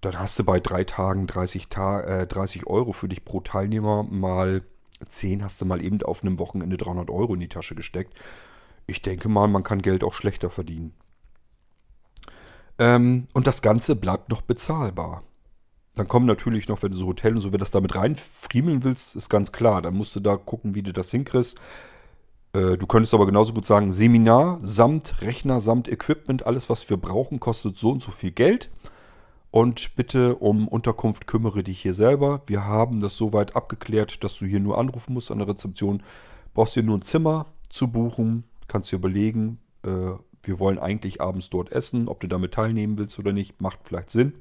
[0.00, 4.02] Dann hast du bei drei Tagen 30, Ta äh, 30 Euro für dich pro Teilnehmer.
[4.02, 4.62] Mal
[5.06, 8.14] 10 hast du mal eben auf einem Wochenende 300 Euro in die Tasche gesteckt.
[8.86, 10.92] Ich denke mal, man kann Geld auch schlechter verdienen.
[12.78, 15.22] Ähm, und das Ganze bleibt noch bezahlbar.
[15.94, 18.82] Dann kommen natürlich noch, wenn du so Hotel und so, wenn du das damit reinfriemeln
[18.82, 19.80] willst, ist ganz klar.
[19.80, 21.58] Dann musst du da gucken, wie du das hinkriegst.
[22.54, 26.96] Äh, du könntest aber genauso gut sagen, Seminar samt Rechner, samt Equipment, alles was wir
[26.96, 28.70] brauchen, kostet so und so viel Geld.
[29.50, 32.42] Und bitte um Unterkunft kümmere dich hier selber.
[32.46, 36.02] Wir haben das soweit abgeklärt, dass du hier nur anrufen musst an der Rezeption.
[36.54, 38.44] Brauchst hier nur ein Zimmer zu buchen.
[38.66, 42.08] Kannst dir überlegen, äh, wir wollen eigentlich abends dort essen.
[42.08, 44.34] Ob du damit teilnehmen willst oder nicht, macht vielleicht Sinn.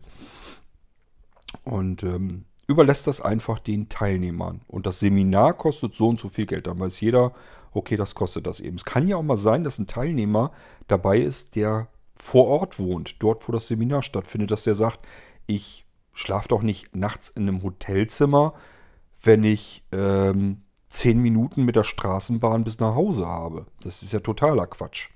[1.63, 4.61] Und ähm, überlässt das einfach den Teilnehmern.
[4.67, 6.65] Und das Seminar kostet so und so viel Geld.
[6.65, 7.33] Dann weiß jeder,
[7.73, 8.75] okay, das kostet das eben.
[8.75, 10.51] Es kann ja auch mal sein, dass ein Teilnehmer
[10.87, 15.05] dabei ist, der vor Ort wohnt, dort, wo das Seminar stattfindet, dass der sagt,
[15.47, 18.53] ich schlafe doch nicht nachts in einem Hotelzimmer,
[19.21, 23.65] wenn ich ähm, zehn Minuten mit der Straßenbahn bis nach Hause habe.
[23.81, 25.09] Das ist ja totaler Quatsch.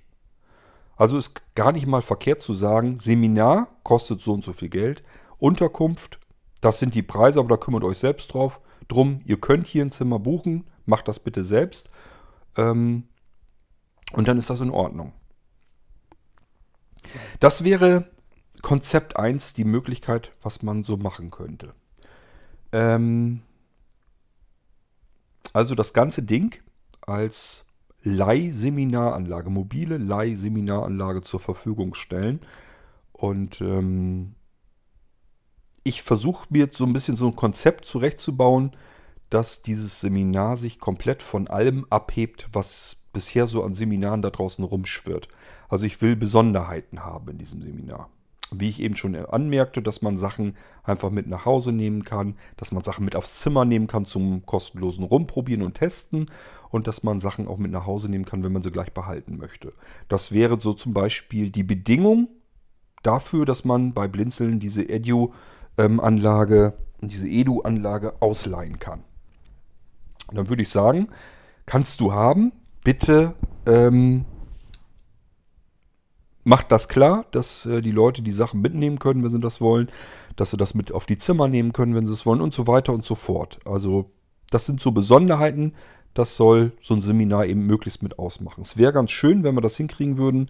[0.95, 5.03] Also ist gar nicht mal verkehrt zu sagen, Seminar kostet so und so viel Geld,
[5.37, 6.19] Unterkunft
[6.61, 8.59] das sind die Preise, aber da kümmert euch selbst drauf.
[8.87, 11.89] Drum, ihr könnt hier ein Zimmer buchen, macht das bitte selbst.
[12.57, 13.07] Ähm,
[14.13, 15.13] und dann ist das in Ordnung.
[17.39, 18.09] Das wäre
[18.61, 21.73] Konzept 1, die Möglichkeit, was man so machen könnte.
[22.71, 23.41] Ähm,
[25.53, 26.55] also das ganze Ding
[27.01, 27.65] als
[28.03, 32.41] Leihseminaranlage, mobile Leihseminaranlage zur Verfügung stellen.
[33.11, 34.35] Und ähm,
[35.83, 38.71] ich versuche mir so ein bisschen so ein Konzept zurechtzubauen,
[39.29, 44.63] dass dieses Seminar sich komplett von allem abhebt, was bisher so an Seminaren da draußen
[44.63, 45.27] rumschwirrt.
[45.69, 48.09] Also ich will Besonderheiten haben in diesem Seminar.
[48.51, 52.71] Wie ich eben schon anmerkte, dass man Sachen einfach mit nach Hause nehmen kann, dass
[52.71, 56.29] man Sachen mit aufs Zimmer nehmen kann zum kostenlosen Rumprobieren und Testen
[56.69, 59.37] und dass man Sachen auch mit nach Hause nehmen kann, wenn man sie gleich behalten
[59.37, 59.73] möchte.
[60.07, 62.29] Das wäre so zum Beispiel die Bedingung
[63.03, 69.03] dafür, dass man bei Blinzeln diese Edu-Anlage, diese Edu-Anlage ausleihen kann.
[70.27, 71.09] Und dann würde ich sagen,
[71.65, 72.51] kannst du haben,
[72.83, 73.33] bitte
[73.65, 74.25] ähm,
[76.43, 79.89] macht das klar, dass äh, die Leute die Sachen mitnehmen können, wenn sie das wollen,
[80.37, 82.67] dass sie das mit auf die Zimmer nehmen können, wenn sie es wollen und so
[82.67, 83.59] weiter und so fort.
[83.65, 84.11] Also
[84.49, 85.73] das sind so Besonderheiten,
[86.13, 88.61] das soll so ein Seminar eben möglichst mit ausmachen.
[88.61, 90.49] Es wäre ganz schön, wenn wir das hinkriegen würden.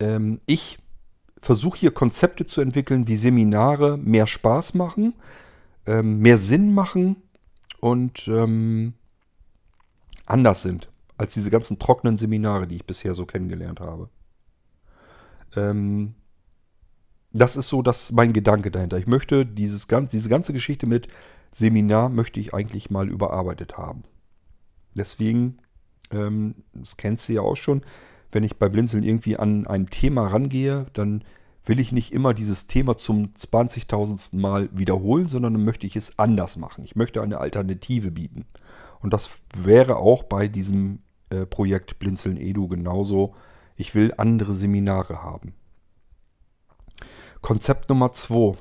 [0.00, 0.78] Ähm, ich
[1.40, 5.14] versuche hier Konzepte zu entwickeln, wie Seminare mehr Spaß machen,
[5.86, 7.16] ähm, mehr Sinn machen
[7.82, 8.94] und ähm,
[10.24, 14.08] anders sind als diese ganzen trockenen Seminare, die ich bisher so kennengelernt habe.
[15.56, 16.14] Ähm,
[17.32, 18.98] das ist so das mein Gedanke dahinter.
[18.98, 21.08] Ich möchte dieses, diese ganze Geschichte mit
[21.50, 24.04] Seminar möchte ich eigentlich mal überarbeitet haben.
[24.94, 25.58] Deswegen,
[26.12, 27.82] ähm, das kennst du ja auch schon,
[28.30, 31.24] wenn ich bei Blinzeln irgendwie an ein Thema rangehe, dann
[31.64, 34.36] will ich nicht immer dieses Thema zum 20.000.
[34.36, 36.84] Mal wiederholen, sondern möchte ich es anders machen.
[36.84, 38.44] Ich möchte eine Alternative bieten.
[39.00, 41.00] Und das wäre auch bei diesem
[41.30, 43.34] äh, Projekt Blinzeln Edu genauso.
[43.76, 45.54] Ich will andere Seminare haben.
[47.40, 48.56] Konzept Nummer 2.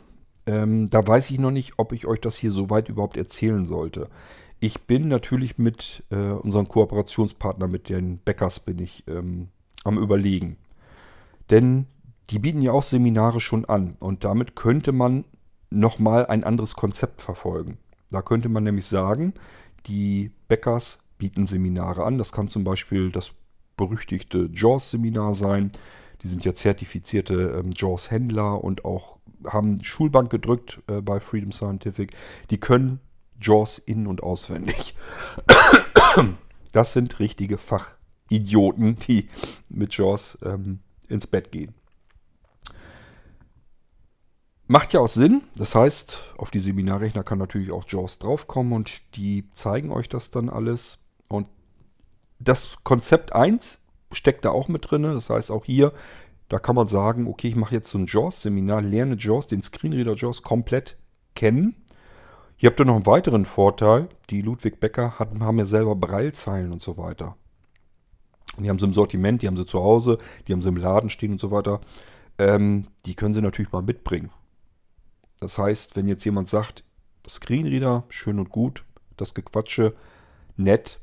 [0.47, 3.65] Ähm, da weiß ich noch nicht, ob ich euch das hier so weit überhaupt erzählen
[3.65, 4.09] sollte.
[4.59, 9.49] Ich bin natürlich mit äh, unserem Kooperationspartner, mit den Bäckers, bin ich ähm,
[9.83, 10.57] am Überlegen.
[11.49, 11.87] Denn
[12.31, 15.25] die bieten ja auch Seminare schon an und damit könnte man
[15.69, 17.77] nochmal ein anderes Konzept verfolgen.
[18.09, 19.33] Da könnte man nämlich sagen,
[19.87, 22.17] die Bäckers bieten Seminare an.
[22.17, 23.31] Das kann zum Beispiel das
[23.77, 25.71] berüchtigte JAWS-Seminar sein.
[26.21, 29.17] Die sind ja zertifizierte ähm, JAWS-Händler und auch
[29.47, 32.11] haben Schulbank gedrückt äh, bei Freedom Scientific.
[32.49, 32.99] Die können
[33.39, 34.95] JAWS in- und auswendig.
[36.73, 39.27] Das sind richtige Fachidioten, die
[39.67, 40.79] mit JAWS ähm,
[41.09, 41.73] ins Bett gehen.
[44.71, 45.41] Macht ja auch Sinn.
[45.57, 50.31] Das heißt, auf die Seminarrechner kann natürlich auch JAWS draufkommen und die zeigen euch das
[50.31, 50.97] dann alles.
[51.27, 51.47] Und
[52.39, 53.81] das Konzept 1
[54.13, 55.03] steckt da auch mit drin.
[55.03, 55.91] Das heißt, auch hier,
[56.47, 60.15] da kann man sagen, okay, ich mache jetzt so ein JAWS-Seminar, lerne JAWS, den Screenreader
[60.15, 60.95] JAWS komplett
[61.35, 61.75] kennen.
[62.55, 64.07] Hier habt ihr noch einen weiteren Vorteil.
[64.29, 67.35] Die Ludwig Becker hatten, haben ja selber Breilzeilen und so weiter.
[68.55, 70.17] Und die haben sie im Sortiment, die haben sie zu Hause,
[70.47, 71.81] die haben sie im Laden stehen und so weiter.
[72.37, 74.31] Ähm, die können sie natürlich mal mitbringen.
[75.41, 76.85] Das heißt, wenn jetzt jemand sagt,
[77.27, 78.85] Screenreader, schön und gut,
[79.17, 79.93] das Gequatsche,
[80.55, 80.99] nett,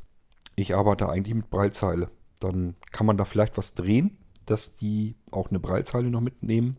[0.55, 2.09] ich arbeite eigentlich mit Breilzeile,
[2.41, 4.17] dann kann man da vielleicht was drehen,
[4.47, 6.77] dass die auch eine Breilzeile noch mitnehmen,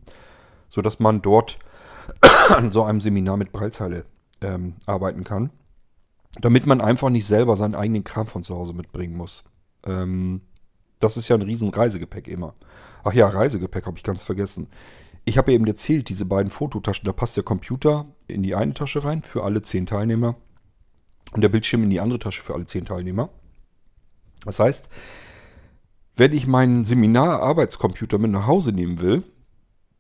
[0.70, 1.60] sodass man dort
[2.50, 4.06] an so einem Seminar mit Breilzeile
[4.40, 5.50] ähm, arbeiten kann,
[6.40, 9.44] damit man einfach nicht selber seinen eigenen Kram von zu Hause mitbringen muss.
[9.86, 10.42] Ähm,
[11.00, 12.56] das ist ja ein riesen Reisegepäck immer.
[13.04, 14.68] Ach ja, Reisegepäck habe ich ganz vergessen.
[15.30, 19.04] Ich habe eben erzählt, diese beiden Fototaschen, da passt der Computer in die eine Tasche
[19.06, 20.36] rein für alle zehn Teilnehmer
[21.34, 23.30] und der Bildschirm in die andere Tasche für alle zehn Teilnehmer.
[24.44, 24.90] Das heißt,
[26.16, 29.22] wenn ich meinen Seminar-Arbeitscomputer mit nach Hause nehmen will,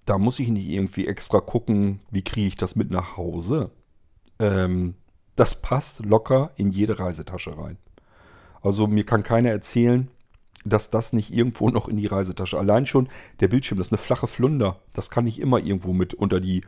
[0.07, 3.69] da muss ich nicht irgendwie extra gucken, wie kriege ich das mit nach Hause.
[4.39, 4.95] Ähm,
[5.35, 7.77] das passt locker in jede Reisetasche rein.
[8.63, 10.09] Also mir kann keiner erzählen,
[10.65, 12.57] dass das nicht irgendwo noch in die Reisetasche.
[12.57, 13.07] Allein schon
[13.39, 14.79] der Bildschirm, das ist eine flache Flunder.
[14.93, 16.63] Das kann ich immer irgendwo mit unter die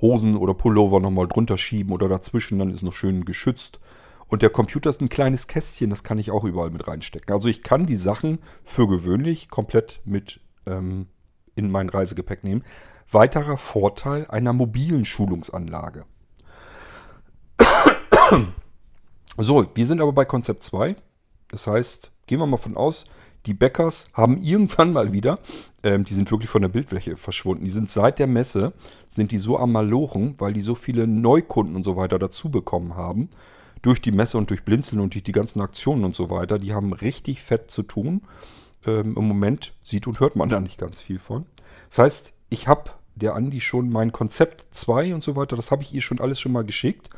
[0.00, 3.80] Hosen oder Pullover nochmal drunter schieben oder dazwischen, dann ist noch schön geschützt.
[4.26, 7.32] Und der Computer ist ein kleines Kästchen, das kann ich auch überall mit reinstecken.
[7.34, 11.06] Also ich kann die Sachen für gewöhnlich komplett mit ähm,
[11.54, 12.64] in mein Reisegepäck nehmen.
[13.10, 16.04] Weiterer Vorteil einer mobilen Schulungsanlage.
[19.36, 20.96] So, wir sind aber bei Konzept 2.
[21.48, 23.04] Das heißt, gehen wir mal von aus,
[23.46, 25.38] die Bäckers haben irgendwann mal wieder,
[25.82, 28.72] ähm, die sind wirklich von der Bildfläche verschwunden, die sind seit der Messe,
[29.08, 32.96] sind die so am Malochen, weil die so viele Neukunden und so weiter dazu bekommen
[32.96, 33.28] haben,
[33.82, 36.72] durch die Messe und durch Blinzeln und durch die ganzen Aktionen und so weiter, die
[36.72, 38.22] haben richtig fett zu tun.
[38.86, 41.44] Ähm, Im Moment sieht und hört man da nicht ganz viel von.
[41.90, 45.82] Das heißt, ich habe der Andi schon mein Konzept 2 und so weiter, das habe
[45.82, 47.10] ich ihr schon alles schon mal geschickt.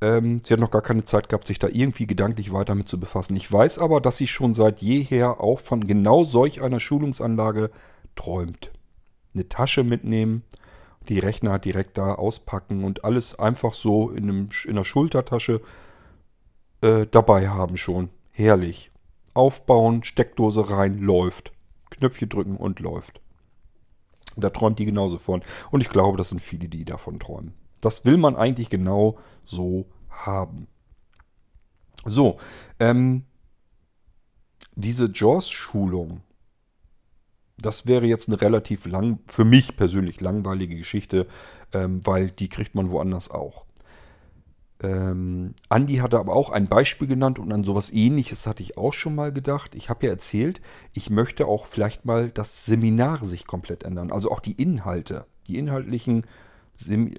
[0.00, 2.98] Ähm, sie hat noch gar keine Zeit gehabt, sich da irgendwie gedanklich weiter mit zu
[2.98, 3.36] befassen.
[3.36, 7.70] Ich weiß aber, dass sie schon seit jeher auch von genau solch einer Schulungsanlage
[8.16, 8.72] träumt.
[9.34, 10.42] Eine Tasche mitnehmen,
[11.08, 15.60] die Rechner direkt da auspacken und alles einfach so in, einem, in einer Schultertasche
[16.80, 18.08] äh, dabei haben schon.
[18.30, 18.90] Herrlich.
[19.34, 21.52] Aufbauen, Steckdose rein, läuft.
[21.90, 23.20] Knöpfchen drücken und läuft.
[24.36, 25.42] Da träumt die genauso von.
[25.70, 27.54] Und ich glaube, das sind viele, die davon träumen.
[27.80, 30.66] Das will man eigentlich genau so haben.
[32.04, 32.38] So,
[32.78, 33.24] ähm,
[34.74, 36.22] diese JAWS-Schulung,
[37.58, 41.26] das wäre jetzt eine relativ lang, für mich persönlich langweilige Geschichte,
[41.72, 43.66] ähm, weil die kriegt man woanders auch.
[44.82, 48.94] Ähm, Andi hatte aber auch ein Beispiel genannt und an sowas ähnliches hatte ich auch
[48.94, 49.74] schon mal gedacht.
[49.74, 50.62] Ich habe ja erzählt,
[50.94, 54.10] ich möchte auch vielleicht mal das Seminar sich komplett ändern.
[54.10, 56.24] Also auch die Inhalte, die inhaltlichen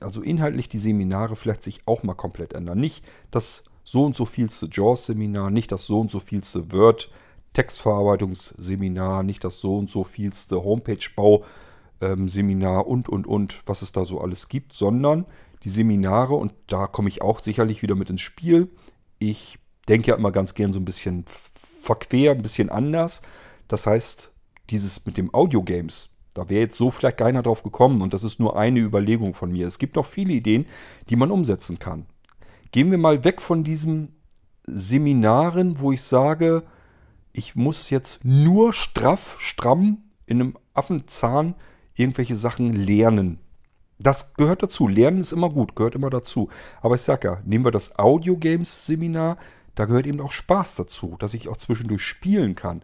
[0.01, 2.80] also inhaltlich die Seminare vielleicht sich auch mal komplett ändern.
[2.80, 9.43] Nicht das so und so vielste JAWS-Seminar, nicht das so und so vielste Word-Textverarbeitungsseminar, nicht
[9.43, 14.74] das so und so vielste Homepage-Bau-Seminar und, und, und, was es da so alles gibt,
[14.74, 15.26] sondern
[15.64, 18.70] die Seminare, und da komme ich auch sicherlich wieder mit ins Spiel.
[19.20, 21.26] Ich denke ja immer ganz gern so ein bisschen
[21.82, 23.22] verquer, ein bisschen anders.
[23.68, 24.32] Das heißt,
[24.70, 28.39] dieses mit dem Audio-Games, da wäre jetzt so vielleicht keiner drauf gekommen und das ist
[28.39, 29.67] nur eine Überlegung von mir.
[29.67, 30.65] Es gibt noch viele Ideen,
[31.09, 32.05] die man umsetzen kann.
[32.71, 34.15] Gehen wir mal weg von diesen
[34.65, 36.63] Seminaren, wo ich sage,
[37.34, 41.55] ich muss jetzt nur straff, stramm in einem Affenzahn
[41.95, 43.39] irgendwelche Sachen lernen.
[43.99, 44.88] Das gehört dazu.
[44.88, 46.49] Lernen ist immer gut, gehört immer dazu.
[46.82, 49.38] Aber ich sage ja, nehmen wir das Audio Games Seminar,
[49.75, 52.84] da gehört eben auch Spaß dazu, dass ich auch zwischendurch spielen kann.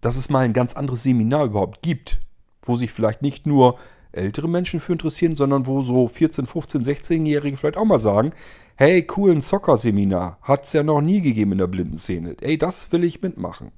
[0.00, 2.20] Dass es mal ein ganz anderes Seminar überhaupt gibt
[2.62, 3.78] wo sich vielleicht nicht nur
[4.12, 8.32] ältere Menschen für interessieren, sondern wo so 14, 15, 16-Jährige vielleicht auch mal sagen,
[8.76, 12.36] hey, coolen Soccer-Seminar, hat es ja noch nie gegeben in der Blindenszene.
[12.40, 13.72] Ey, das will ich mitmachen.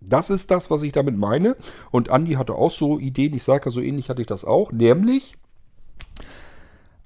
[0.00, 1.56] Das ist das, was ich damit meine.
[1.90, 4.70] Und Andi hatte auch so Ideen, ich sage ja, so ähnlich hatte ich das auch,
[4.70, 5.36] nämlich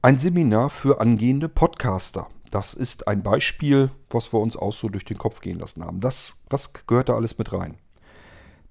[0.03, 2.29] ein Seminar für angehende Podcaster.
[2.51, 6.01] Das ist ein Beispiel, was wir uns auch so durch den Kopf gehen lassen haben.
[6.01, 7.77] Das, was gehört da alles mit rein?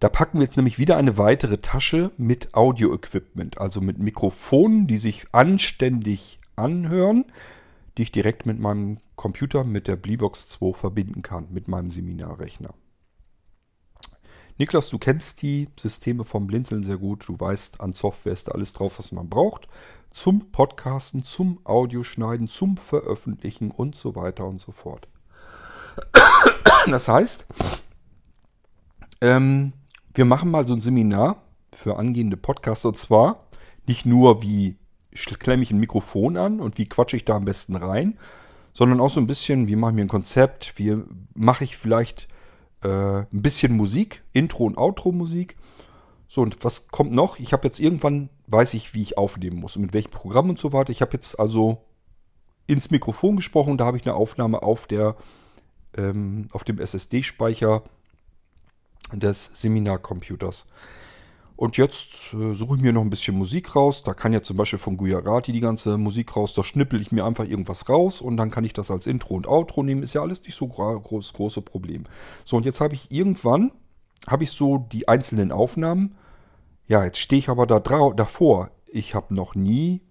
[0.02, 4.98] Da packen wir jetzt nämlich wieder eine weitere Tasche mit Audio-Equipment, also mit Mikrofonen, die
[4.98, 7.26] sich anständig anhören,
[7.96, 12.74] die ich direkt mit meinem Computer mit der Bleebox 2 verbinden kann, mit meinem Seminarrechner.
[14.58, 17.30] Niklas, du kennst die Systeme vom Blinzeln sehr gut.
[17.30, 19.68] Du weißt, an Software ist da alles drauf, was man braucht.
[20.10, 25.08] Zum Podcasten, zum Audioschneiden, zum Veröffentlichen und so weiter und so fort.
[26.88, 27.46] Das heißt,
[29.22, 29.74] ähm,
[30.14, 31.44] wir machen mal so ein Seminar
[31.74, 32.90] für angehende Podcaster.
[32.90, 33.48] Und zwar
[33.88, 34.78] nicht nur, wie
[35.40, 38.18] klemme ich ein Mikrofon an und wie quatsche ich da am besten rein,
[38.74, 40.98] sondern auch so ein bisschen, wie mache ich mir ein Konzept, wie
[41.34, 42.28] mache ich vielleicht
[42.84, 45.58] äh, ein bisschen Musik, Intro- und Outro-Musik.
[46.28, 47.40] So, und was kommt noch?
[47.40, 50.60] Ich habe jetzt irgendwann, weiß ich, wie ich aufnehmen muss und mit welchem Programm und
[50.60, 50.92] so weiter.
[50.92, 51.84] Ich habe jetzt also
[52.68, 55.18] ins Mikrofon gesprochen, da habe ich eine Aufnahme auf der
[55.98, 57.84] ähm, auf dem SSD-Speicher
[59.14, 60.66] des Seminarcomputers.
[61.62, 64.02] Und jetzt äh, suche ich mir noch ein bisschen Musik raus.
[64.02, 66.56] Da kann ja zum Beispiel von Gujarati die ganze Musik raus.
[66.56, 69.48] Da schnippel ich mir einfach irgendwas raus und dann kann ich das als Intro und
[69.48, 70.02] Outro nehmen.
[70.02, 72.06] Ist ja alles nicht so groß, große Problem.
[72.46, 73.72] So, und jetzt habe ich irgendwann,
[74.28, 76.16] habe ich so die einzelnen Aufnahmen.
[76.88, 78.72] Ja, jetzt stehe ich aber da davor.
[78.88, 80.02] Ich habe noch nie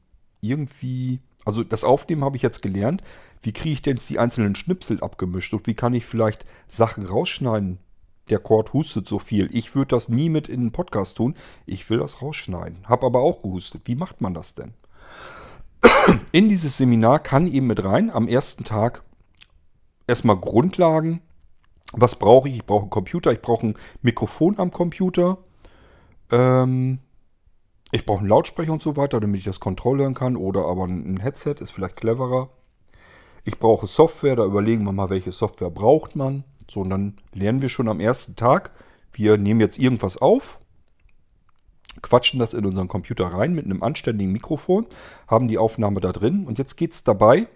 [0.41, 3.03] irgendwie, also das Aufnehmen habe ich jetzt gelernt.
[3.43, 7.05] Wie kriege ich denn jetzt die einzelnen Schnipsel abgemischt und wie kann ich vielleicht Sachen
[7.05, 7.81] rausschneiden,
[8.31, 9.49] der Chord hustet so viel.
[9.53, 11.35] Ich würde das nie mit in den Podcast tun.
[11.67, 12.89] Ich will das rausschneiden.
[12.89, 13.83] Hab aber auch gehustet.
[13.85, 14.75] Wie macht man das denn?
[16.33, 19.03] In dieses Seminar kann eben mit rein am ersten Tag
[20.07, 21.23] erstmal Grundlagen.
[21.93, 22.57] Was brauche ich?
[22.57, 25.39] Ich brauche einen Computer, ich brauche ein Mikrofon am Computer.
[26.31, 27.01] Ähm,
[27.93, 30.37] ich brauche einen Lautsprecher und so weiter, damit ich das kontrollieren kann.
[30.37, 32.51] Oder aber ein Headset ist vielleicht cleverer.
[33.45, 36.45] Ich brauche Software, da überlegen wir mal, welche Software braucht man.
[36.71, 38.71] So, und dann lernen wir schon am ersten Tag,
[39.13, 40.61] wir nehmen jetzt irgendwas auf,
[42.01, 44.87] quatschen das in unseren Computer rein mit einem anständigen Mikrofon,
[45.27, 47.49] haben die Aufnahme da drin und jetzt geht es dabei,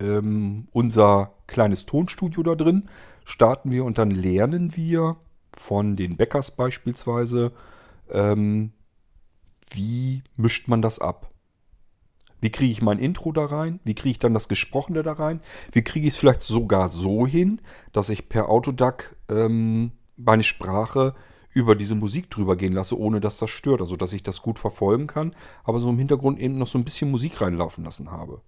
[0.00, 2.88] ähm, unser kleines Tonstudio da drin,
[3.26, 5.16] starten wir und dann lernen wir
[5.52, 7.52] von den Bäckers beispielsweise,
[8.10, 8.72] ähm,
[9.74, 11.31] wie mischt man das ab.
[12.42, 13.80] Wie kriege ich mein Intro da rein?
[13.84, 15.40] Wie kriege ich dann das Gesprochene da rein?
[15.70, 17.62] Wie kriege ich es vielleicht sogar so hin,
[17.92, 21.14] dass ich per Autodac ähm, meine Sprache
[21.50, 23.80] über diese Musik drüber gehen lasse, ohne dass das stört.
[23.80, 26.84] Also dass ich das gut verfolgen kann, aber so im Hintergrund eben noch so ein
[26.84, 28.40] bisschen Musik reinlaufen lassen habe.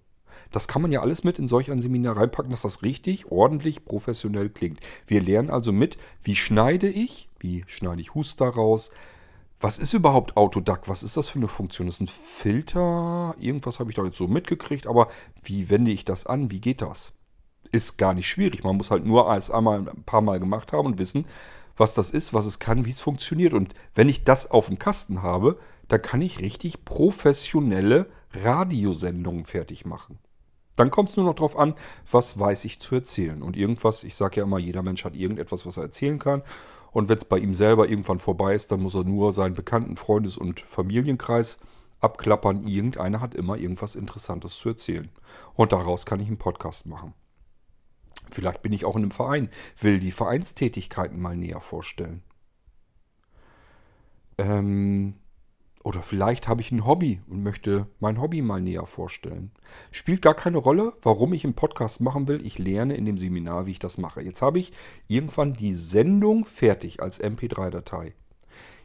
[0.51, 3.85] Das kann man ja alles mit in solch ein Seminar reinpacken, dass das richtig, ordentlich,
[3.85, 4.81] professionell klingt.
[5.07, 8.91] Wir lernen also mit, wie schneide ich, wie schneide ich Huster raus,
[9.59, 10.87] was ist überhaupt Autoduck?
[10.87, 11.87] Was ist das für eine Funktion?
[11.87, 13.35] Das ist ein Filter.
[13.39, 14.87] Irgendwas habe ich da jetzt so mitgekriegt.
[14.87, 15.07] Aber
[15.41, 16.51] wie wende ich das an?
[16.51, 17.13] Wie geht das?
[17.71, 18.63] Ist gar nicht schwierig.
[18.63, 21.25] Man muss halt nur alles einmal ein paar Mal gemacht haben und wissen,
[21.77, 23.53] was das ist, was es kann, wie es funktioniert.
[23.53, 29.85] Und wenn ich das auf dem Kasten habe, dann kann ich richtig professionelle Radiosendungen fertig
[29.85, 30.19] machen.
[30.75, 31.73] Dann kommt es nur noch darauf an,
[32.11, 33.41] was weiß ich zu erzählen.
[33.41, 36.43] Und irgendwas, ich sage ja immer, jeder Mensch hat irgendetwas, was er erzählen kann.
[36.95, 39.97] Und wenn es bei ihm selber irgendwann vorbei ist, dann muss er nur seinen bekannten
[39.97, 41.59] Freundes- und Familienkreis
[41.99, 42.65] abklappern.
[42.65, 45.09] Irgendeiner hat immer irgendwas Interessantes zu erzählen.
[45.55, 47.13] Und daraus kann ich einen Podcast machen.
[48.31, 52.23] Vielleicht bin ich auch in einem Verein, will die Vereinstätigkeiten mal näher vorstellen.
[54.37, 55.15] Ähm,
[55.85, 59.51] oder vielleicht habe ich ein Hobby und möchte mein Hobby mal näher vorstellen.
[59.91, 62.43] Spielt gar keine Rolle, warum ich einen Podcast machen will.
[62.43, 64.23] Ich lerne in dem Seminar, wie ich das mache.
[64.23, 64.73] Jetzt habe ich
[65.07, 68.15] irgendwann die Sendung fertig als MP3-Datei.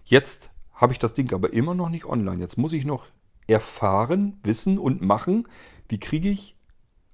[0.05, 2.43] Jetzt habe ich das Ding aber immer noch nicht online.
[2.43, 3.07] Jetzt muss ich noch
[3.47, 5.49] erfahren, wissen und machen,
[5.89, 6.55] wie kriege ich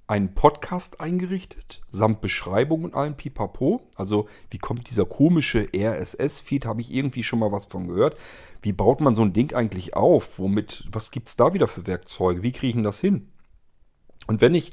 [0.06, 3.82] einen Podcast eingerichtet, samt Beschreibung und allem Pipapo.
[3.96, 8.16] Also wie kommt dieser komische RSS-Feed, habe ich irgendwie schon mal was von gehört.
[8.62, 10.38] Wie baut man so ein Ding eigentlich auf?
[10.38, 12.42] Womit, was gibt es da wieder für Werkzeuge?
[12.42, 13.32] Wie kriege ich das hin?
[14.26, 14.72] Und wenn ich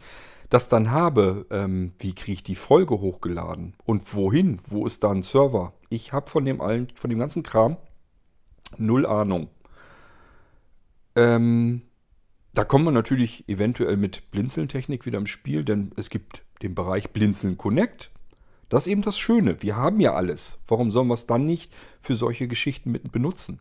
[0.49, 3.75] das dann habe, ähm, wie kriege ich die Folge hochgeladen?
[3.85, 4.59] Und wohin?
[4.69, 5.73] Wo ist da ein Server?
[5.89, 7.77] Ich habe von dem allen, von dem ganzen Kram
[8.77, 9.49] null Ahnung.
[11.15, 11.81] Ähm,
[12.53, 17.11] da kommen wir natürlich eventuell mit Blinzeln-Technik wieder im Spiel, denn es gibt den Bereich
[17.11, 18.11] Blinzeln Connect.
[18.69, 19.61] Das ist eben das Schöne.
[19.61, 20.59] Wir haben ja alles.
[20.67, 23.59] Warum sollen wir es dann nicht für solche Geschichten mit benutzen?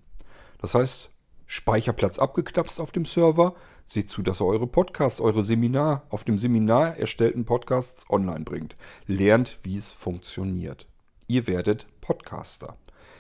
[0.59, 1.11] Das heißt,
[1.47, 3.55] Speicherplatz abgeknapst auf dem Server.
[3.85, 8.77] Seht zu, dass ihr eure Podcasts, eure Seminar, auf dem Seminar erstellten Podcasts online bringt.
[9.07, 10.87] Lernt, wie es funktioniert.
[11.29, 12.77] Ihr werdet Podcaster.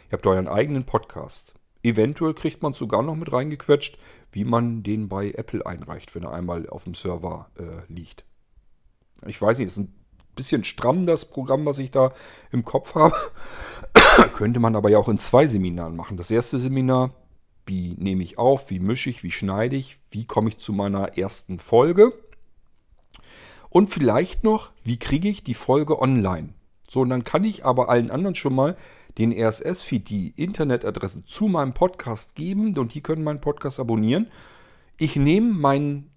[0.09, 1.55] Ihr habt euren eigenen Podcast.
[1.83, 3.99] Eventuell kriegt man sogar noch mit reingequetscht,
[4.31, 8.25] wie man den bei Apple einreicht, wenn er einmal auf dem Server äh, liegt.
[9.27, 9.95] Ich weiß nicht, ist ein
[10.37, 12.13] bisschen stramm das Programm, was ich da
[12.51, 13.17] im Kopf habe.
[14.35, 16.17] Könnte man aber ja auch in zwei Seminaren machen.
[16.17, 17.15] Das erste Seminar,
[17.67, 21.19] wie nehme ich auf, wie mische ich, wie schneide ich, wie komme ich zu meiner
[21.19, 22.13] ersten Folge.
[23.69, 26.51] Und vielleicht noch, wie kriege ich die Folge online.
[26.89, 28.77] So, und dann kann ich aber allen anderen schon mal
[29.19, 34.29] den RSS-Feed, die Internetadresse zu meinem Podcast geben und die können meinen Podcast abonnieren.
[34.99, 36.11] Ich nehme meinen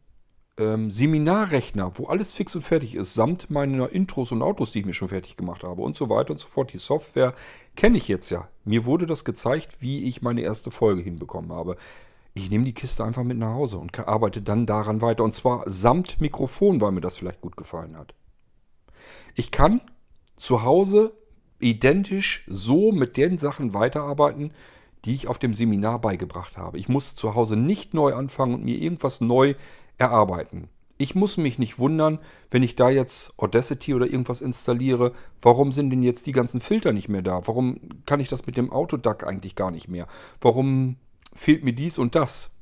[0.57, 4.85] ähm, Seminarrechner, wo alles fix und fertig ist, samt meiner Intros und Autos, die ich
[4.85, 6.71] mir schon fertig gemacht habe und so weiter und so fort.
[6.73, 7.33] Die Software
[7.75, 8.47] kenne ich jetzt ja.
[8.63, 11.75] Mir wurde das gezeigt, wie ich meine erste Folge hinbekommen habe.
[12.33, 15.23] Ich nehme die Kiste einfach mit nach Hause und arbeite dann daran weiter.
[15.23, 18.13] Und zwar samt Mikrofon, weil mir das vielleicht gut gefallen hat.
[19.35, 19.81] Ich kann
[20.35, 21.13] zu Hause
[21.59, 24.51] identisch so mit den Sachen weiterarbeiten,
[25.05, 26.77] die ich auf dem Seminar beigebracht habe.
[26.77, 29.53] Ich muss zu Hause nicht neu anfangen und mir irgendwas neu
[29.97, 30.67] erarbeiten.
[30.97, 32.19] Ich muss mich nicht wundern,
[32.51, 36.93] wenn ich da jetzt Audacity oder irgendwas installiere, warum sind denn jetzt die ganzen Filter
[36.93, 37.45] nicht mehr da?
[37.45, 40.07] Warum kann ich das mit dem Autoduck eigentlich gar nicht mehr?
[40.39, 40.95] Warum
[41.33, 42.54] fehlt mir dies und das?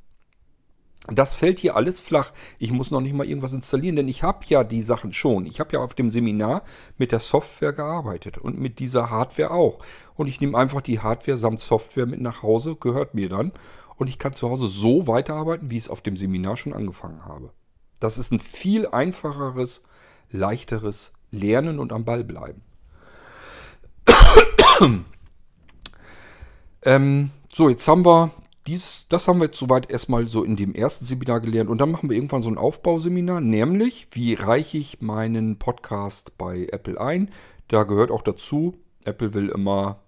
[1.08, 2.32] Das fällt hier alles flach.
[2.58, 5.44] Ich muss noch nicht mal irgendwas installieren, denn ich habe ja die Sachen schon.
[5.44, 6.62] Ich habe ja auf dem Seminar
[6.96, 9.80] mit der Software gearbeitet und mit dieser Hardware auch.
[10.14, 13.52] Und ich nehme einfach die Hardware samt Software mit nach Hause, gehört mir dann.
[13.96, 17.26] Und ich kann zu Hause so weiterarbeiten, wie ich es auf dem Seminar schon angefangen
[17.26, 17.50] habe.
[18.00, 19.82] Das ist ein viel einfacheres,
[20.30, 22.62] leichteres Lernen und am Ball bleiben.
[26.82, 28.30] ähm, so, jetzt haben wir
[28.66, 31.68] dies, das haben wir jetzt soweit erstmal so in dem ersten Seminar gelernt.
[31.68, 36.68] Und dann machen wir irgendwann so ein Aufbauseminar, nämlich wie reiche ich meinen Podcast bei
[36.72, 37.30] Apple ein.
[37.68, 40.00] Da gehört auch dazu, Apple will immer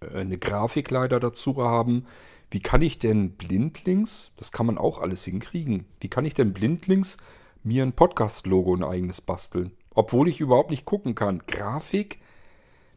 [0.00, 2.04] äh, eine Grafik leider dazu haben.
[2.50, 6.52] Wie kann ich denn blindlings, das kann man auch alles hinkriegen, wie kann ich denn
[6.52, 7.16] blindlings
[7.62, 9.70] mir ein Podcast-Logo ein eigenes basteln?
[9.94, 11.42] Obwohl ich überhaupt nicht gucken kann.
[11.46, 12.18] Grafik,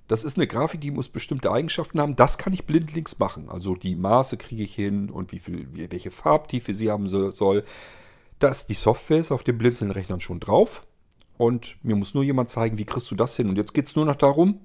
[0.07, 2.15] das ist eine Grafik, die muss bestimmte Eigenschaften haben.
[2.15, 3.49] Das kann ich blindlings machen.
[3.49, 7.63] Also die Maße kriege ich hin und wie viel, welche Farbtiefe sie haben soll.
[8.39, 10.85] Das, die Software ist auf dem Blinzeln-Rechnern schon drauf.
[11.37, 13.49] Und mir muss nur jemand zeigen, wie kriegst du das hin.
[13.49, 14.59] Und jetzt geht es nur noch darum,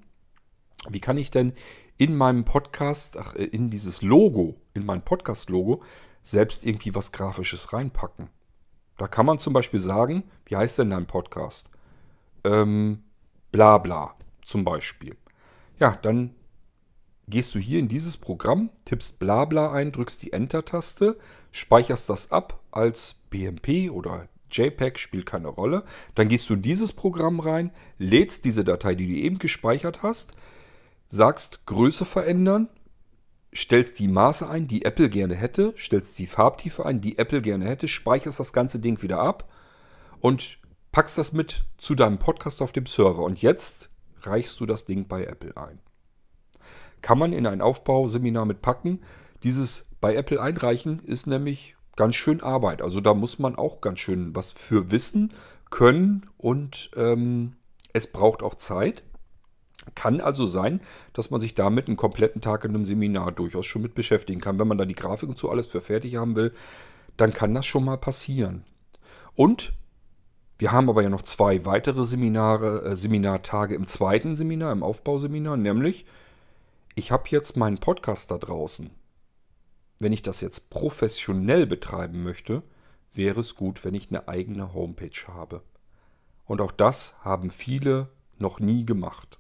[0.89, 1.53] wie kann ich denn
[1.97, 5.83] in meinem Podcast, ach, äh, in dieses Logo, in mein Podcast-Logo,
[6.23, 8.29] selbst irgendwie was Grafisches reinpacken.
[8.97, 11.71] Da kann man zum Beispiel sagen, wie heißt denn dein Podcast?
[12.45, 13.05] Ähm,
[13.51, 15.17] bla bla zum Beispiel.
[15.79, 16.35] Ja, dann
[17.29, 21.19] gehst du hier in dieses Programm, tippst Blabla ein, drückst die Enter-Taste,
[21.53, 25.85] speicherst das ab als BMP oder JPEG spielt keine Rolle.
[26.15, 30.33] Dann gehst du in dieses Programm rein, lädst diese Datei, die du eben gespeichert hast,
[31.09, 32.69] sagst Größe verändern,
[33.55, 37.67] stellst die Maße ein, die Apple gerne hätte, stellst die Farbtiefe ein, die Apple gerne
[37.67, 39.51] hätte, speicherst das ganze Ding wieder ab
[40.21, 40.59] und
[40.93, 43.23] packst das mit zu deinem Podcast auf dem Server.
[43.23, 43.91] Und jetzt
[44.23, 45.81] reichst du das Ding bei Apple ein.
[47.03, 49.03] Kann man in ein Aufbauseminar mitpacken.
[49.43, 52.83] Dieses bei Apple einreichen ist nämlich ganz schön Arbeit.
[52.83, 55.33] Also da muss man auch ganz schön was für wissen
[55.71, 57.53] können und ähm,
[57.93, 59.03] es braucht auch Zeit.
[59.95, 60.81] Kann also sein,
[61.13, 64.59] dass man sich damit einen kompletten Tag in einem Seminar durchaus schon mit beschäftigen kann.
[64.59, 66.53] Wenn man da die Grafik und so alles für fertig haben will,
[67.17, 68.65] dann kann das schon mal passieren.
[69.35, 69.73] Und
[70.59, 75.57] wir haben aber ja noch zwei weitere Seminare, äh, Seminartage im zweiten Seminar, im Aufbauseminar,
[75.57, 76.05] nämlich
[76.97, 78.91] ich habe jetzt meinen Podcast da draußen.
[80.01, 82.63] Wenn ich das jetzt professionell betreiben möchte,
[83.15, 85.63] wäre es gut, wenn ich eine eigene Homepage habe.
[86.45, 88.09] Und auch das haben viele
[88.39, 89.38] noch nie gemacht.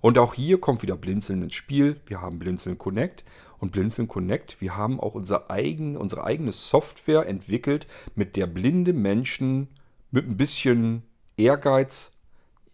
[0.00, 2.00] Und auch hier kommt wieder Blinzeln ins Spiel.
[2.06, 3.24] Wir haben Blinzeln Connect
[3.58, 4.60] und Blinzeln Connect.
[4.60, 9.68] Wir haben auch unser eigen, unsere eigene Software entwickelt, mit der blinde Menschen
[10.10, 11.02] mit ein bisschen
[11.36, 12.16] Ehrgeiz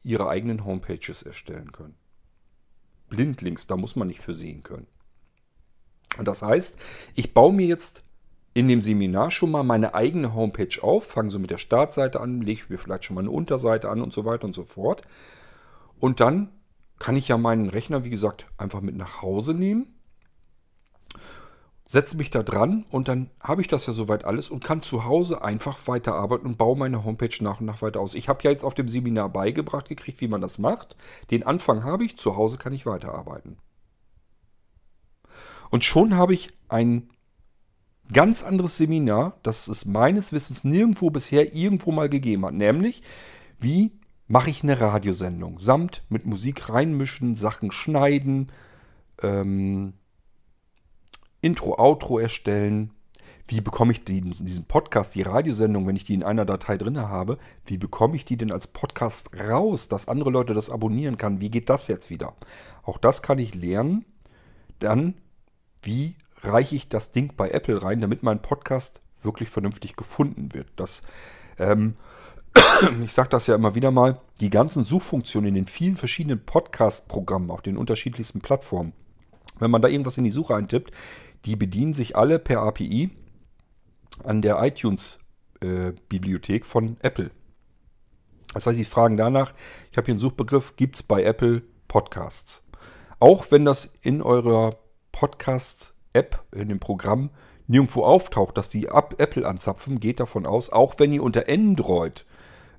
[0.02, 1.94] ihre eigenen Homepages erstellen können.
[3.08, 4.86] Blindlings, da muss man nicht für sehen können.
[6.18, 6.78] Und das heißt,
[7.14, 8.04] ich baue mir jetzt
[8.52, 12.40] in dem Seminar schon mal meine eigene Homepage auf, fange so mit der Startseite an,
[12.40, 15.02] lege mir vielleicht schon mal eine Unterseite an und so weiter und so fort.
[15.98, 16.50] Und dann
[16.98, 19.94] kann ich ja meinen Rechner, wie gesagt, einfach mit nach Hause nehmen
[21.94, 25.04] setze mich da dran und dann habe ich das ja soweit alles und kann zu
[25.04, 28.14] Hause einfach weiterarbeiten und baue meine Homepage nach und nach weiter aus.
[28.14, 30.96] Ich habe ja jetzt auf dem Seminar beigebracht gekriegt, wie man das macht.
[31.30, 33.58] Den Anfang habe ich, zu Hause kann ich weiterarbeiten.
[35.70, 37.10] Und schon habe ich ein
[38.12, 43.02] ganz anderes Seminar, das es meines Wissens nirgendwo bisher irgendwo mal gegeben hat, nämlich
[43.60, 43.92] wie
[44.26, 48.50] mache ich eine Radiosendung samt mit Musik reinmischen, Sachen schneiden,
[49.22, 49.94] ähm,
[51.40, 52.90] Intro, Outro erstellen.
[53.46, 56.98] Wie bekomme ich die, diesen Podcast, die Radiosendung, wenn ich die in einer Datei drin
[56.98, 61.40] habe, wie bekomme ich die denn als Podcast raus, dass andere Leute das abonnieren kann?
[61.40, 62.34] Wie geht das jetzt wieder?
[62.82, 64.06] Auch das kann ich lernen.
[64.78, 65.14] Dann,
[65.82, 70.68] wie reiche ich das Ding bei Apple rein, damit mein Podcast wirklich vernünftig gefunden wird?
[70.76, 71.02] Das,
[71.58, 71.96] ähm,
[73.02, 77.50] ich sage das ja immer wieder mal, die ganzen Suchfunktionen in den vielen verschiedenen Podcast-Programmen
[77.50, 78.92] auf den unterschiedlichsten Plattformen,
[79.58, 80.92] wenn man da irgendwas in die Suche eintippt,
[81.44, 83.10] die bedienen sich alle per API
[84.22, 87.30] an der iTunes-Bibliothek äh, von Apple.
[88.52, 89.52] Das heißt, sie fragen danach,
[89.90, 92.62] ich habe hier einen Suchbegriff, gibt es bei Apple Podcasts?
[93.18, 94.76] Auch wenn das in eurer
[95.12, 97.30] Podcast-App, in dem Programm,
[97.66, 102.24] nirgendwo auftaucht, dass die Apple anzapfen, geht davon aus, auch wenn ihr unter Android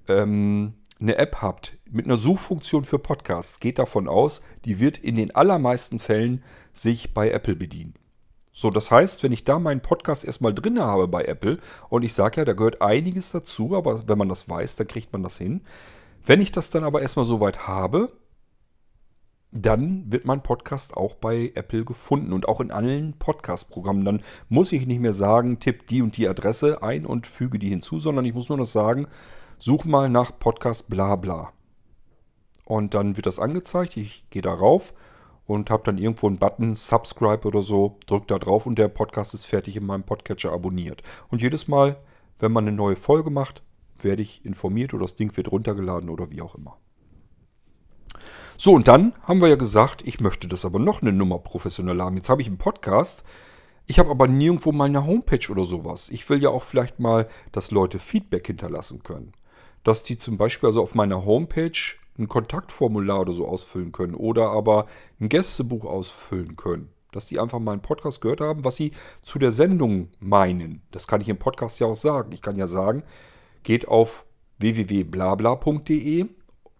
[0.08, 5.16] ähm, eine App habt mit einer Suchfunktion für Podcasts, geht davon aus, die wird in
[5.16, 7.94] den allermeisten Fällen sich bei Apple bedienen.
[8.54, 11.60] So, das heißt, wenn ich da meinen Podcast erstmal drin habe bei Apple
[11.90, 15.12] und ich sage ja, da gehört einiges dazu, aber wenn man das weiß, dann kriegt
[15.12, 15.62] man das hin.
[16.26, 18.14] Wenn ich das dann aber erstmal soweit habe,
[19.52, 24.06] dann wird mein Podcast auch bei Apple gefunden und auch in allen Podcast-Programmen.
[24.06, 27.70] Dann muss ich nicht mehr sagen, tipp die und die Adresse ein und füge die
[27.70, 29.08] hinzu, sondern ich muss nur noch sagen,
[29.58, 31.52] such mal nach Podcast bla bla.
[32.66, 34.94] Und dann wird das angezeigt, ich gehe darauf
[35.46, 39.34] und habe dann irgendwo einen Button, Subscribe oder so, drücke da drauf und der Podcast
[39.34, 41.04] ist fertig in meinem Podcatcher abonniert.
[41.30, 41.98] Und jedes Mal,
[42.40, 43.62] wenn man eine neue Folge macht,
[44.00, 46.78] werde ich informiert oder das Ding wird runtergeladen oder wie auch immer.
[48.58, 52.06] So, und dann haben wir ja gesagt, ich möchte das aber noch eine Nummer professioneller
[52.06, 52.16] haben.
[52.16, 53.24] Jetzt habe ich einen Podcast,
[53.86, 56.10] ich habe aber nirgendwo meine Homepage oder sowas.
[56.10, 59.34] Ich will ja auch vielleicht mal, dass Leute Feedback hinterlassen können.
[59.86, 61.72] Dass die zum Beispiel also auf meiner Homepage
[62.18, 64.88] ein Kontaktformular oder so ausfüllen können oder aber
[65.22, 66.90] ein Gästebuch ausfüllen können.
[67.12, 68.92] Dass die einfach mal einen Podcast gehört haben, was sie
[69.22, 70.82] zu der Sendung meinen.
[70.92, 72.32] Das kann ich im Podcast ja auch sagen.
[72.34, 73.04] Ich kann ja sagen,
[73.64, 74.26] geht auf
[74.58, 76.26] www.blabla.de,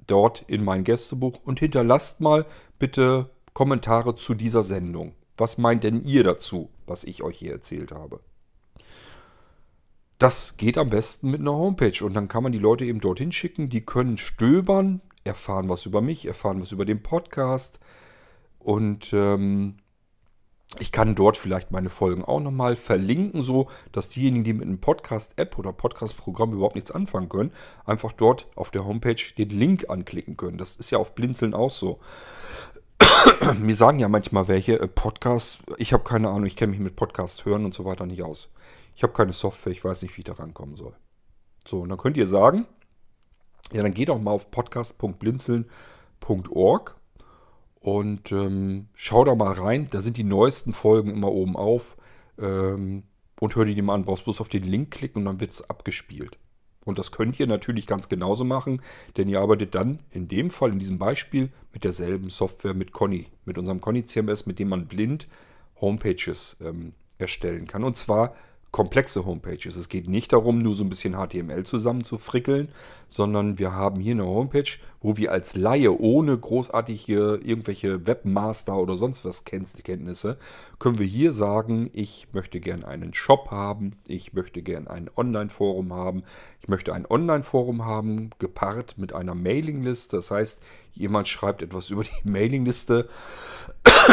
[0.08, 2.46] dort in mein Gästebuch und hinterlasst mal
[2.80, 5.14] bitte Kommentare zu dieser Sendung.
[5.38, 8.20] Was meint denn ihr dazu, was ich euch hier erzählt habe?
[10.18, 13.32] Das geht am besten mit einer Homepage und dann kann man die Leute eben dorthin
[13.32, 17.80] schicken, die können stöbern, erfahren was über mich, erfahren was über den Podcast
[18.60, 19.76] und ähm,
[20.80, 24.80] ich kann dort vielleicht meine Folgen auch nochmal verlinken, so dass diejenigen, die mit einem
[24.80, 27.52] Podcast-App oder Podcast-Programm überhaupt nichts anfangen können,
[27.86, 30.58] einfach dort auf der Homepage den Link anklicken können.
[30.58, 32.00] Das ist ja auf Blinzeln auch so.
[33.60, 36.96] Mir sagen ja manchmal welche, äh, Podcast, ich habe keine Ahnung, ich kenne mich mit
[36.96, 38.50] Podcast hören und so weiter nicht aus.
[38.96, 40.96] Ich habe keine Software, ich weiß nicht, wie ich da rankommen soll.
[41.68, 42.66] So, und dann könnt ihr sagen,
[43.72, 46.96] ja, dann geht doch mal auf podcast.blinzeln.org
[47.80, 49.88] und ähm, schau da mal rein.
[49.92, 51.98] Da sind die neuesten Folgen immer oben auf.
[52.40, 53.04] Ähm,
[53.40, 54.06] und hör dir die mal an.
[54.06, 56.38] Brauchst bloß auf den Link klicken und dann wird es abgespielt.
[56.86, 58.80] Und das könnt ihr natürlich ganz genauso machen,
[59.18, 63.32] denn ihr arbeitet dann in dem Fall, in diesem Beispiel, mit derselben Software, mit Conny,
[63.44, 65.28] mit unserem Conny CMS, mit dem man blind
[65.82, 67.84] Homepages ähm, erstellen kann.
[67.84, 68.36] Und zwar
[68.76, 69.78] komplexe Homepages.
[69.78, 72.68] Es geht nicht darum, nur so ein bisschen HTML zusammen zu frickeln,
[73.08, 74.70] sondern wir haben hier eine Homepage,
[75.06, 80.38] wo wir als Laie ohne großartige irgendwelche Webmaster oder sonst was Kenntnisse,
[80.80, 85.94] können wir hier sagen, ich möchte gerne einen Shop haben, ich möchte gerne ein Online-Forum
[85.94, 86.24] haben,
[86.60, 90.16] ich möchte ein Online-Forum haben, gepaart mit einer Mailingliste.
[90.16, 90.64] Das heißt,
[90.94, 93.08] jemand schreibt etwas über die Mailingliste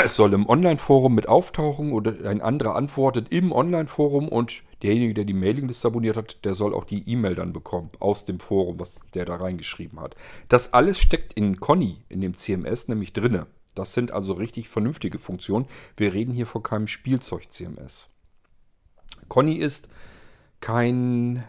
[0.05, 5.25] es soll im Online-Forum mit auftauchen oder ein anderer antwortet im Online-Forum und derjenige, der
[5.25, 9.01] die Mailingliste abonniert hat, der soll auch die E-Mail dann bekommen aus dem Forum, was
[9.15, 10.17] der da reingeschrieben hat.
[10.49, 13.47] Das alles steckt in Conny, in dem CMS, nämlich drinne.
[13.75, 15.67] Das sind also richtig vernünftige Funktionen.
[15.97, 18.09] Wir reden hier von keinem Spielzeug-CMS.
[19.29, 19.89] Conny ist
[20.61, 21.45] kein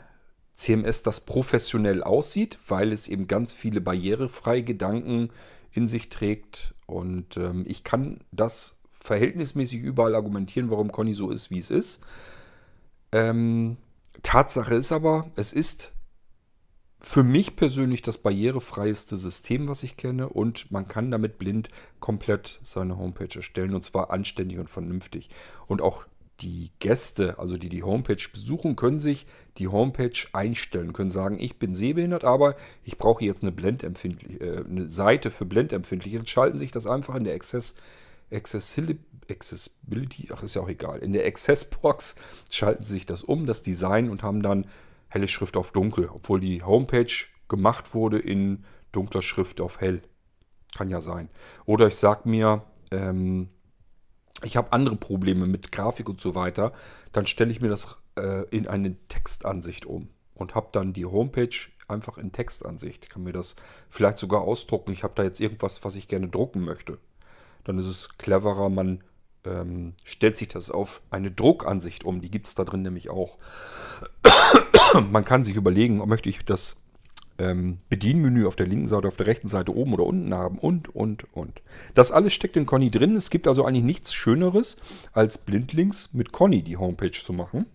[0.54, 5.32] CMS, das professionell aussieht, weil es eben ganz viele barrierefreie Gedanken
[5.72, 6.74] in sich trägt.
[6.86, 12.02] Und ähm, ich kann das verhältnismäßig überall argumentieren, warum Conny so ist, wie es ist.
[13.14, 13.78] Ähm,
[14.24, 15.94] Tatsache ist aber, es ist
[17.00, 20.30] für mich persönlich das barrierefreieste System, was ich kenne.
[20.30, 21.70] Und man kann damit blind
[22.00, 23.76] komplett seine Homepage erstellen.
[23.76, 25.30] Und zwar anständig und vernünftig.
[25.68, 26.06] Und auch
[26.40, 29.28] die Gäste, also die die Homepage besuchen, können sich
[29.58, 34.66] die Homepage einstellen, können sagen, ich bin sehbehindert, aber ich brauche jetzt eine, blendempfindliche, äh,
[34.66, 36.18] eine Seite für blendempfindliche.
[36.18, 37.76] Dann schalten sich das einfach in der Access,
[38.32, 39.00] Accessibility,
[39.30, 42.16] ach ist ja auch egal, in der Accessbox
[42.52, 44.68] schalten sie sich das um, das Design und haben dann
[45.10, 47.14] helle Schrift auf dunkel, obwohl die Homepage
[47.48, 50.02] gemacht wurde in dunkler Schrift auf hell.
[50.76, 51.30] Kann ja sein.
[51.66, 53.50] Oder ich sage mir, ähm,
[54.44, 56.74] ich habe andere Probleme mit Grafik und so weiter,
[57.12, 61.56] dann stelle ich mir das äh, in eine Textansicht um und habe dann die Homepage
[61.88, 63.06] einfach in Textansicht.
[63.06, 63.56] Ich kann mir das
[63.90, 64.92] vielleicht sogar ausdrucken.
[64.92, 66.98] Ich habe da jetzt irgendwas, was ich gerne drucken möchte.
[67.64, 69.04] Dann ist es cleverer, man
[69.46, 72.22] ähm, stellt sich das auf eine Druckansicht um.
[72.22, 73.38] Die gibt es da drin nämlich auch.
[75.12, 76.78] man kann sich überlegen, möchte ich das
[77.38, 80.96] ähm, Bedienmenü auf der linken Seite, auf der rechten Seite oben oder unten haben und,
[80.96, 81.62] und, und.
[81.94, 83.16] Das alles steckt in Conny drin.
[83.16, 84.78] Es gibt also eigentlich nichts Schöneres,
[85.14, 87.66] als blindlings mit Conny die Homepage zu machen.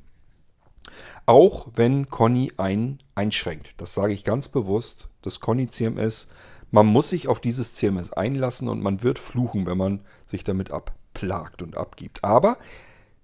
[1.26, 3.74] Auch wenn Conny einen einschränkt.
[3.76, 5.08] Das sage ich ganz bewusst.
[5.22, 6.28] Das Conny CMS,
[6.70, 10.70] man muss sich auf dieses CMS einlassen und man wird fluchen, wenn man sich damit
[11.18, 12.24] abplagt und abgibt.
[12.24, 12.58] Aber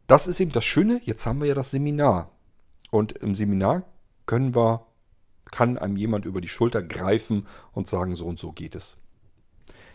[0.07, 1.01] das ist eben das Schöne.
[1.05, 2.31] Jetzt haben wir ja das Seminar.
[2.91, 3.85] Und im Seminar
[4.27, 4.87] können wir
[5.51, 8.97] kann einem jemand über die Schulter greifen und sagen, so und so geht es.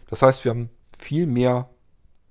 [0.07, 1.69] Das heißt, wir haben viel mehr,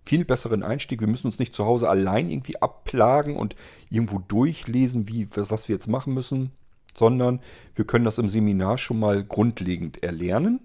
[0.06, 1.00] viel besseren Einstieg.
[1.00, 3.54] Wir müssen uns nicht zu Hause allein irgendwie abplagen und
[3.90, 6.52] irgendwo durchlesen, wie, was wir jetzt machen müssen,
[6.96, 7.40] sondern
[7.74, 10.60] wir können das im Seminar schon mal grundlegend erlernen.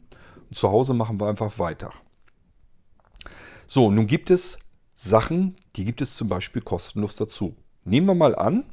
[0.49, 1.91] Und zu Hause machen wir einfach weiter.
[3.67, 4.59] So, nun gibt es
[4.95, 7.55] Sachen, die gibt es zum Beispiel kostenlos dazu.
[7.83, 8.65] Nehmen wir mal an,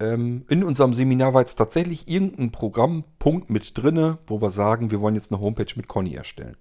[0.00, 5.00] ähm, in unserem Seminar war jetzt tatsächlich irgendein Programmpunkt mit drinne, wo wir sagen, wir
[5.00, 6.56] wollen jetzt eine Homepage mit Conny erstellen.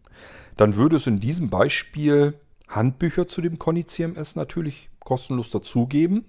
[0.57, 2.35] Dann würde es in diesem Beispiel
[2.67, 6.25] Handbücher zu dem Conny CMS natürlich kostenlos dazugeben.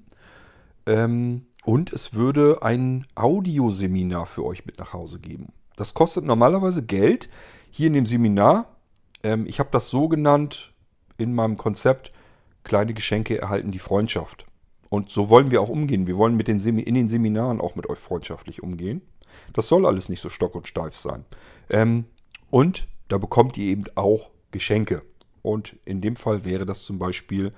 [0.86, 5.52] Ähm, und es würde ein Audioseminar für euch mit nach Hause geben.
[5.76, 7.28] Das kostet normalerweise Geld.
[7.70, 8.76] Hier in dem Seminar,
[9.22, 10.72] ähm, ich habe das so genannt
[11.18, 12.12] in meinem Konzept,
[12.64, 14.46] kleine Geschenke erhalten die Freundschaft.
[14.88, 16.06] Und so wollen wir auch umgehen.
[16.06, 19.00] Wir wollen mit den in den Seminaren auch mit euch freundschaftlich umgehen.
[19.54, 21.24] Das soll alles nicht so stock und steif sein.
[21.70, 22.04] Ähm,
[22.50, 25.02] und da bekommt ihr eben auch Geschenke.
[25.40, 27.52] Und in dem Fall wäre das zum Beispiel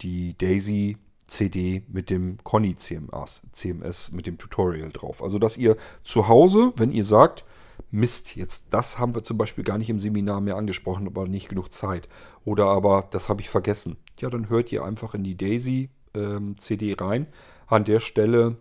[0.00, 0.96] die Daisy
[1.26, 5.22] CD mit dem Conny CMS, CMS mit dem Tutorial drauf.
[5.22, 7.44] Also dass ihr zu Hause, wenn ihr sagt,
[7.90, 11.48] Mist, jetzt das haben wir zum Beispiel gar nicht im Seminar mehr angesprochen, aber nicht
[11.48, 12.08] genug Zeit.
[12.44, 13.96] Oder aber das habe ich vergessen.
[14.18, 17.26] Ja, dann hört ihr einfach in die Daisy ähm, CD rein.
[17.66, 18.56] An der Stelle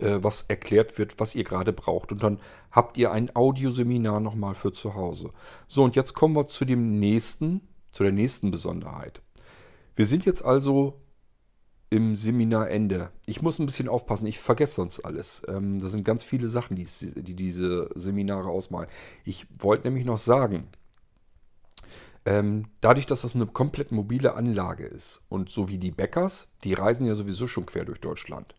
[0.00, 2.12] äh, was erklärt wird, was ihr gerade braucht.
[2.12, 5.30] Und dann habt ihr ein Audioseminar nochmal für zu Hause.
[5.68, 7.60] So, und jetzt kommen wir zu dem nächsten,
[7.92, 9.22] zu der nächsten Besonderheit.
[9.96, 11.00] Wir sind jetzt also
[11.94, 13.10] im Seminarende.
[13.24, 15.42] Ich muss ein bisschen aufpassen, ich vergesse sonst alles.
[15.46, 16.88] Ähm, da sind ganz viele Sachen, die,
[17.22, 18.88] die diese Seminare ausmalen.
[19.24, 20.66] Ich wollte nämlich noch sagen,
[22.24, 26.74] ähm, dadurch, dass das eine komplett mobile Anlage ist und so wie die Bäckers, die
[26.74, 28.56] reisen ja sowieso schon quer durch Deutschland,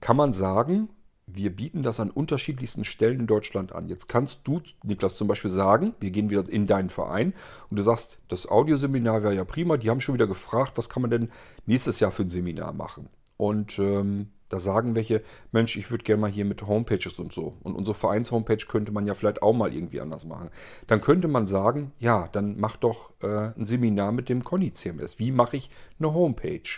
[0.00, 0.88] kann man sagen,
[1.34, 3.88] wir bieten das an unterschiedlichsten Stellen in Deutschland an.
[3.88, 7.34] Jetzt kannst du, Niklas, zum Beispiel sagen, wir gehen wieder in deinen Verein
[7.70, 11.02] und du sagst, das Audioseminar wäre ja prima, die haben schon wieder gefragt, was kann
[11.02, 11.30] man denn
[11.66, 13.08] nächstes Jahr für ein Seminar machen?
[13.36, 17.56] Und ähm, da sagen welche, Mensch, ich würde gerne mal hier mit Homepages und so.
[17.62, 20.50] Und unsere Vereins-Homepage könnte man ja vielleicht auch mal irgendwie anders machen.
[20.86, 25.18] Dann könnte man sagen, ja, dann mach doch äh, ein Seminar mit dem Conny CMS.
[25.18, 26.68] Wie mache ich eine Homepage?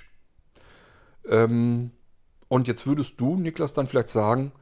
[1.28, 1.90] Ähm,
[2.54, 4.52] und jetzt würdest du, Niklas, dann vielleicht sagen,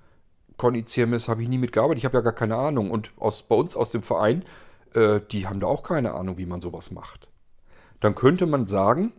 [0.57, 2.91] Conny CMS habe ich nie mitgearbeitet, ich habe ja gar keine Ahnung.
[2.91, 4.47] Und aus, bei uns aus dem Verein,
[4.95, 7.29] äh, die haben da auch keine Ahnung, wie man sowas macht.
[8.01, 9.13] Dann könnte man sagen,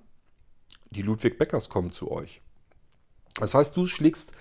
[0.89, 2.41] die Ludwig Beckers kommen zu euch.
[3.35, 4.31] Das heißt, du schlägst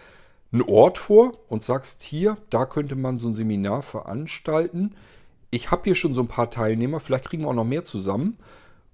[0.51, 4.95] einen Ort vor und sagst hier, da könnte man so ein Seminar veranstalten.
[5.51, 8.39] Ich habe hier schon so ein paar Teilnehmer, vielleicht kriegen wir auch noch mehr zusammen.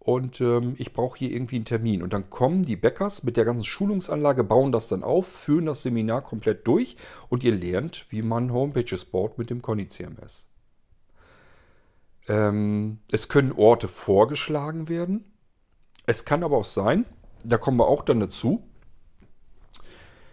[0.09, 2.03] Und ähm, ich brauche hier irgendwie einen Termin.
[2.03, 5.83] Und dann kommen die Bäckers mit der ganzen Schulungsanlage, bauen das dann auf, führen das
[5.83, 6.97] Seminar komplett durch
[7.29, 10.47] und ihr lernt, wie man Homepages baut mit dem Conny CMS.
[12.27, 15.31] Ähm, es können Orte vorgeschlagen werden.
[16.07, 17.05] Es kann aber auch sein,
[17.45, 18.67] da kommen wir auch dann dazu,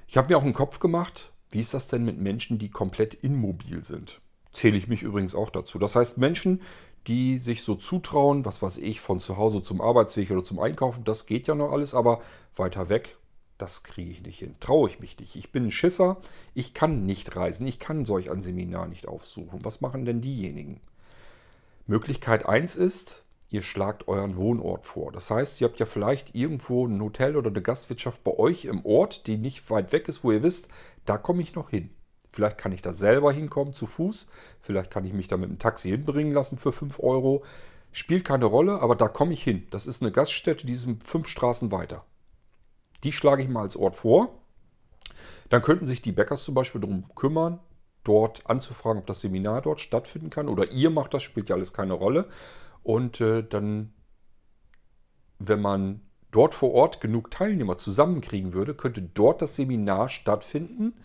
[0.08, 3.14] ich habe mir auch einen Kopf gemacht, wie ist das denn mit Menschen, die komplett
[3.14, 4.22] immobil sind?
[4.54, 5.80] Zähle ich mich übrigens auch dazu.
[5.80, 6.62] Das heißt, Menschen,
[7.08, 11.04] die sich so zutrauen, was weiß ich, von zu Hause zum Arbeitsweg oder zum Einkaufen,
[11.04, 12.22] das geht ja noch alles, aber
[12.56, 13.18] weiter weg,
[13.58, 14.56] das kriege ich nicht hin.
[14.60, 15.36] Traue ich mich nicht.
[15.36, 16.18] Ich bin ein Schisser,
[16.54, 19.64] ich kann nicht reisen, ich kann solch ein Seminar nicht aufsuchen.
[19.64, 20.82] Was machen denn diejenigen?
[21.88, 25.12] Möglichkeit 1 ist, ihr schlagt euren Wohnort vor.
[25.12, 28.86] Das heißt, ihr habt ja vielleicht irgendwo ein Hotel oder eine Gastwirtschaft bei euch im
[28.86, 30.68] Ort, die nicht weit weg ist, wo ihr wisst,
[31.06, 31.92] da komme ich noch hin.
[32.36, 34.28] Vielleicht kann ich da selber hinkommen zu Fuß.
[34.60, 37.46] Vielleicht kann ich mich da mit dem Taxi hinbringen lassen für 5 Euro.
[37.94, 39.66] Spielt keine Rolle, aber da komme ich hin.
[39.72, 42.04] Das ist eine Gaststätte, die sind fünf Straßen weiter.
[43.06, 44.38] Die schlage ich mal als Ort vor.
[45.48, 47.62] Dann könnten sich die Bäckers zum Beispiel darum kümmern,
[48.04, 50.50] dort anzufragen, ob das Seminar dort stattfinden kann.
[50.50, 52.28] Oder ihr macht das, spielt ja alles keine Rolle.
[52.84, 53.94] Und äh, dann,
[55.40, 56.02] wenn man
[56.32, 60.96] dort vor Ort genug Teilnehmer zusammenkriegen würde, könnte dort das Seminar stattfinden,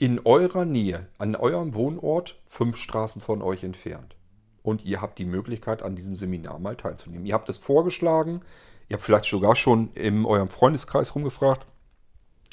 [0.00, 4.16] in eurer Nähe, an eurem Wohnort, fünf Straßen von euch entfernt.
[4.62, 7.26] Und ihr habt die Möglichkeit, an diesem Seminar mal teilzunehmen.
[7.26, 8.40] Ihr habt es vorgeschlagen,
[8.88, 11.66] ihr habt vielleicht sogar schon in eurem Freundeskreis rumgefragt.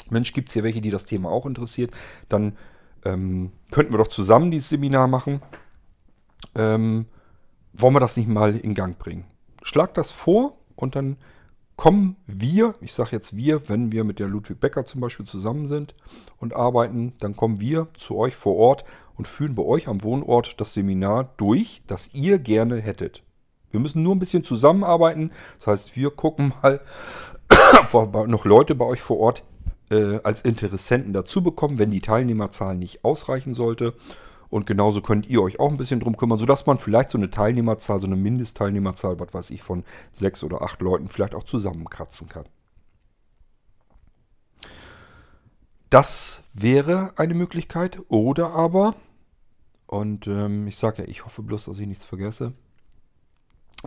[0.09, 1.91] Mensch, gibt es hier welche, die das Thema auch interessiert?
[2.27, 2.57] Dann
[3.05, 5.41] ähm, könnten wir doch zusammen dieses Seminar machen.
[6.53, 7.05] Ähm,
[7.71, 9.23] wollen wir das nicht mal in Gang bringen?
[9.63, 11.15] Schlag das vor und dann
[11.77, 15.67] kommen wir, ich sage jetzt wir, wenn wir mit der Ludwig Becker zum Beispiel zusammen
[15.67, 15.95] sind
[16.39, 18.83] und arbeiten, dann kommen wir zu euch vor Ort
[19.15, 23.23] und führen bei euch am Wohnort das Seminar durch, das ihr gerne hättet.
[23.71, 25.31] Wir müssen nur ein bisschen zusammenarbeiten.
[25.59, 26.81] Das heißt, wir gucken mal,
[27.91, 29.43] ob wir noch Leute bei euch vor Ort
[29.91, 33.93] äh, als Interessenten dazu bekommen, wenn die Teilnehmerzahl nicht ausreichen sollte.
[34.49, 37.29] Und genauso könnt ihr euch auch ein bisschen drum kümmern, sodass man vielleicht so eine
[37.29, 42.29] Teilnehmerzahl, so eine Mindestteilnehmerzahl, was weiß ich, von sechs oder acht Leuten vielleicht auch zusammenkratzen
[42.29, 42.45] kann.
[45.89, 47.99] Das wäre eine Möglichkeit.
[48.09, 48.95] Oder aber,
[49.85, 52.53] und ähm, ich sage ja, ich hoffe bloß, dass ich nichts vergesse.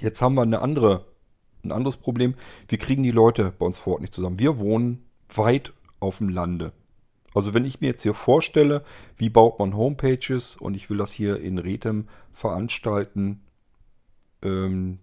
[0.00, 1.06] Jetzt haben wir eine andere,
[1.64, 2.34] ein anderes Problem.
[2.68, 4.38] Wir kriegen die Leute bei uns vor Ort nicht zusammen.
[4.38, 5.04] Wir wohnen
[5.34, 6.72] weit auf dem Lande.
[7.34, 8.82] Also wenn ich mir jetzt hier vorstelle,
[9.16, 13.42] wie baut man Homepages und ich will das hier in Rethem veranstalten,
[14.42, 14.98] ähm,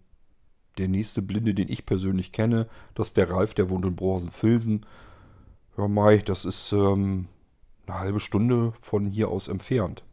[0.77, 4.85] der nächste Blinde, den ich persönlich kenne, das ist der Ralf, der wohnt in Brohausen-Filsen.
[5.77, 7.27] Ja, Mai, das ist ähm,
[7.87, 10.03] eine halbe Stunde von hier aus entfernt.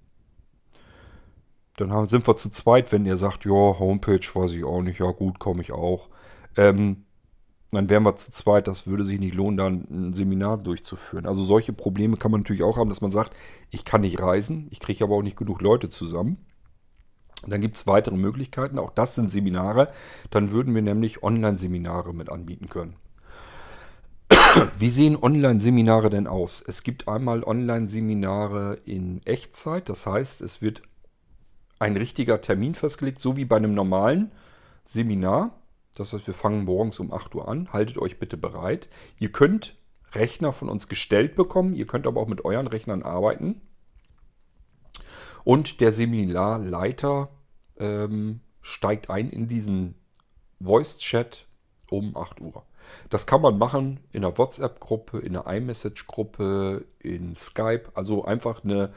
[1.76, 5.00] Dann haben, sind wir zu zweit, wenn er sagt, ja, Homepage weiß ich auch nicht,
[5.00, 6.08] ja gut, komme ich auch.
[6.56, 7.04] Ähm,
[7.74, 11.26] dann wären wir zu zweit, das würde sich nicht lohnen, da ein Seminar durchzuführen.
[11.26, 13.36] Also solche Probleme kann man natürlich auch haben, dass man sagt,
[13.70, 16.38] ich kann nicht reisen, ich kriege aber auch nicht genug Leute zusammen.
[17.46, 19.88] dann gibt es weitere Möglichkeiten, auch das sind Seminare.
[20.30, 22.96] Dann würden wir nämlich Online-Seminare mit anbieten können.
[24.78, 26.62] Wie sehen Online-Seminare denn aus?
[26.66, 30.82] Es gibt einmal Online-Seminare in Echtzeit, das heißt, es wird
[31.78, 34.30] ein richtiger Termin festgelegt, so wie bei einem normalen
[34.84, 35.50] Seminar.
[35.94, 37.72] Das heißt, wir fangen morgens um 8 Uhr an.
[37.72, 38.88] Haltet euch bitte bereit.
[39.18, 39.76] Ihr könnt
[40.12, 41.74] Rechner von uns gestellt bekommen.
[41.74, 43.60] Ihr könnt aber auch mit euren Rechnern arbeiten.
[45.44, 47.28] Und der Seminarleiter
[47.78, 49.94] ähm, steigt ein in diesen
[50.60, 51.46] Voice-Chat
[51.90, 52.64] um 8 Uhr.
[53.10, 57.90] Das kann man machen in einer WhatsApp-Gruppe, in einer iMessage-Gruppe, in Skype.
[57.94, 58.92] Also einfach eine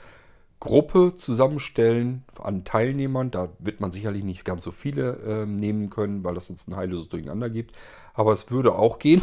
[0.60, 3.32] Gruppe zusammenstellen an Teilnehmern.
[3.32, 6.76] Da wird man sicherlich nicht ganz so viele äh, nehmen können, weil das sonst ein
[6.76, 7.76] heilloses Durcheinander gibt.
[8.14, 9.22] Aber es würde auch gehen.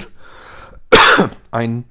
[1.50, 1.84] Ein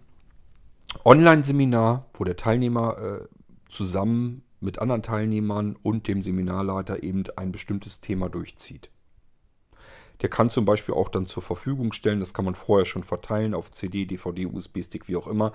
[1.03, 3.27] Online-Seminar, wo der Teilnehmer äh,
[3.69, 8.89] zusammen mit anderen Teilnehmern und dem Seminarleiter eben ein bestimmtes Thema durchzieht.
[10.21, 13.53] Der kann zum Beispiel auch dann zur Verfügung stellen, das kann man vorher schon verteilen
[13.53, 15.51] auf CD, DVD, USB-Stick, wie auch immer.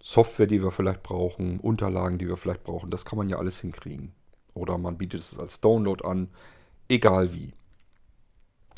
[0.00, 3.60] Software, die wir vielleicht brauchen, Unterlagen, die wir vielleicht brauchen, das kann man ja alles
[3.60, 4.12] hinkriegen.
[4.54, 6.28] Oder man bietet es als Download an,
[6.88, 7.52] egal wie.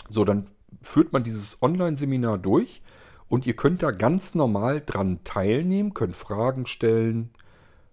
[0.09, 0.49] So, dann
[0.83, 2.83] führt man dieses Online-Seminar durch
[3.29, 7.31] und ihr könnt da ganz normal dran teilnehmen, könnt Fragen stellen,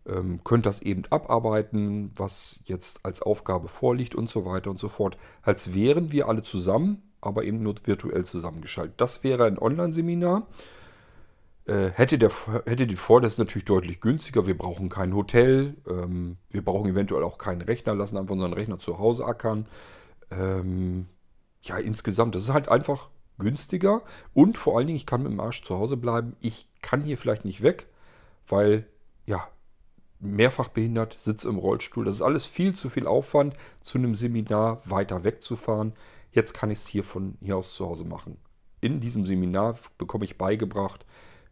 [0.07, 4.89] ähm, könnt das eben abarbeiten, was jetzt als Aufgabe vorliegt und so weiter und so
[4.89, 5.17] fort.
[5.41, 8.99] Als wären wir alle zusammen, aber eben nur virtuell zusammengeschaltet.
[8.99, 10.47] Das wäre ein Online-Seminar.
[11.67, 12.31] Äh, hätte, der,
[12.65, 14.47] hätte die Vorteil, das ist natürlich deutlich günstiger.
[14.47, 15.75] Wir brauchen kein Hotel.
[15.89, 19.67] Ähm, wir brauchen eventuell auch keinen Rechner, lassen einfach unseren Rechner zu Hause ackern.
[20.31, 21.07] Ähm,
[21.63, 24.01] ja, insgesamt, das ist halt einfach günstiger.
[24.33, 26.37] Und vor allen Dingen, ich kann mit dem Arsch zu Hause bleiben.
[26.39, 27.87] Ich kann hier vielleicht nicht weg,
[28.47, 28.87] weil,
[29.25, 29.45] ja,
[30.19, 32.05] mehrfach behindert, sitze im Rollstuhl.
[32.05, 35.93] Das ist alles viel zu viel Aufwand, zu einem Seminar weiter wegzufahren.
[36.31, 38.37] Jetzt kann ich es hier von hier aus zu Hause machen.
[38.79, 41.05] In diesem Seminar bekomme ich beigebracht,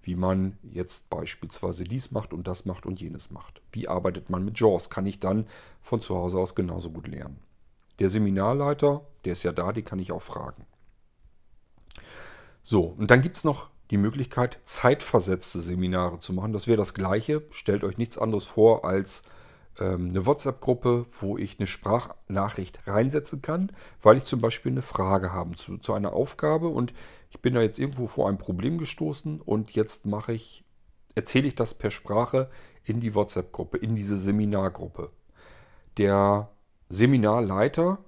[0.06, 3.61] wie man jetzt beispielsweise dies macht und das macht und jenes macht.
[3.72, 4.90] Wie arbeitet man mit JAWS?
[4.90, 5.48] Kann ich dann
[5.82, 7.40] von zu Hause aus genauso gut lernen.
[7.99, 10.65] Der Seminarleiter, der ist ja da, den kann ich auch fragen.
[12.61, 16.53] So, und dann gibt es noch die Möglichkeit, zeitversetzte Seminare zu machen.
[16.53, 17.44] Das wäre das gleiche.
[17.52, 19.23] Stellt euch nichts anderes vor als
[19.80, 23.72] ähm, eine WhatsApp-Gruppe, wo ich eine Sprachnachricht reinsetzen kann,
[24.02, 26.93] weil ich zum Beispiel eine Frage habe zu, zu einer Aufgabe und
[27.30, 30.64] ich bin da jetzt irgendwo vor ein Problem gestoßen und jetzt mache ich,
[31.15, 32.49] erzähle ich das per Sprache
[32.84, 35.11] in die WhatsApp-Gruppe, in diese Seminargruppe.
[35.97, 36.49] Der
[36.89, 37.99] Seminarleiter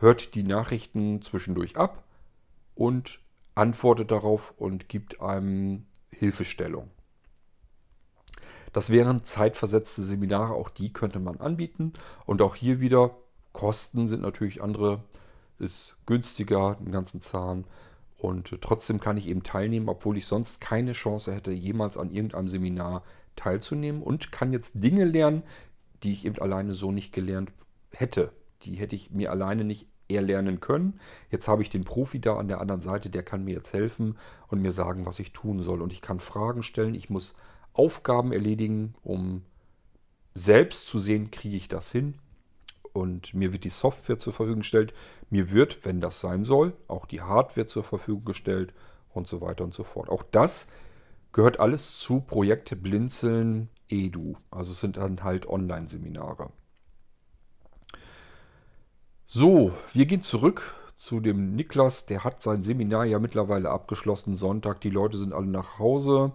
[0.00, 2.04] hört die Nachrichten zwischendurch ab
[2.74, 3.20] und
[3.54, 6.90] antwortet darauf und gibt einem Hilfestellung.
[8.72, 11.92] Das wären zeitversetzte Seminare, auch die könnte man anbieten.
[12.26, 13.16] Und auch hier wieder,
[13.52, 15.02] Kosten sind natürlich andere,
[15.58, 17.64] ist günstiger, den ganzen Zahn.
[18.18, 22.48] Und trotzdem kann ich eben teilnehmen, obwohl ich sonst keine Chance hätte, jemals an irgendeinem
[22.48, 23.04] Seminar
[23.36, 24.02] teilzunehmen.
[24.02, 25.42] Und kann jetzt Dinge lernen,
[26.02, 27.52] die ich eben alleine so nicht gelernt
[27.90, 28.32] hätte.
[28.62, 30.98] Die hätte ich mir alleine nicht erlernen können.
[31.30, 34.16] Jetzt habe ich den Profi da an der anderen Seite, der kann mir jetzt helfen
[34.48, 35.82] und mir sagen, was ich tun soll.
[35.82, 37.34] Und ich kann Fragen stellen, ich muss
[37.78, 39.42] Aufgaben erledigen, um
[40.34, 42.14] selbst zu sehen, kriege ich das hin.
[42.92, 44.92] Und mir wird die Software zur Verfügung gestellt.
[45.30, 48.72] Mir wird, wenn das sein soll, auch die Hardware zur Verfügung gestellt
[49.14, 50.08] und so weiter und so fort.
[50.08, 50.68] Auch das
[51.32, 54.36] gehört alles zu Projekt Blinzeln Edu.
[54.50, 56.50] Also es sind dann halt Online-Seminare.
[59.24, 62.06] So, wir gehen zurück zu dem Niklas.
[62.06, 64.36] Der hat sein Seminar ja mittlerweile abgeschlossen.
[64.36, 66.32] Sonntag, die Leute sind alle nach Hause.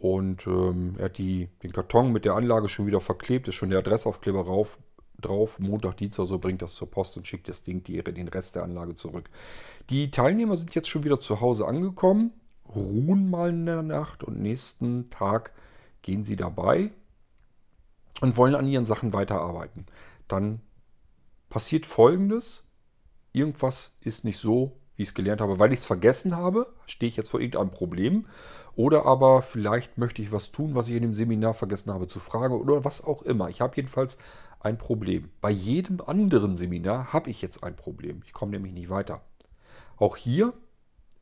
[0.00, 3.48] Und ähm, er hat die, den Karton mit der Anlage schon wieder verklebt.
[3.48, 4.78] Ist schon der Adressaufkleber rauf,
[5.20, 5.58] drauf.
[5.58, 8.62] Montag, Dienstag so bringt das zur Post und schickt das Ding die, den Rest der
[8.62, 9.28] Anlage zurück.
[9.90, 12.32] Die Teilnehmer sind jetzt schon wieder zu Hause angekommen.
[12.74, 15.52] Ruhen mal in der Nacht und nächsten Tag
[16.00, 16.92] gehen sie dabei
[18.22, 19.84] und wollen an ihren Sachen weiterarbeiten.
[20.28, 20.60] Dann
[21.50, 22.64] passiert Folgendes.
[23.32, 26.66] Irgendwas ist nicht so, wie ich es gelernt habe, weil ich es vergessen habe.
[26.84, 28.26] Stehe ich jetzt vor irgendeinem Problem.
[28.76, 32.20] Oder aber vielleicht möchte ich was tun, was ich in dem Seminar vergessen habe zu
[32.20, 32.52] fragen.
[32.52, 33.48] Oder was auch immer.
[33.48, 34.18] Ich habe jedenfalls
[34.60, 35.30] ein Problem.
[35.40, 38.20] Bei jedem anderen Seminar habe ich jetzt ein Problem.
[38.26, 39.22] Ich komme nämlich nicht weiter.
[39.96, 40.52] Auch hier,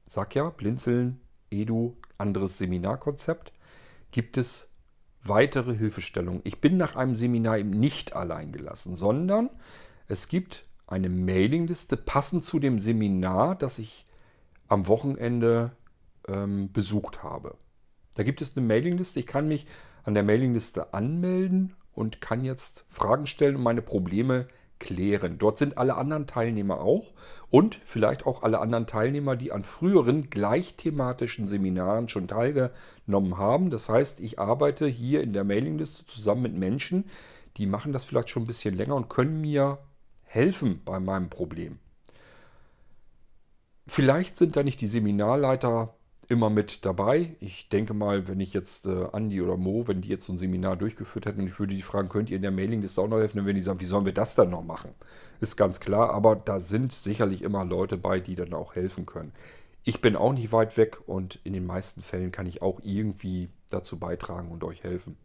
[0.09, 3.53] sag ja, Blinzeln, Edu, anderes Seminarkonzept,
[4.11, 4.67] gibt es
[5.23, 6.41] weitere Hilfestellungen.
[6.43, 9.51] Ich bin nach einem Seminar eben nicht allein gelassen, sondern
[10.09, 14.07] es gibt eine Mailingliste passend zu dem Seminar, das ich
[14.69, 15.73] am Wochenende
[16.27, 17.57] ähm, besucht habe.
[18.17, 19.21] Da gibt es eine Mailingliste.
[19.21, 19.67] Ich kann mich
[20.03, 24.49] an der Mailingliste anmelden und kann jetzt Fragen stellen und meine Probleme
[24.79, 25.39] klären.
[25.39, 27.13] Dort sind alle anderen Teilnehmer auch
[27.51, 33.71] und vielleicht auch alle anderen Teilnehmer, die an früheren gleichthematischen Seminaren schon teilgenommen haben.
[33.71, 37.05] Das heißt, ich arbeite hier in der Mailingliste zusammen mit Menschen,
[37.57, 39.79] die machen das vielleicht schon ein bisschen länger und können mir
[40.29, 41.79] helfen bei meinem Problem.
[43.87, 45.95] Vielleicht sind da nicht die Seminarleiter
[46.29, 47.37] immer mit dabei.
[47.41, 50.39] Ich denke mal, wenn ich jetzt äh, Andi oder Mo, wenn die jetzt so ein
[50.39, 53.17] Seminar durchgeführt hätten und ich würde die fragen, könnt ihr in der Mailingliste auch noch
[53.17, 54.91] helfen, würden die sagen, wie sollen wir das dann noch machen?
[55.41, 59.33] Ist ganz klar, aber da sind sicherlich immer Leute bei, die dann auch helfen können.
[59.85, 63.49] Ich bin auch nicht weit weg und in den meisten Fällen kann ich auch irgendwie
[63.71, 65.17] dazu beitragen und euch helfen.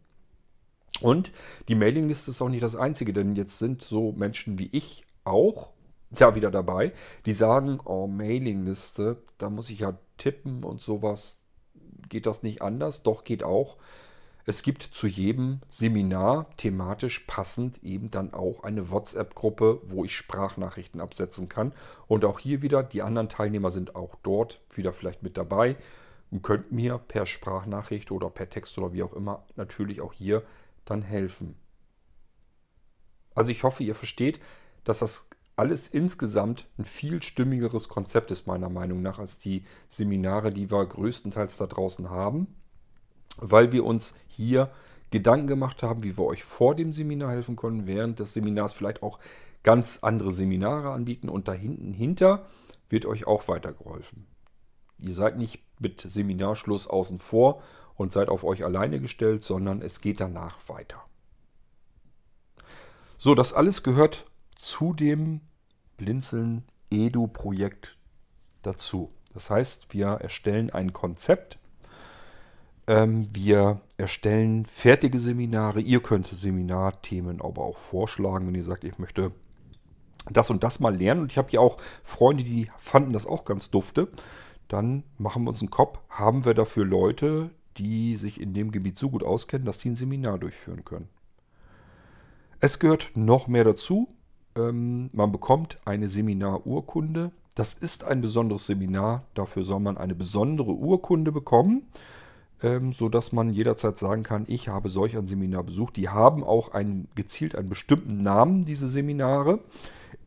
[1.00, 1.32] Und
[1.68, 5.70] die Mailingliste ist auch nicht das Einzige, denn jetzt sind so Menschen wie ich auch
[6.18, 6.92] ja wieder dabei,
[7.26, 11.40] die sagen, oh, Mailingliste, da muss ich ja tippen und sowas.
[12.08, 13.02] Geht das nicht anders?
[13.02, 13.76] Doch, geht auch.
[14.46, 21.00] Es gibt zu jedem Seminar thematisch passend eben dann auch eine WhatsApp-Gruppe, wo ich Sprachnachrichten
[21.00, 21.72] absetzen kann.
[22.08, 25.76] Und auch hier wieder, die anderen Teilnehmer sind auch dort wieder vielleicht mit dabei
[26.30, 30.42] und könnt mir per Sprachnachricht oder per Text oder wie auch immer natürlich auch hier
[30.84, 31.56] dann helfen.
[33.34, 34.40] Also ich hoffe, ihr versteht,
[34.84, 40.52] dass das alles insgesamt ein viel stimmigeres Konzept ist meiner Meinung nach als die Seminare,
[40.52, 42.48] die wir größtenteils da draußen haben
[43.36, 44.70] weil wir uns hier
[45.10, 49.02] Gedanken gemacht haben, wie wir euch vor dem Seminar helfen können, während des Seminars vielleicht
[49.02, 49.18] auch
[49.62, 52.46] ganz andere Seminare anbieten und da hinten hinter
[52.88, 54.26] wird euch auch weitergeholfen.
[55.04, 57.62] Ihr seid nicht mit Seminarschluss außen vor
[57.96, 61.02] und seid auf euch alleine gestellt, sondern es geht danach weiter.
[63.16, 65.40] So, das alles gehört zu dem
[65.96, 67.96] Blinzeln Edu-Projekt
[68.62, 69.12] dazu.
[69.32, 71.58] Das heißt, wir erstellen ein Konzept
[72.86, 75.80] ähm, wir erstellen fertige Seminare.
[75.80, 79.32] Ihr könnt Seminarthemen aber auch vorschlagen, wenn ihr sagt, ich möchte
[80.30, 81.22] das und das mal lernen.
[81.22, 84.08] Und ich habe hier auch Freunde, die fanden das auch ganz dufte.
[84.68, 85.98] Dann machen wir uns einen Kopf.
[86.08, 89.96] Haben wir dafür Leute, die sich in dem Gebiet so gut auskennen, dass sie ein
[89.96, 91.08] Seminar durchführen können.
[92.60, 94.08] Es gehört noch mehr dazu.
[94.56, 97.32] Ähm, man bekommt eine Seminarurkunde.
[97.54, 99.24] Das ist ein besonderes Seminar.
[99.34, 101.82] Dafür soll man eine besondere Urkunde bekommen
[102.64, 105.96] ähm, sodass man jederzeit sagen kann, ich habe solch ein Seminar besucht.
[105.96, 109.60] Die haben auch einen, gezielt einen bestimmten Namen, diese Seminare.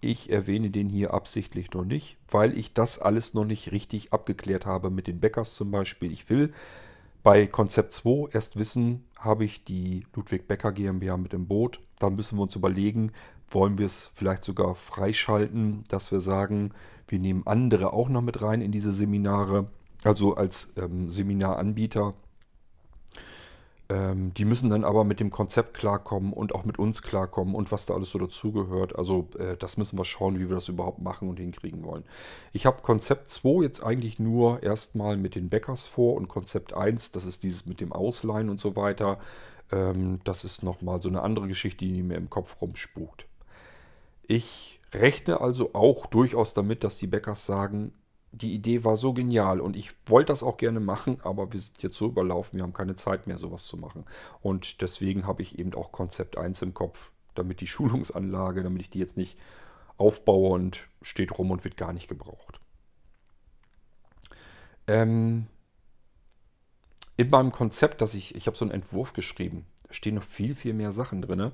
[0.02, 4.65] Ich erwähne den hier absichtlich noch nicht, weil ich das alles noch nicht richtig abgeklärt
[4.65, 6.11] habe mit den Bäckers zum Beispiel.
[6.11, 6.53] Ich will
[7.24, 11.82] bei Konzept 2 erst wissen, habe ich die Ludwig Becker GmbH mit im Boot.
[11.99, 13.11] Dann müssen wir uns überlegen,
[13.49, 16.72] wollen wir es vielleicht sogar freischalten, dass wir sagen,
[17.07, 19.68] wir nehmen andere auch noch mit rein in diese Seminare,
[20.03, 22.14] also als ähm, Seminaranbieter.
[23.90, 27.72] Ähm, die müssen dann aber mit dem Konzept klarkommen und auch mit uns klarkommen und
[27.72, 28.98] was da alles so dazugehört.
[28.98, 32.04] Also äh, das müssen wir schauen, wie wir das überhaupt machen und hinkriegen wollen.
[32.52, 37.12] Ich habe Konzept 2 jetzt eigentlich nur erstmal mit den Bäckers vor und Konzept 1,
[37.12, 39.20] das ist dieses mit dem Ausleihen und so weiter.
[39.72, 43.26] Ähm, das ist nochmal so eine andere Geschichte, die mir im Kopf rumspukt.
[44.24, 47.94] Ich rechne also auch durchaus damit, dass die Bäckers sagen,
[48.32, 51.82] die Idee war so genial und ich wollte das auch gerne machen, aber wir sind
[51.82, 54.06] jetzt so überlaufen, wir haben keine Zeit mehr, sowas zu machen.
[54.41, 58.90] Und deswegen habe ich eben auch Konzept 1 im Kopf, damit die Schulungsanlage, damit ich
[58.90, 59.38] die jetzt nicht
[59.98, 62.60] aufbaue und steht rum und wird gar nicht gebraucht.
[64.88, 65.48] Ähm,
[67.18, 70.74] in meinem Konzept, dass ich, ich habe so einen Entwurf geschrieben, stehen noch viel, viel
[70.74, 71.52] mehr Sachen drin.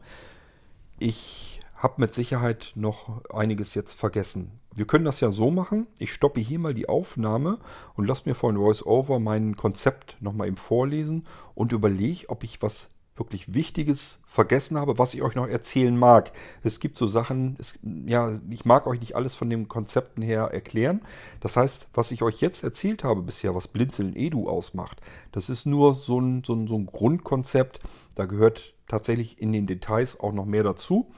[1.00, 4.60] Ich habe mit Sicherheit noch einiges jetzt vergessen.
[4.76, 5.88] Wir können das ja so machen.
[6.00, 7.60] Ich stoppe hier mal die Aufnahme
[7.96, 12.90] und lasse mir von VoiceOver mein Konzept nochmal eben vorlesen und überlege, ob ich was
[13.16, 16.32] wirklich Wichtiges vergessen habe, was ich euch noch erzählen mag.
[16.64, 20.50] Es gibt so Sachen, es, ja, ich mag euch nicht alles von den Konzepten her
[20.52, 21.02] erklären.
[21.40, 25.02] Das heißt, was ich euch jetzt erzählt habe bisher, was Blinzeln Edu ausmacht,
[25.32, 27.82] das ist nur so ein, so ein, so ein Grundkonzept.
[28.16, 31.12] Da gehört tatsächlich in den Details auch noch mehr dazu.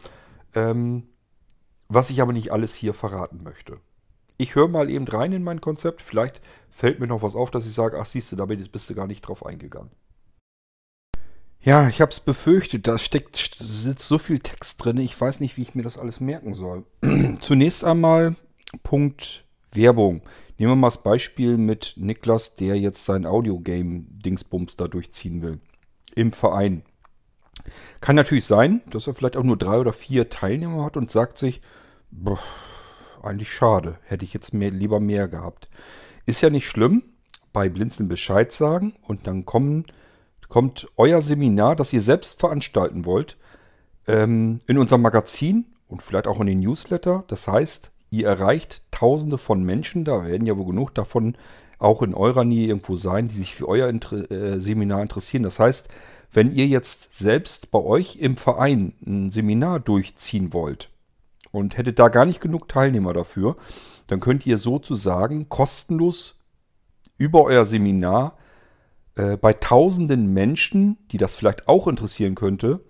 [0.53, 1.03] Ähm,
[1.87, 3.79] was ich aber nicht alles hier verraten möchte.
[4.37, 6.01] Ich höre mal eben rein in mein Konzept.
[6.01, 8.95] Vielleicht fällt mir noch was auf, dass ich sage, ach siehst du, da bist du
[8.95, 9.91] gar nicht drauf eingegangen.
[11.61, 12.85] Ja, ich habe es befürchtet.
[12.85, 14.97] Da steckt, sitzt so viel Text drin.
[14.97, 16.83] Ich weiß nicht, wie ich mir das alles merken soll.
[17.41, 18.35] Zunächst einmal
[18.83, 20.21] Punkt Werbung.
[20.57, 25.59] Nehmen wir mal das Beispiel mit Niklas, der jetzt sein Audio-Game-Dingsbums da durchziehen will.
[26.15, 26.83] Im Verein.
[28.01, 31.37] Kann natürlich sein, dass er vielleicht auch nur drei oder vier Teilnehmer hat und sagt
[31.37, 31.61] sich,
[32.11, 32.39] boah,
[33.23, 35.67] eigentlich schade, hätte ich jetzt mehr, lieber mehr gehabt.
[36.25, 37.03] Ist ja nicht schlimm,
[37.53, 39.85] bei Blinzeln Bescheid sagen und dann kommen,
[40.49, 43.37] kommt euer Seminar, das ihr selbst veranstalten wollt,
[44.07, 47.23] ähm, in unserem Magazin und vielleicht auch in den Newsletter.
[47.27, 51.35] Das heißt, ihr erreicht tausende von Menschen, da werden ja wohl genug davon
[51.77, 55.43] auch in eurer Nähe irgendwo sein, die sich für euer Inter äh, Seminar interessieren.
[55.43, 55.89] Das heißt,
[56.35, 60.89] wenn ihr jetzt selbst bei euch im Verein ein Seminar durchziehen wollt
[61.51, 63.55] und hättet da gar nicht genug Teilnehmer dafür,
[64.07, 66.35] dann könnt ihr sozusagen kostenlos
[67.17, 68.37] über euer Seminar
[69.15, 72.81] äh, bei tausenden Menschen, die das vielleicht auch interessieren könnte,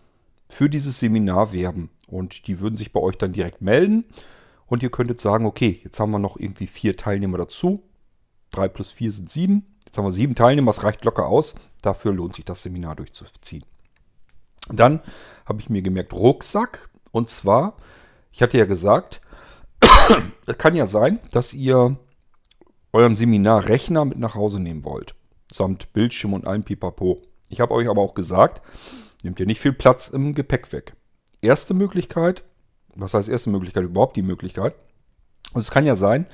[0.50, 1.92] für dieses Seminar werben.
[2.08, 4.06] Und die würden sich bei euch dann direkt melden.
[4.66, 7.84] Und ihr könntet sagen, okay, jetzt haben wir noch irgendwie vier Teilnehmer dazu.
[8.50, 9.75] Drei plus vier sind sieben.
[9.96, 11.56] Jetzt haben wir sieben Teilnehmer, das reicht locker aus.
[11.82, 13.64] Dafür lohnt sich das Seminar durchzuziehen.
[14.68, 15.02] Dann
[15.46, 16.90] habe ich mir gemerkt, Rucksack.
[17.14, 17.78] Und zwar,
[18.34, 19.22] ich hatte ja gesagt,
[20.48, 21.98] es kann ja sein, dass ihr
[22.92, 25.16] euren Seminarrechner mit nach Hause nehmen wollt.
[25.50, 27.22] Samt Bildschirm und allem Pipapo.
[27.48, 28.62] Ich habe euch aber auch gesagt,
[29.24, 30.98] nehmt ihr nicht viel Platz im Gepäck weg.
[31.40, 32.44] Erste Möglichkeit,
[32.96, 33.86] was heißt erste Möglichkeit?
[33.86, 34.76] Überhaupt die Möglichkeit.
[35.54, 36.26] Und es kann ja sein,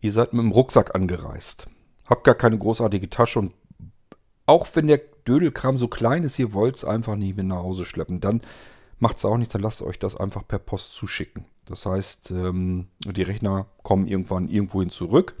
[0.00, 1.68] ihr seid mit dem Rucksack angereist.
[2.08, 3.52] Habt gar keine großartige Tasche und
[4.46, 7.84] auch wenn der Dödelkram so klein ist, ihr wollt es einfach nicht mit nach Hause
[7.84, 8.42] schleppen, dann
[8.98, 11.46] macht es auch nichts, dann lasst euch das einfach per Post zuschicken.
[11.64, 15.34] Das heißt, ähm, die Rechner kommen irgendwann irgendwohin zurück.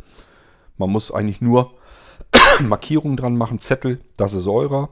[0.76, 1.74] Man muss eigentlich nur
[2.60, 4.90] Markierungen dran machen, Zettel, das ist eurer.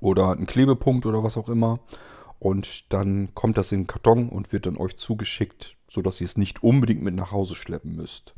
[0.00, 1.80] Oder ein Klebepunkt oder was auch immer.
[2.38, 6.36] Und dann kommt das in den Karton und wird dann euch zugeschickt, sodass ihr es
[6.36, 8.34] nicht unbedingt mit nach Hause schleppen müsst.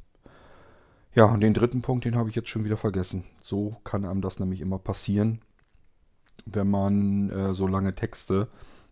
[1.17, 3.25] Ja, und den dritten Punkt, den habe ich jetzt schon wieder vergessen.
[3.41, 5.41] So kann einem das nämlich immer passieren,
[6.45, 8.49] wenn man äh, so lange Texte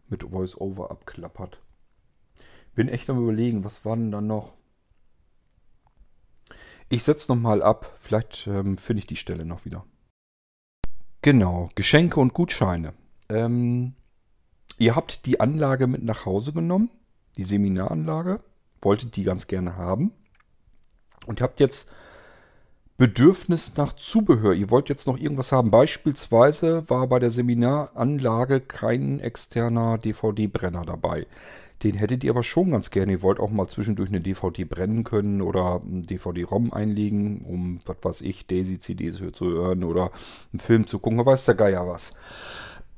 [0.08, 1.60] mit VoiceOver abklappert.
[2.74, 4.54] Bin echt am überlegen, was war denn dann noch?
[6.88, 9.84] Ich setze nochmal ab, vielleicht ähm, finde ich die Stelle noch wieder.
[11.20, 12.94] Genau, Geschenke und Gutscheine.
[13.28, 13.92] Ähm,
[14.78, 16.88] ihr habt die Anlage mit nach Hause genommen,
[17.36, 18.42] die Seminaranlage,
[18.80, 20.10] wolltet die ganz gerne haben
[21.26, 21.90] und habt jetzt
[22.96, 24.52] Bedürfnis nach Zubehör.
[24.52, 25.72] Ihr wollt jetzt noch irgendwas haben.
[25.72, 31.26] Beispielsweise war bei der Seminaranlage kein externer DVD-Brenner dabei.
[31.82, 33.10] Den hättet ihr aber schon ganz gerne.
[33.10, 37.96] Ihr wollt auch mal zwischendurch eine DVD brennen können oder ein DVD-ROM einlegen, um, was
[38.00, 40.12] weiß ich, Daisy-CDs zu hören oder
[40.52, 41.26] einen Film zu gucken.
[41.26, 42.14] Weiß der Geier was.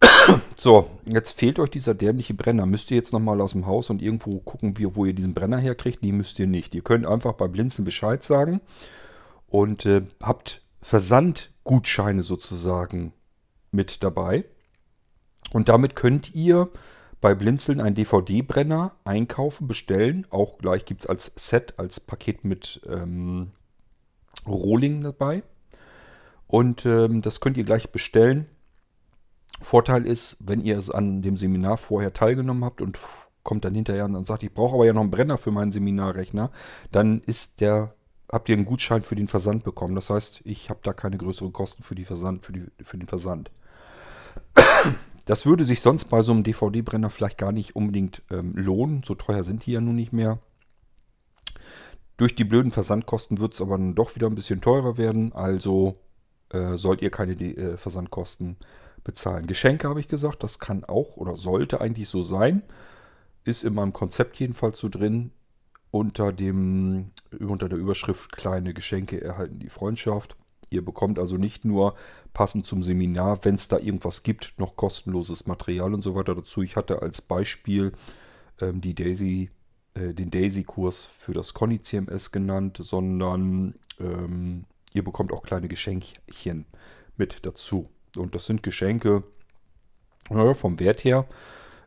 [0.59, 2.67] So, jetzt fehlt euch dieser dämliche Brenner.
[2.67, 6.03] Müsst ihr jetzt nochmal aus dem Haus und irgendwo gucken, wo ihr diesen Brenner herkriegt?
[6.03, 6.75] Nee, müsst ihr nicht.
[6.75, 8.61] Ihr könnt einfach bei Blinzen Bescheid sagen
[9.49, 13.13] und äh, habt Versandgutscheine sozusagen
[13.71, 14.45] mit dabei.
[15.53, 16.71] Und damit könnt ihr
[17.21, 20.27] bei Blinzeln einen DVD-Brenner einkaufen, bestellen.
[20.31, 23.53] Auch gleich gibt es als Set, als Paket mit ähm,
[24.47, 25.43] Rohling dabei.
[26.47, 28.47] Und ähm, das könnt ihr gleich bestellen.
[29.61, 32.99] Vorteil ist, wenn ihr es an dem Seminar vorher teilgenommen habt und
[33.43, 36.51] kommt dann hinterher und sagt, ich brauche aber ja noch einen Brenner für meinen Seminarrechner,
[36.93, 37.95] dann ist der
[38.31, 39.95] habt ihr einen Gutschein für den Versand bekommen.
[39.95, 43.09] Das heißt, ich habe da keine größeren Kosten für, die Versand, für, die, für den
[43.09, 43.51] Versand.
[45.25, 49.03] Das würde sich sonst bei so einem DVD-Brenner vielleicht gar nicht unbedingt ähm, lohnen.
[49.05, 50.39] So teuer sind die ja nun nicht mehr.
[52.17, 55.33] Durch die blöden Versandkosten wird es aber dann doch wieder ein bisschen teurer werden.
[55.33, 55.97] Also
[56.51, 58.57] äh, sollt ihr keine äh, Versandkosten
[59.03, 59.47] bezahlen.
[59.47, 62.63] Geschenke habe ich gesagt, das kann auch oder sollte eigentlich so sein.
[63.45, 65.33] Ist in meinem Konzept jedenfalls so drin
[65.97, 70.37] unter, dem, unter der Überschrift Kleine Geschenke erhalten die Freundschaft.
[70.71, 71.95] Ihr bekommt also nicht nur
[72.33, 76.63] passend zum Seminar, wenn es da irgendwas gibt, noch kostenloses Material und so weiter dazu.
[76.63, 77.93] Ich hatte als Beispiel
[78.61, 79.51] ähm, die Daisy,
[79.95, 86.67] äh, den Daisy-Kurs für das Conny CMS genannt, sondern ähm, ihr bekommt auch kleine Geschenkchen
[87.17, 87.89] mit dazu.
[88.17, 89.23] Und das sind Geschenke
[90.31, 91.27] naja, vom Wert her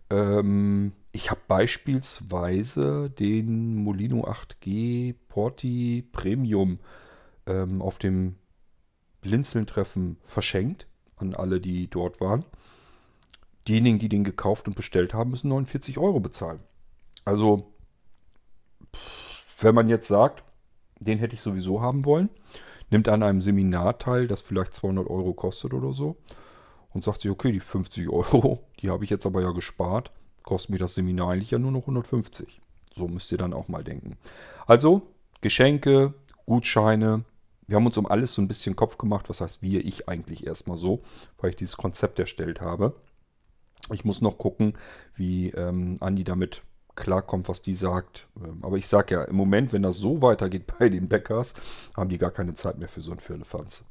[0.09, 6.79] ähm, ich habe beispielsweise den Molino 8G Porti Premium
[7.47, 8.35] ähm, auf dem
[9.21, 10.87] Blinzeln-Treffen verschenkt
[11.17, 12.45] an alle, die dort waren.
[13.67, 16.61] Diejenigen, die den gekauft und bestellt haben, müssen 49 Euro bezahlen.
[17.25, 17.73] Also,
[19.59, 20.43] wenn man jetzt sagt,
[20.99, 22.29] den hätte ich sowieso haben wollen,
[22.89, 26.17] nimmt an einem Seminar teil, das vielleicht 200 Euro kostet oder so,
[26.91, 30.11] und sagt sich, okay, die 50 Euro, die habe ich jetzt aber ja gespart,
[30.43, 32.61] kostet mir das Seminar eigentlich ja nur noch 150.
[32.95, 34.17] So müsst ihr dann auch mal denken.
[34.65, 35.03] Also
[35.41, 36.13] Geschenke,
[36.45, 37.23] Gutscheine.
[37.67, 39.29] Wir haben uns um alles so ein bisschen Kopf gemacht.
[39.29, 39.85] Was heißt wir?
[39.85, 41.03] Ich eigentlich erstmal so,
[41.37, 42.95] weil ich dieses Konzept erstellt habe.
[43.93, 44.73] Ich muss noch gucken,
[45.15, 46.61] wie ähm, Andi damit
[46.95, 48.27] klarkommt, was die sagt.
[48.43, 51.53] Ähm, aber ich sage ja, im Moment, wenn das so weitergeht bei den Bäckers,
[51.95, 53.85] haben die gar keine Zeit mehr für so ein Firlefanz.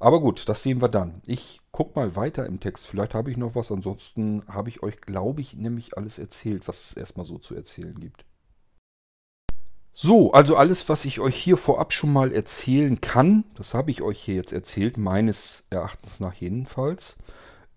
[0.00, 1.20] Aber gut, das sehen wir dann.
[1.26, 2.86] Ich gucke mal weiter im Text.
[2.86, 3.70] Vielleicht habe ich noch was.
[3.70, 7.94] Ansonsten habe ich euch, glaube ich, nämlich alles erzählt, was es erstmal so zu erzählen
[8.00, 8.24] gibt.
[9.92, 14.00] So, also alles, was ich euch hier vorab schon mal erzählen kann, das habe ich
[14.00, 17.18] euch hier jetzt erzählt, meines Erachtens nach jedenfalls.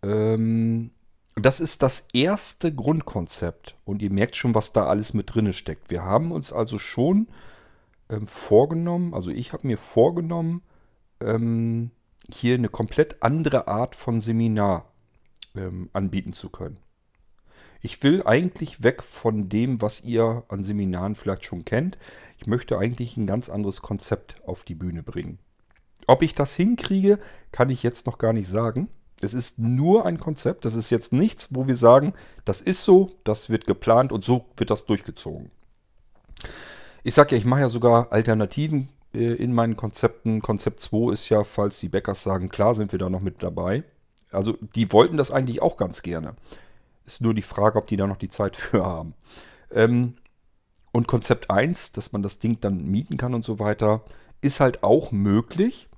[0.02, 0.92] Ähm,
[1.36, 5.90] das ist das erste Grundkonzept und ihr merkt schon, was da alles mit drin steckt.
[5.90, 7.28] Wir haben uns also schon
[8.10, 10.62] ähm, vorgenommen, also ich habe mir vorgenommen,
[11.20, 11.92] ähm,
[12.32, 14.92] hier eine komplett andere Art von Seminar
[15.56, 16.78] ähm, anbieten zu können.
[17.82, 21.98] Ich will eigentlich weg von dem, was ihr an Seminaren vielleicht schon kennt.
[22.38, 25.38] Ich möchte eigentlich ein ganz anderes Konzept auf die Bühne bringen.
[26.08, 27.20] Ob ich das hinkriege,
[27.52, 28.88] kann ich jetzt noch gar nicht sagen.
[29.22, 30.64] Es ist nur ein Konzept.
[30.64, 32.14] Das ist jetzt nichts, wo wir sagen,
[32.46, 35.52] das ist so, das wird geplant und so wird das durchgezogen.
[37.04, 40.42] Ich sage ja, ich mache ja sogar Alternativen äh, in meinen Konzepten.
[40.42, 43.84] Konzept 2 ist ja, falls die Bäckers sagen, klar sind wir da noch mit dabei.
[44.32, 46.36] Also die wollten das eigentlich auch ganz gerne.
[47.06, 49.14] Ist nur die Frage, ob die da noch die Zeit für haben.
[49.72, 50.16] Ähm,
[50.92, 54.04] und Konzept 1, dass man das Ding dann mieten kann und so weiter,
[54.42, 55.90] ist halt auch möglich.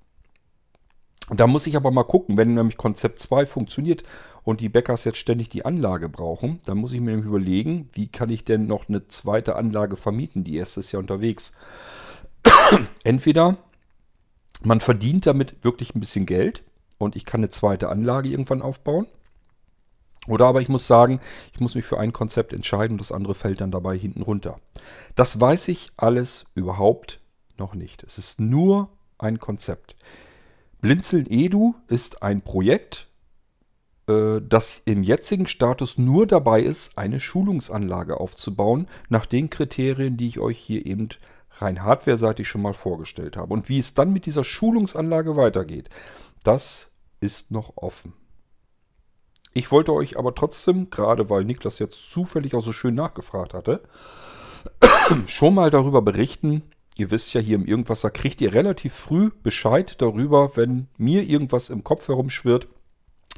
[1.29, 4.03] Da muss ich aber mal gucken, wenn nämlich Konzept 2 funktioniert
[4.43, 8.07] und die Bäckers jetzt ständig die Anlage brauchen, dann muss ich mir nämlich überlegen, wie
[8.07, 10.43] kann ich denn noch eine zweite Anlage vermieten?
[10.43, 11.51] Die erste ist ja unterwegs.
[13.03, 13.57] Entweder
[14.63, 16.63] man verdient damit wirklich ein bisschen Geld
[16.97, 19.07] und ich kann eine zweite Anlage irgendwann aufbauen.
[20.27, 21.19] Oder aber ich muss sagen,
[21.53, 24.59] ich muss mich für ein Konzept entscheiden und das andere fällt dann dabei hinten runter.
[25.15, 27.19] Das weiß ich alles überhaupt
[27.57, 28.03] noch nicht.
[28.03, 29.95] Es ist nur ein Konzept.
[30.81, 33.07] Blinzeln Edu ist ein Projekt,
[34.07, 40.27] äh, das im jetzigen Status nur dabei ist, eine Schulungsanlage aufzubauen, nach den Kriterien, die
[40.27, 41.09] ich euch hier eben
[41.57, 43.53] rein hardware-seitig schon mal vorgestellt habe.
[43.53, 45.89] Und wie es dann mit dieser Schulungsanlage weitergeht,
[46.43, 48.13] das ist noch offen.
[49.53, 53.83] Ich wollte euch aber trotzdem, gerade weil Niklas jetzt zufällig auch so schön nachgefragt hatte,
[55.27, 56.63] schon mal darüber berichten.
[56.97, 61.69] Ihr wisst ja, hier im Irgendwasser kriegt ihr relativ früh Bescheid darüber, wenn mir irgendwas
[61.69, 62.67] im Kopf herumschwirrt.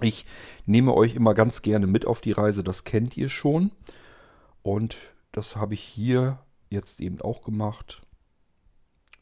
[0.01, 0.25] Ich
[0.65, 3.71] nehme euch immer ganz gerne mit auf die Reise, das kennt ihr schon.
[4.63, 4.97] Und
[5.31, 6.39] das habe ich hier
[6.69, 8.01] jetzt eben auch gemacht.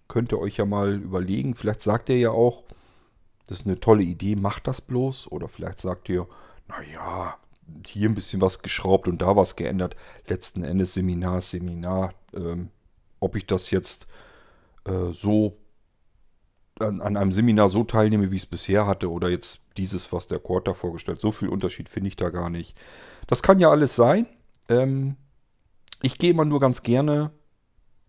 [0.08, 1.56] Könnt ihr euch ja mal überlegen.
[1.56, 2.64] Vielleicht sagt ihr ja auch,
[3.48, 5.32] das ist eine tolle Idee, macht das bloß.
[5.32, 6.28] Oder vielleicht sagt ihr,
[6.68, 7.38] naja,
[7.86, 9.96] hier ein bisschen was geschraubt und da was geändert.
[10.28, 12.14] Letzten Endes Seminar, Seminar.
[12.34, 12.70] Ähm,
[13.20, 14.08] ob ich das jetzt
[14.86, 15.58] äh, so
[16.80, 20.28] an, an, einem Seminar so teilnehme, wie ich es bisher hatte, oder jetzt dieses, was
[20.28, 22.78] der Quarter vorgestellt, so viel Unterschied finde ich da gar nicht.
[23.28, 24.28] Das kann ja alles sein.
[24.70, 25.16] Ähm,
[26.02, 27.32] ich gehe immer nur ganz gerne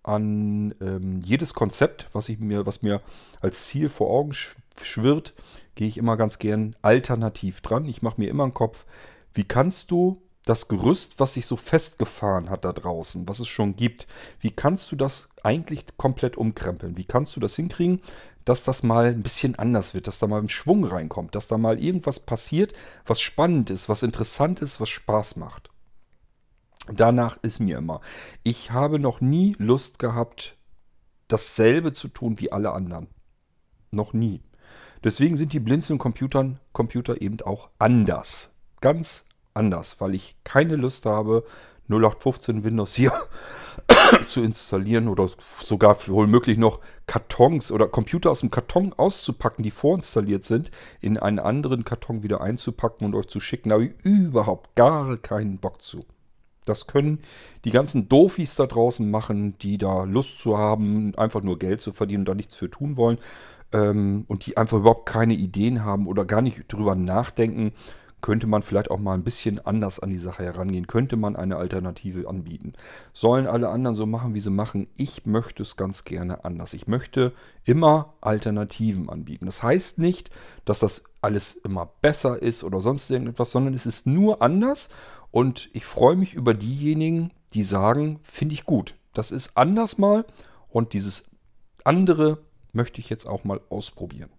[0.07, 3.01] an ähm, jedes Konzept, was ich mir, was mir
[3.41, 4.33] als Ziel vor Augen
[4.81, 5.35] schwirrt,
[5.75, 7.87] gehe ich immer ganz gern alternativ dran.
[7.87, 8.87] Ich mache mir immer einen Kopf,
[9.35, 13.75] wie kannst du das Gerüst, was sich so festgefahren hat da draußen, was es schon
[13.75, 14.07] gibt,
[14.39, 16.97] wie kannst du das eigentlich komplett umkrempeln?
[16.97, 18.01] Wie kannst du das hinkriegen,
[18.45, 21.59] dass das mal ein bisschen anders wird, dass da mal ein Schwung reinkommt, dass da
[21.59, 22.75] mal irgendwas passiert,
[23.05, 25.71] was spannend ist, was interessant ist, was Spaß macht?
[26.93, 28.01] Danach ist mir immer.
[28.43, 30.57] Ich habe noch nie Lust gehabt,
[31.29, 33.09] dasselbe zu tun wie alle anderen.
[33.91, 34.43] Noch nie.
[35.05, 38.57] Deswegen sind die Blinzeln-Computern Computer eben auch anders.
[38.81, 41.45] Ganz anders, weil ich keine Lust habe,
[41.89, 43.13] 0815 Windows hier
[44.27, 45.29] zu installieren oder
[45.63, 51.19] sogar wohl möglich noch Kartons oder Computer aus dem Karton auszupacken, die vorinstalliert sind, in
[51.19, 53.69] einen anderen Karton wieder einzupacken und euch zu schicken.
[53.71, 56.05] Da habe ich überhaupt gar keinen Bock zu.
[56.67, 57.21] Das können
[57.65, 61.93] die ganzen Dofis da draußen machen, die da Lust zu haben, einfach nur Geld zu
[61.93, 63.19] verdienen und da nichts für tun wollen
[63.73, 67.73] ähm, und die einfach überhaupt keine Ideen haben oder gar nicht drüber nachdenken,
[68.23, 71.57] könnte man vielleicht auch mal ein bisschen anders an die Sache herangehen, könnte man eine
[71.57, 72.73] Alternative anbieten.
[73.13, 74.89] Sollen alle anderen so machen, wie sie machen?
[74.97, 76.75] Ich möchte es ganz gerne anders.
[76.75, 77.33] Ich möchte
[77.65, 79.47] immer Alternativen anbieten.
[79.47, 80.31] Das heißt nicht,
[80.65, 84.89] dass das alles immer besser ist oder sonst irgendetwas, sondern es ist nur anders
[85.37, 88.95] und ich freue mich über diejenigen, die sagen, finde ich gut.
[89.13, 90.25] Das ist anders mal
[90.71, 91.25] und dieses
[91.85, 92.39] andere
[92.73, 94.31] möchte ich jetzt auch mal ausprobieren.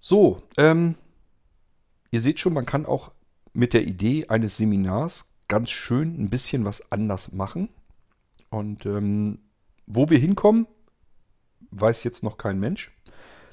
[0.00, 0.94] So, ähm,
[2.10, 3.12] ihr seht schon, man kann auch
[3.52, 7.68] mit der Idee eines Seminars ganz schön ein bisschen was anders machen.
[8.48, 9.38] Und ähm,
[9.86, 10.66] wo wir hinkommen,
[11.72, 12.90] weiß jetzt noch kein Mensch.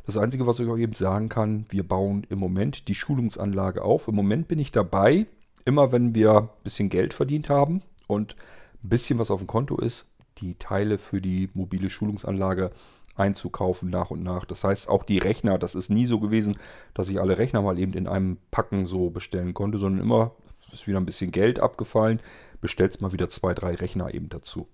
[0.05, 4.07] Das Einzige, was ich euch eben sagen kann, wir bauen im Moment die Schulungsanlage auf.
[4.07, 5.25] Im Moment bin ich dabei,
[5.65, 8.35] immer wenn wir ein bisschen Geld verdient haben und
[8.83, 10.07] ein bisschen was auf dem Konto ist,
[10.37, 12.71] die Teile für die mobile Schulungsanlage
[13.15, 14.45] einzukaufen nach und nach.
[14.45, 16.57] Das heißt, auch die Rechner, das ist nie so gewesen,
[16.93, 20.31] dass ich alle Rechner mal eben in einem Packen so bestellen konnte, sondern immer
[20.75, 22.19] ist wieder ein bisschen Geld abgefallen,
[22.61, 24.67] bestellst mal wieder zwei, drei Rechner eben dazu.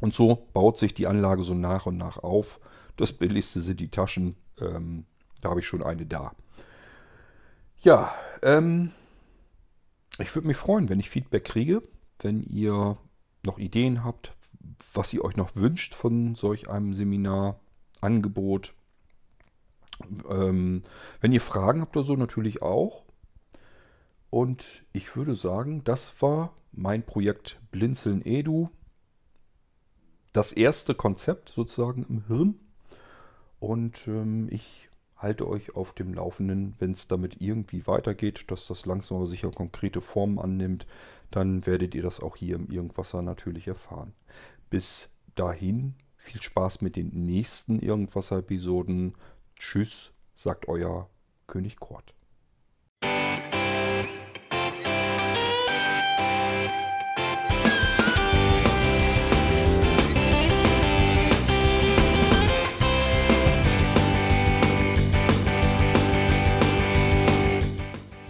[0.00, 2.60] Und so baut sich die Anlage so nach und nach auf.
[2.98, 4.36] Das billigste sind die Taschen.
[4.60, 5.06] Ähm,
[5.40, 6.34] da habe ich schon eine da.
[7.80, 8.12] Ja,
[8.42, 8.90] ähm,
[10.18, 11.82] ich würde mich freuen, wenn ich Feedback kriege,
[12.20, 12.98] wenn ihr
[13.44, 14.34] noch Ideen habt,
[14.92, 18.74] was ihr euch noch wünscht von solch einem Seminarangebot.
[20.28, 20.82] Ähm,
[21.20, 23.04] wenn ihr Fragen habt oder so, natürlich auch.
[24.28, 28.70] Und ich würde sagen, das war mein Projekt Blinzeln Edu.
[30.32, 32.58] Das erste Konzept sozusagen im Hirn.
[33.60, 38.86] Und ähm, ich halte euch auf dem Laufenden, wenn es damit irgendwie weitergeht, dass das
[38.86, 40.86] langsam aber sicher konkrete Formen annimmt,
[41.30, 44.14] dann werdet ihr das auch hier im Irgendwasser natürlich erfahren.
[44.70, 49.14] Bis dahin, viel Spaß mit den nächsten Irgendwasser-Episoden.
[49.56, 51.10] Tschüss, sagt euer
[51.46, 52.14] König Kort.